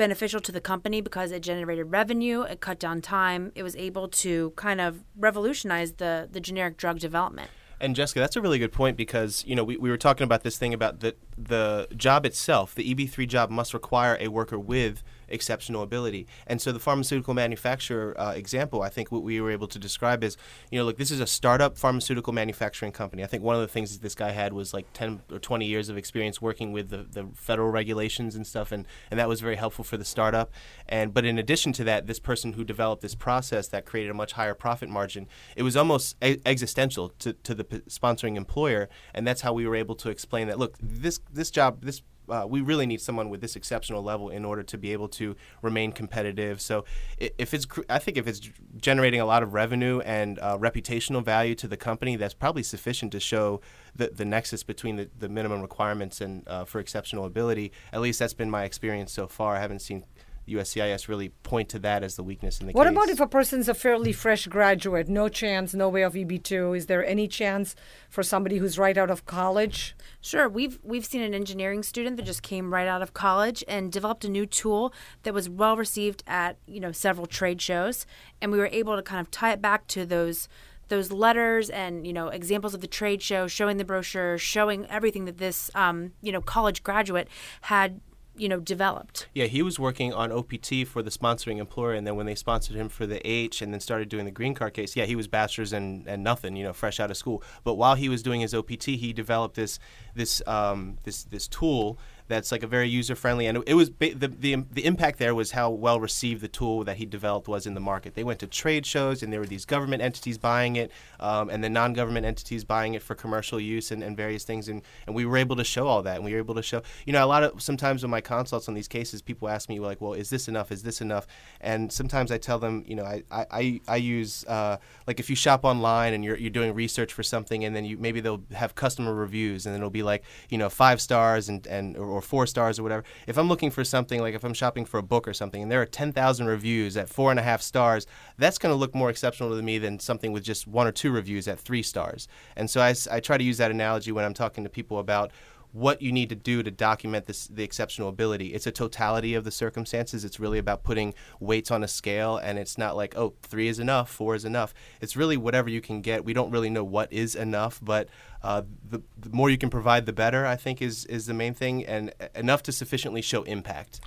beneficial 0.00 0.40
to 0.40 0.50
the 0.50 0.62
company 0.62 1.02
because 1.02 1.30
it 1.30 1.42
generated 1.42 1.90
revenue, 1.90 2.40
it 2.40 2.58
cut 2.62 2.78
down 2.78 3.02
time, 3.02 3.52
it 3.54 3.62
was 3.62 3.76
able 3.76 4.08
to 4.08 4.50
kind 4.56 4.80
of 4.80 5.04
revolutionize 5.14 5.92
the, 5.92 6.26
the 6.32 6.40
generic 6.40 6.78
drug 6.78 6.98
development. 6.98 7.50
And 7.82 7.94
Jessica, 7.94 8.18
that's 8.18 8.34
a 8.34 8.40
really 8.40 8.58
good 8.58 8.72
point 8.72 8.96
because 8.96 9.44
you 9.46 9.54
know 9.54 9.62
we, 9.62 9.76
we 9.76 9.90
were 9.90 9.98
talking 9.98 10.24
about 10.24 10.42
this 10.42 10.56
thing 10.56 10.72
about 10.72 11.00
the 11.00 11.16
the 11.36 11.86
job 11.94 12.24
itself. 12.24 12.74
The 12.74 12.94
EB3 12.94 13.28
job 13.28 13.50
must 13.50 13.74
require 13.74 14.16
a 14.18 14.28
worker 14.28 14.58
with 14.58 15.02
exceptional 15.30 15.82
ability. 15.82 16.26
And 16.46 16.60
so 16.60 16.72
the 16.72 16.78
pharmaceutical 16.78 17.34
manufacturer 17.34 18.18
uh, 18.20 18.32
example, 18.32 18.82
I 18.82 18.88
think 18.88 19.10
what 19.12 19.22
we 19.22 19.40
were 19.40 19.50
able 19.50 19.68
to 19.68 19.78
describe 19.78 20.24
is, 20.24 20.36
you 20.70 20.78
know, 20.78 20.84
look, 20.84 20.96
this 20.96 21.10
is 21.10 21.20
a 21.20 21.26
startup 21.26 21.78
pharmaceutical 21.78 22.32
manufacturing 22.32 22.92
company. 22.92 23.22
I 23.22 23.26
think 23.26 23.42
one 23.42 23.54
of 23.54 23.62
the 23.62 23.68
things 23.68 23.92
that 23.92 24.02
this 24.02 24.14
guy 24.14 24.30
had 24.30 24.52
was 24.52 24.74
like 24.74 24.86
10 24.92 25.22
or 25.30 25.38
20 25.38 25.66
years 25.66 25.88
of 25.88 25.96
experience 25.96 26.40
working 26.40 26.72
with 26.72 26.90
the, 26.90 27.06
the 27.10 27.28
federal 27.34 27.70
regulations 27.70 28.34
and 28.34 28.46
stuff, 28.46 28.72
and, 28.72 28.86
and 29.10 29.18
that 29.18 29.28
was 29.28 29.40
very 29.40 29.56
helpful 29.56 29.84
for 29.84 29.96
the 29.96 30.04
startup. 30.04 30.50
And 30.88 31.14
But 31.14 31.24
in 31.24 31.38
addition 31.38 31.72
to 31.74 31.84
that, 31.84 32.06
this 32.06 32.18
person 32.18 32.54
who 32.54 32.64
developed 32.64 33.02
this 33.02 33.14
process 33.14 33.68
that 33.68 33.86
created 33.86 34.10
a 34.10 34.14
much 34.14 34.32
higher 34.32 34.54
profit 34.54 34.88
margin, 34.88 35.28
it 35.56 35.62
was 35.62 35.76
almost 35.76 36.16
a- 36.22 36.40
existential 36.46 37.10
to, 37.20 37.32
to 37.32 37.54
the 37.54 37.64
p- 37.64 37.78
sponsoring 37.88 38.36
employer. 38.36 38.88
And 39.14 39.26
that's 39.26 39.42
how 39.42 39.52
we 39.52 39.66
were 39.66 39.76
able 39.76 39.94
to 39.96 40.10
explain 40.10 40.48
that, 40.48 40.58
look, 40.58 40.76
this, 40.80 41.20
this 41.32 41.50
job, 41.50 41.82
this 41.82 42.02
uh, 42.30 42.46
we 42.46 42.60
really 42.60 42.86
need 42.86 43.00
someone 43.00 43.28
with 43.28 43.40
this 43.40 43.56
exceptional 43.56 44.02
level 44.02 44.30
in 44.30 44.44
order 44.44 44.62
to 44.62 44.78
be 44.78 44.92
able 44.92 45.08
to 45.08 45.36
remain 45.62 45.92
competitive. 45.92 46.60
So 46.60 46.84
if 47.18 47.54
it's, 47.54 47.66
I 47.88 47.98
think 47.98 48.16
if 48.16 48.26
it's 48.26 48.40
generating 48.76 49.20
a 49.20 49.26
lot 49.26 49.42
of 49.42 49.54
revenue 49.54 50.00
and 50.00 50.38
uh, 50.38 50.58
reputational 50.58 51.24
value 51.24 51.54
to 51.56 51.68
the 51.68 51.76
company, 51.76 52.16
that's 52.16 52.34
probably 52.34 52.62
sufficient 52.62 53.12
to 53.12 53.20
show 53.20 53.60
the, 53.94 54.08
the 54.08 54.24
nexus 54.24 54.62
between 54.62 54.96
the, 54.96 55.10
the 55.18 55.28
minimum 55.28 55.60
requirements 55.60 56.20
and 56.20 56.46
uh, 56.48 56.64
for 56.64 56.80
exceptional 56.80 57.24
ability. 57.24 57.72
At 57.92 58.00
least 58.00 58.18
that's 58.18 58.34
been 58.34 58.50
my 58.50 58.64
experience 58.64 59.12
so 59.12 59.26
far. 59.26 59.56
I 59.56 59.60
haven't 59.60 59.80
seen 59.80 60.04
USCIS 60.50 61.08
really 61.08 61.30
point 61.42 61.68
to 61.70 61.78
that 61.80 62.02
as 62.02 62.16
the 62.16 62.22
weakness 62.22 62.60
in 62.60 62.66
the 62.66 62.72
what 62.72 62.84
case. 62.84 62.94
What 62.94 63.04
about 63.04 63.12
if 63.12 63.20
a 63.20 63.26
person's 63.26 63.68
a 63.68 63.74
fairly 63.74 64.12
fresh 64.12 64.46
graduate, 64.46 65.08
no 65.08 65.28
chance, 65.28 65.74
no 65.74 65.88
way 65.88 66.02
of 66.02 66.14
EB2? 66.14 66.76
Is 66.76 66.86
there 66.86 67.04
any 67.04 67.28
chance 67.28 67.74
for 68.08 68.22
somebody 68.22 68.58
who's 68.58 68.78
right 68.78 68.96
out 68.98 69.10
of 69.10 69.26
college? 69.26 69.94
Sure, 70.20 70.48
we've 70.48 70.78
we've 70.82 71.06
seen 71.06 71.22
an 71.22 71.34
engineering 71.34 71.82
student 71.82 72.16
that 72.16 72.26
just 72.26 72.42
came 72.42 72.72
right 72.72 72.88
out 72.88 73.02
of 73.02 73.14
college 73.14 73.64
and 73.68 73.92
developed 73.92 74.24
a 74.24 74.28
new 74.28 74.46
tool 74.46 74.92
that 75.22 75.34
was 75.34 75.48
well 75.48 75.76
received 75.76 76.22
at 76.26 76.56
you 76.66 76.80
know 76.80 76.92
several 76.92 77.26
trade 77.26 77.60
shows, 77.60 78.06
and 78.40 78.52
we 78.52 78.58
were 78.58 78.70
able 78.72 78.96
to 78.96 79.02
kind 79.02 79.20
of 79.20 79.30
tie 79.30 79.52
it 79.52 79.62
back 79.62 79.86
to 79.88 80.04
those 80.04 80.48
those 80.90 81.10
letters 81.10 81.70
and 81.70 82.06
you 82.06 82.12
know 82.12 82.28
examples 82.28 82.74
of 82.74 82.82
the 82.82 82.86
trade 82.86 83.22
show, 83.22 83.46
showing 83.46 83.78
the 83.78 83.84
brochure, 83.84 84.36
showing 84.36 84.86
everything 84.90 85.24
that 85.24 85.38
this 85.38 85.70
um, 85.74 86.12
you 86.20 86.30
know 86.30 86.42
college 86.42 86.82
graduate 86.82 87.28
had 87.62 88.00
you 88.40 88.48
know 88.48 88.58
developed. 88.58 89.28
Yeah, 89.34 89.46
he 89.46 89.62
was 89.62 89.78
working 89.78 90.12
on 90.12 90.32
OPT 90.32 90.86
for 90.86 91.02
the 91.02 91.10
sponsoring 91.10 91.58
employer, 91.58 91.92
and 91.92 92.06
then 92.06 92.16
when 92.16 92.26
they 92.26 92.34
sponsored 92.34 92.76
him 92.76 92.88
for 92.88 93.06
the 93.06 93.26
H, 93.26 93.60
and 93.60 93.72
then 93.72 93.80
started 93.80 94.08
doing 94.08 94.24
the 94.24 94.30
green 94.30 94.54
card 94.54 94.74
case, 94.74 94.96
yeah, 94.96 95.04
he 95.04 95.14
was 95.14 95.28
bachelor's 95.28 95.72
and, 95.72 96.06
and 96.06 96.24
nothing, 96.24 96.56
you 96.56 96.64
know, 96.64 96.72
fresh 96.72 96.98
out 96.98 97.10
of 97.10 97.16
school. 97.16 97.42
But 97.64 97.74
while 97.74 97.94
he 97.94 98.08
was 98.08 98.22
doing 98.22 98.40
his 98.40 98.54
OPT, 98.54 98.84
he 98.84 99.12
developed 99.12 99.56
this 99.56 99.78
this 100.14 100.42
um, 100.46 100.98
this 101.04 101.24
this 101.24 101.46
tool 101.46 101.98
that's 102.30 102.50
like 102.50 102.62
a 102.62 102.66
very 102.66 102.88
user 102.88 103.14
friendly 103.14 103.46
and 103.46 103.62
it 103.66 103.74
was 103.74 103.90
the, 103.98 104.14
the 104.14 104.64
the 104.70 104.84
impact 104.84 105.18
there 105.18 105.34
was 105.34 105.50
how 105.50 105.68
well 105.68 106.00
received 106.00 106.40
the 106.40 106.48
tool 106.48 106.84
that 106.84 106.96
he 106.96 107.04
developed 107.04 107.48
was 107.48 107.66
in 107.66 107.74
the 107.74 107.80
market. 107.80 108.14
They 108.14 108.24
went 108.24 108.38
to 108.40 108.46
trade 108.46 108.86
shows 108.86 109.22
and 109.22 109.32
there 109.32 109.40
were 109.40 109.46
these 109.46 109.64
government 109.64 110.02
entities 110.02 110.38
buying 110.38 110.76
it 110.76 110.90
um, 111.18 111.50
and 111.50 111.62
then 111.62 111.72
non-government 111.72 112.24
entities 112.24 112.64
buying 112.64 112.94
it 112.94 113.02
for 113.02 113.14
commercial 113.14 113.60
use 113.60 113.90
and, 113.90 114.02
and 114.02 114.16
various 114.16 114.44
things 114.44 114.68
and, 114.68 114.82
and 115.06 115.14
we 115.14 115.26
were 115.26 115.36
able 115.36 115.56
to 115.56 115.64
show 115.64 115.86
all 115.86 116.02
that 116.02 116.16
and 116.16 116.24
we 116.24 116.32
were 116.32 116.38
able 116.38 116.54
to 116.54 116.62
show 116.62 116.82
you 117.04 117.12
know 117.12 117.24
a 117.24 117.26
lot 117.26 117.42
of 117.42 117.60
sometimes 117.60 118.02
when 118.02 118.10
my 118.10 118.20
consults 118.20 118.68
on 118.68 118.74
these 118.74 118.88
cases 118.88 119.20
people 119.20 119.48
ask 119.48 119.68
me 119.68 119.80
like 119.80 120.00
well 120.00 120.14
is 120.14 120.30
this 120.30 120.48
enough? 120.48 120.70
Is 120.72 120.82
this 120.82 121.00
enough? 121.00 121.26
And 121.60 121.92
sometimes 121.92 122.30
I 122.30 122.38
tell 122.38 122.58
them 122.58 122.84
you 122.86 122.94
know 122.94 123.04
I, 123.04 123.22
I, 123.30 123.80
I 123.88 123.96
use 123.96 124.44
uh, 124.46 124.76
like 125.06 125.18
if 125.20 125.28
you 125.28 125.36
shop 125.36 125.64
online 125.64 126.14
and 126.14 126.24
you're, 126.24 126.36
you're 126.36 126.50
doing 126.50 126.74
research 126.74 127.12
for 127.12 127.22
something 127.22 127.64
and 127.64 127.74
then 127.74 127.84
you 127.84 127.98
maybe 127.98 128.20
they'll 128.20 128.42
have 128.52 128.74
customer 128.74 129.12
reviews 129.12 129.66
and 129.66 129.74
then 129.74 129.80
it'll 129.80 129.90
be 129.90 130.02
like 130.02 130.22
you 130.48 130.58
know 130.58 130.68
five 130.68 131.00
stars 131.00 131.48
and, 131.48 131.66
and 131.66 131.96
or 131.96 132.19
or 132.20 132.22
four 132.22 132.46
stars 132.46 132.78
or 132.78 132.82
whatever. 132.82 133.04
If 133.26 133.38
I'm 133.38 133.48
looking 133.48 133.70
for 133.70 133.84
something, 133.84 134.20
like 134.20 134.34
if 134.34 134.44
I'm 134.44 134.54
shopping 134.54 134.84
for 134.84 134.98
a 134.98 135.02
book 135.02 135.26
or 135.26 135.34
something, 135.34 135.62
and 135.62 135.72
there 135.72 135.82
are 135.82 135.86
10,000 135.86 136.46
reviews 136.46 136.96
at 136.96 137.08
four 137.08 137.30
and 137.30 137.40
a 137.40 137.42
half 137.42 137.62
stars, 137.62 138.06
that's 138.38 138.58
going 138.58 138.72
to 138.72 138.76
look 138.76 138.94
more 138.94 139.10
exceptional 139.10 139.56
to 139.56 139.62
me 139.62 139.78
than 139.78 139.98
something 139.98 140.32
with 140.32 140.44
just 140.44 140.66
one 140.66 140.86
or 140.86 140.92
two 140.92 141.10
reviews 141.10 141.48
at 141.48 141.58
three 141.58 141.82
stars. 141.82 142.28
And 142.56 142.70
so 142.70 142.80
I, 142.80 142.94
I 143.10 143.20
try 143.20 143.38
to 143.38 143.44
use 143.44 143.58
that 143.58 143.70
analogy 143.70 144.12
when 144.12 144.24
I'm 144.24 144.34
talking 144.34 144.64
to 144.64 144.70
people 144.70 144.98
about 144.98 145.32
what 145.72 146.02
you 146.02 146.10
need 146.10 146.28
to 146.28 146.34
do 146.34 146.62
to 146.62 146.70
document 146.70 147.26
this, 147.26 147.46
the 147.46 147.62
exceptional 147.62 148.08
ability. 148.08 148.48
It's 148.54 148.66
a 148.66 148.72
totality 148.72 149.34
of 149.34 149.44
the 149.44 149.50
circumstances. 149.50 150.24
It's 150.24 150.40
really 150.40 150.58
about 150.58 150.82
putting 150.82 151.14
weights 151.38 151.70
on 151.70 151.84
a 151.84 151.88
scale, 151.88 152.36
and 152.36 152.58
it's 152.58 152.76
not 152.76 152.96
like, 152.96 153.16
oh, 153.16 153.34
three 153.42 153.68
is 153.68 153.78
enough, 153.78 154.10
four 154.10 154.34
is 154.34 154.44
enough. 154.44 154.74
It's 155.00 155.16
really 155.16 155.36
whatever 155.36 155.70
you 155.70 155.80
can 155.80 156.00
get. 156.00 156.24
We 156.24 156.32
don't 156.32 156.50
really 156.50 156.70
know 156.70 156.84
what 156.84 157.12
is 157.12 157.34
enough, 157.34 157.78
but 157.82 158.08
uh, 158.42 158.62
the, 158.88 159.02
the 159.18 159.30
more 159.30 159.50
you 159.50 159.58
can 159.58 159.70
provide, 159.70 160.06
the 160.06 160.12
better, 160.12 160.46
I 160.46 160.56
think, 160.56 160.82
is, 160.82 161.04
is 161.06 161.26
the 161.26 161.34
main 161.34 161.54
thing, 161.54 161.84
and 161.86 162.12
enough 162.34 162.62
to 162.64 162.72
sufficiently 162.72 163.22
show 163.22 163.42
impact. 163.44 164.00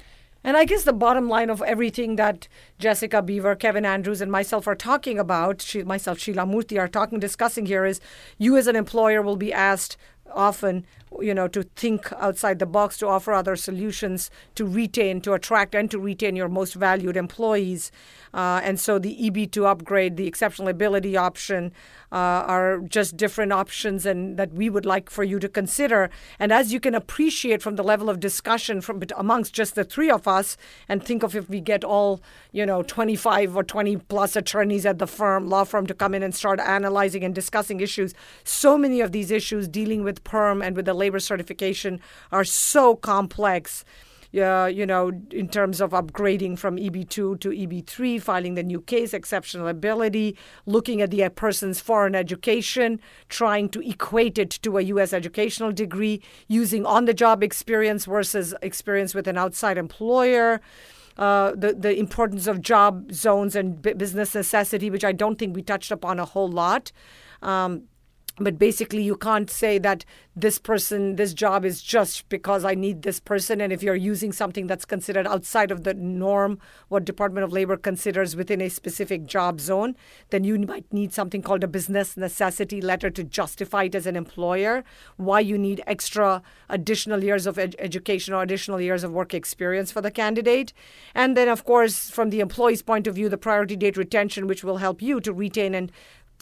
And 0.45 0.57
I 0.57 0.65
guess 0.65 0.83
the 0.83 0.91
bottom 0.91 1.29
line 1.29 1.49
of 1.49 1.61
everything 1.61 2.17
that 2.17 2.49
Jessica 2.77 3.21
Beaver, 3.21 3.55
Kevin 3.55 3.85
Andrews, 3.85 4.19
and 4.19 4.29
myself 4.29 4.67
are 4.67 4.75
talking 4.75 5.17
about, 5.17 5.61
she, 5.61 5.83
myself, 5.83 6.19
Sheila 6.19 6.43
Murthy, 6.43 6.77
are 6.77 6.89
talking, 6.89 7.17
discussing 7.17 7.65
here 7.65 7.85
is 7.85 8.01
you 8.37 8.57
as 8.57 8.67
an 8.67 8.75
employer 8.75 9.21
will 9.21 9.37
be 9.37 9.53
asked 9.53 9.95
often 10.33 10.85
you 11.21 11.33
know 11.33 11.47
to 11.47 11.63
think 11.75 12.11
outside 12.13 12.59
the 12.59 12.65
box 12.65 12.97
to 12.97 13.07
offer 13.07 13.33
other 13.33 13.55
solutions 13.55 14.29
to 14.55 14.65
retain 14.65 15.21
to 15.21 15.33
attract 15.33 15.75
and 15.75 15.89
to 15.91 15.99
retain 15.99 16.35
your 16.35 16.49
most 16.49 16.73
valued 16.73 17.17
employees. 17.17 17.91
Uh, 18.33 18.59
and 18.63 18.79
so 18.79 18.97
the 18.97 19.15
eb2 19.21 19.65
upgrade 19.65 20.17
the 20.17 20.27
exceptional 20.27 20.67
ability 20.67 21.15
option 21.15 21.71
uh, 22.11 22.15
are 22.47 22.79
just 22.79 23.15
different 23.17 23.51
options 23.51 24.05
and 24.05 24.37
that 24.37 24.53
we 24.53 24.69
would 24.69 24.85
like 24.85 25.09
for 25.09 25.23
you 25.23 25.39
to 25.39 25.49
consider. 25.49 26.09
And 26.39 26.51
as 26.51 26.73
you 26.73 26.79
can 26.79 26.95
appreciate 26.95 27.61
from 27.61 27.75
the 27.75 27.83
level 27.83 28.09
of 28.09 28.19
discussion 28.19 28.81
from 28.81 29.01
amongst 29.17 29.53
just 29.53 29.75
the 29.75 29.83
three 29.83 30.09
of 30.09 30.27
us 30.27 30.57
and 30.87 31.03
think 31.03 31.23
of 31.23 31.35
if 31.35 31.49
we 31.49 31.59
get 31.59 31.83
all 31.83 32.21
you 32.51 32.65
know 32.65 32.83
25 32.83 33.55
or 33.55 33.63
20 33.63 33.97
plus 33.97 34.35
attorneys 34.35 34.85
at 34.85 34.99
the 34.99 35.07
firm 35.07 35.47
law 35.49 35.63
firm 35.63 35.85
to 35.87 35.93
come 35.93 36.13
in 36.13 36.23
and 36.23 36.35
start 36.35 36.59
analyzing 36.59 37.23
and 37.23 37.33
discussing 37.33 37.79
issues 37.79 38.13
so 38.43 38.77
many 38.77 39.01
of 39.01 39.11
these 39.11 39.31
issues 39.31 39.67
dealing 39.67 40.03
with 40.03 40.23
perm 40.23 40.61
and 40.61 40.75
with 40.75 40.85
the 40.85 40.93
labor 41.03 41.19
certification 41.19 41.99
are 42.31 42.45
so 42.45 42.95
complex. 42.95 43.85
Uh, 44.35 44.65
you 44.65 44.83
know, 44.83 45.11
in 45.29 45.47
terms 45.47 45.79
of 45.79 45.91
upgrading 45.91 46.57
from 46.57 46.77
EB2 46.77 47.39
to 47.39 47.49
EB3, 47.49 48.19
filing 48.19 48.55
the 48.55 48.63
new 48.63 48.81
case, 48.81 49.13
exceptional 49.13 49.67
ability, 49.67 50.35
looking 50.65 51.03
at 51.03 51.11
the 51.11 51.29
person's 51.29 51.79
foreign 51.79 52.15
education, 52.15 52.99
trying 53.29 53.69
to 53.69 53.79
equate 53.87 54.39
it 54.39 54.49
to 54.63 54.79
a 54.79 54.81
U.S. 54.93 55.13
educational 55.13 55.71
degree, 55.71 56.19
using 56.47 56.83
on 56.83 57.05
the 57.05 57.13
job 57.13 57.43
experience 57.43 58.05
versus 58.05 58.55
experience 58.63 59.13
with 59.13 59.27
an 59.27 59.37
outside 59.37 59.77
employer. 59.77 60.61
Uh, 61.15 61.51
the 61.63 61.71
the 61.85 61.93
importance 62.05 62.47
of 62.47 62.55
job 62.59 63.11
zones 63.11 63.55
and 63.55 63.67
business 63.83 64.33
necessity, 64.33 64.89
which 64.89 65.05
I 65.11 65.11
don't 65.11 65.37
think 65.37 65.55
we 65.55 65.61
touched 65.61 65.91
upon 65.91 66.17
a 66.19 66.25
whole 66.25 66.51
lot. 66.63 66.91
Um, 67.43 67.83
but 68.37 68.57
basically 68.57 69.03
you 69.03 69.15
can't 69.15 69.49
say 69.49 69.77
that 69.77 70.05
this 70.35 70.57
person 70.57 71.17
this 71.17 71.35
job 71.35 71.63
is 71.63 71.83
just 71.83 72.27
because 72.29 72.65
i 72.65 72.73
need 72.73 73.03
this 73.03 73.19
person. 73.19 73.61
And 73.61 73.71
if 73.71 73.83
you're 73.83 73.95
using 73.95 74.31
something 74.31 74.65
that's 74.65 74.85
considered 74.85 75.27
outside 75.27 75.69
of 75.69 75.83
the 75.83 75.93
norm 75.93 76.57
what 76.87 77.05
department 77.05 77.43
of 77.43 77.53
labor 77.53 77.77
considers 77.77 78.35
within 78.35 78.59
a 78.61 78.69
specific 78.69 79.25
job 79.25 79.61
zone 79.61 79.95
then 80.31 80.43
you 80.43 80.57
might 80.57 80.91
need 80.91 81.13
something 81.13 81.43
called 81.43 81.63
a 81.63 81.67
business 81.67 82.17
necessity 82.17 82.81
letter 82.81 83.11
to 83.11 83.23
justify 83.23 83.83
it 83.83 83.95
as 83.95 84.07
an 84.07 84.15
employer. 84.15 84.83
Why 85.17 85.39
you 85.39 85.57
need 85.57 85.83
extra 85.85 86.41
additional 86.69 87.23
years 87.23 87.45
of 87.45 87.59
ed- 87.59 87.75
education 87.77 88.33
or 88.33 88.41
additional 88.41 88.81
years 88.81 89.03
of 89.03 89.11
work 89.11 89.33
experience 89.33 89.91
for 89.91 90.01
the 90.01 90.11
candidate. 90.11 90.73
And 91.13 91.37
then 91.37 91.49
of 91.49 91.65
course 91.65 92.09
from 92.09 92.31
the 92.31 92.39
employee's 92.39 92.81
point 92.81 93.05
of 93.05 93.13
view 93.15 93.29
the 93.29 93.37
priority 93.37 93.75
date 93.75 93.97
retention 93.97 94.47
which 94.47 94.63
will 94.63 94.77
help 94.77 95.01
you 95.01 95.21
to 95.21 95.31
retain 95.31 95.75
and 95.75 95.91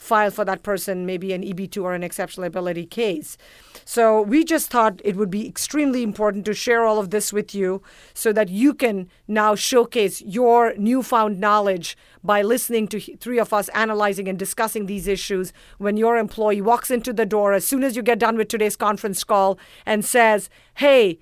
file 0.02 0.30
for 0.30 0.44
that 0.44 0.62
person 0.62 1.06
maybe 1.06 1.32
an 1.32 1.42
EB2 1.42 1.82
or 1.82 1.94
an 1.94 2.02
exceptional 2.02 2.44
ability 2.46 2.86
case. 2.86 3.36
So 3.84 4.22
we 4.22 4.44
just 4.44 4.70
thought 4.70 5.00
it 5.04 5.16
would 5.16 5.30
be 5.30 5.46
extremely 5.46 6.02
important 6.02 6.44
to 6.46 6.54
share 6.54 6.84
all 6.84 6.98
of 6.98 7.10
this 7.10 7.32
with 7.32 7.54
you 7.54 7.82
so 8.14 8.32
that 8.32 8.48
you 8.48 8.74
can 8.74 9.08
now 9.26 9.54
showcase 9.54 10.20
your 10.22 10.74
newfound 10.76 11.40
knowledge 11.40 11.96
by 12.22 12.42
listening 12.42 12.88
to 12.88 13.00
three 13.16 13.38
of 13.38 13.52
us 13.52 13.68
analyzing 13.70 14.28
and 14.28 14.38
discussing 14.38 14.86
these 14.86 15.08
issues 15.08 15.52
when 15.78 15.96
your 15.96 16.16
employee 16.16 16.60
walks 16.60 16.90
into 16.90 17.12
the 17.12 17.26
door 17.26 17.52
as 17.52 17.66
soon 17.66 17.82
as 17.82 17.96
you 17.96 18.02
get 18.02 18.18
done 18.18 18.36
with 18.36 18.48
today's 18.48 18.76
conference 18.76 19.24
call 19.24 19.58
and 19.86 20.04
says, 20.04 20.50
"Hey, 20.74 21.18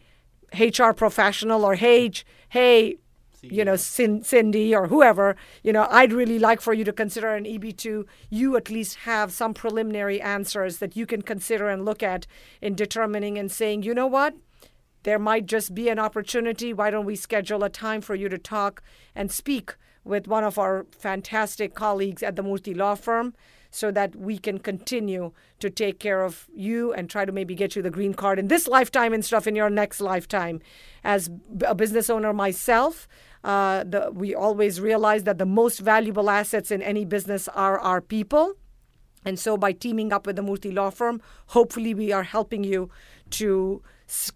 HR 0.52 0.92
professional 0.92 1.64
or 1.64 1.74
hey, 1.76 2.10
hey, 2.50 2.96
you 3.42 3.64
know, 3.64 3.76
Cindy 3.76 4.74
or 4.74 4.88
whoever, 4.88 5.36
you 5.62 5.72
know, 5.72 5.86
I'd 5.90 6.12
really 6.12 6.38
like 6.38 6.60
for 6.60 6.72
you 6.72 6.84
to 6.84 6.92
consider 6.92 7.34
an 7.34 7.44
EB2. 7.44 8.04
You 8.28 8.56
at 8.56 8.70
least 8.70 8.96
have 8.98 9.32
some 9.32 9.54
preliminary 9.54 10.20
answers 10.20 10.78
that 10.78 10.96
you 10.96 11.06
can 11.06 11.22
consider 11.22 11.68
and 11.68 11.84
look 11.84 12.02
at 12.02 12.26
in 12.60 12.74
determining 12.74 13.38
and 13.38 13.50
saying, 13.50 13.82
you 13.82 13.94
know 13.94 14.06
what? 14.06 14.34
There 15.02 15.18
might 15.18 15.46
just 15.46 15.74
be 15.74 15.88
an 15.88 15.98
opportunity. 15.98 16.72
Why 16.72 16.90
don't 16.90 17.06
we 17.06 17.16
schedule 17.16 17.64
a 17.64 17.70
time 17.70 18.02
for 18.02 18.14
you 18.14 18.28
to 18.28 18.38
talk 18.38 18.82
and 19.14 19.32
speak 19.32 19.74
with 20.04 20.28
one 20.28 20.44
of 20.44 20.58
our 20.58 20.86
fantastic 20.90 21.74
colleagues 21.74 22.22
at 22.22 22.36
the 22.36 22.42
Murthy 22.42 22.76
Law 22.76 22.94
Firm? 22.94 23.34
so 23.70 23.90
that 23.92 24.16
we 24.16 24.36
can 24.36 24.58
continue 24.58 25.32
to 25.60 25.70
take 25.70 26.00
care 26.00 26.24
of 26.24 26.48
you 26.52 26.92
and 26.92 27.08
try 27.08 27.24
to 27.24 27.32
maybe 27.32 27.54
get 27.54 27.76
you 27.76 27.82
the 27.82 27.90
green 27.90 28.14
card 28.14 28.38
in 28.38 28.48
this 28.48 28.66
lifetime 28.66 29.12
and 29.12 29.24
stuff 29.24 29.46
in 29.46 29.54
your 29.54 29.70
next 29.70 30.00
lifetime. 30.00 30.60
As 31.04 31.30
a 31.64 31.74
business 31.74 32.10
owner 32.10 32.32
myself, 32.32 33.06
uh, 33.42 33.84
the, 33.84 34.10
we 34.12 34.34
always 34.34 34.80
realize 34.80 35.24
that 35.24 35.38
the 35.38 35.46
most 35.46 35.78
valuable 35.80 36.28
assets 36.28 36.70
in 36.70 36.82
any 36.82 37.04
business 37.04 37.48
are 37.48 37.78
our 37.78 38.00
people. 38.00 38.54
And 39.24 39.38
so, 39.38 39.56
by 39.56 39.72
teaming 39.72 40.12
up 40.12 40.26
with 40.26 40.36
the 40.36 40.42
Murthy 40.42 40.72
Law 40.72 40.90
Firm, 40.90 41.20
hopefully, 41.48 41.94
we 41.94 42.12
are 42.12 42.22
helping 42.22 42.64
you 42.64 42.90
to 43.30 43.82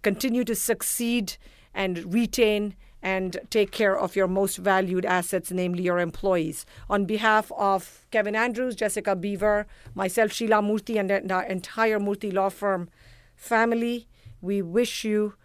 continue 0.01 0.43
to 0.43 0.55
succeed 0.55 1.37
and 1.73 2.13
retain 2.13 2.75
and 3.01 3.37
take 3.51 3.71
care 3.71 3.95
of 3.97 4.15
your 4.15 4.27
most 4.27 4.57
valued 4.57 5.05
assets, 5.05 5.51
namely 5.51 5.83
your 5.83 5.99
employees. 5.99 6.65
On 6.89 7.05
behalf 7.05 7.51
of 7.51 8.07
Kevin 8.09 8.35
Andrews, 8.35 8.75
Jessica 8.75 9.15
Beaver, 9.15 9.67
myself, 9.93 10.31
Sheila 10.31 10.61
Murthy, 10.61 10.99
and 10.99 11.09
the 11.09 11.51
entire 11.51 11.99
Murthy 11.99 12.33
Law 12.33 12.49
Firm 12.49 12.89
family, 13.35 14.07
we 14.41 14.61
wish 14.61 15.03
you 15.03 15.35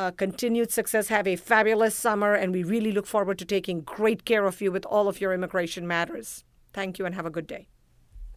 uh, 0.00 0.10
continued 0.10 0.70
success. 0.70 1.08
Have 1.08 1.26
a 1.26 1.36
fabulous 1.36 1.94
summer, 1.94 2.32
and 2.32 2.52
we 2.52 2.62
really 2.62 2.92
look 2.92 3.06
forward 3.06 3.38
to 3.38 3.44
taking 3.44 3.82
great 3.82 4.24
care 4.24 4.46
of 4.46 4.60
you 4.62 4.72
with 4.72 4.86
all 4.86 5.08
of 5.08 5.20
your 5.20 5.34
immigration 5.34 5.86
matters. 5.86 6.44
Thank 6.72 6.98
you, 6.98 7.04
and 7.04 7.14
have 7.14 7.26
a 7.26 7.30
good 7.30 7.46
day. 7.46 7.68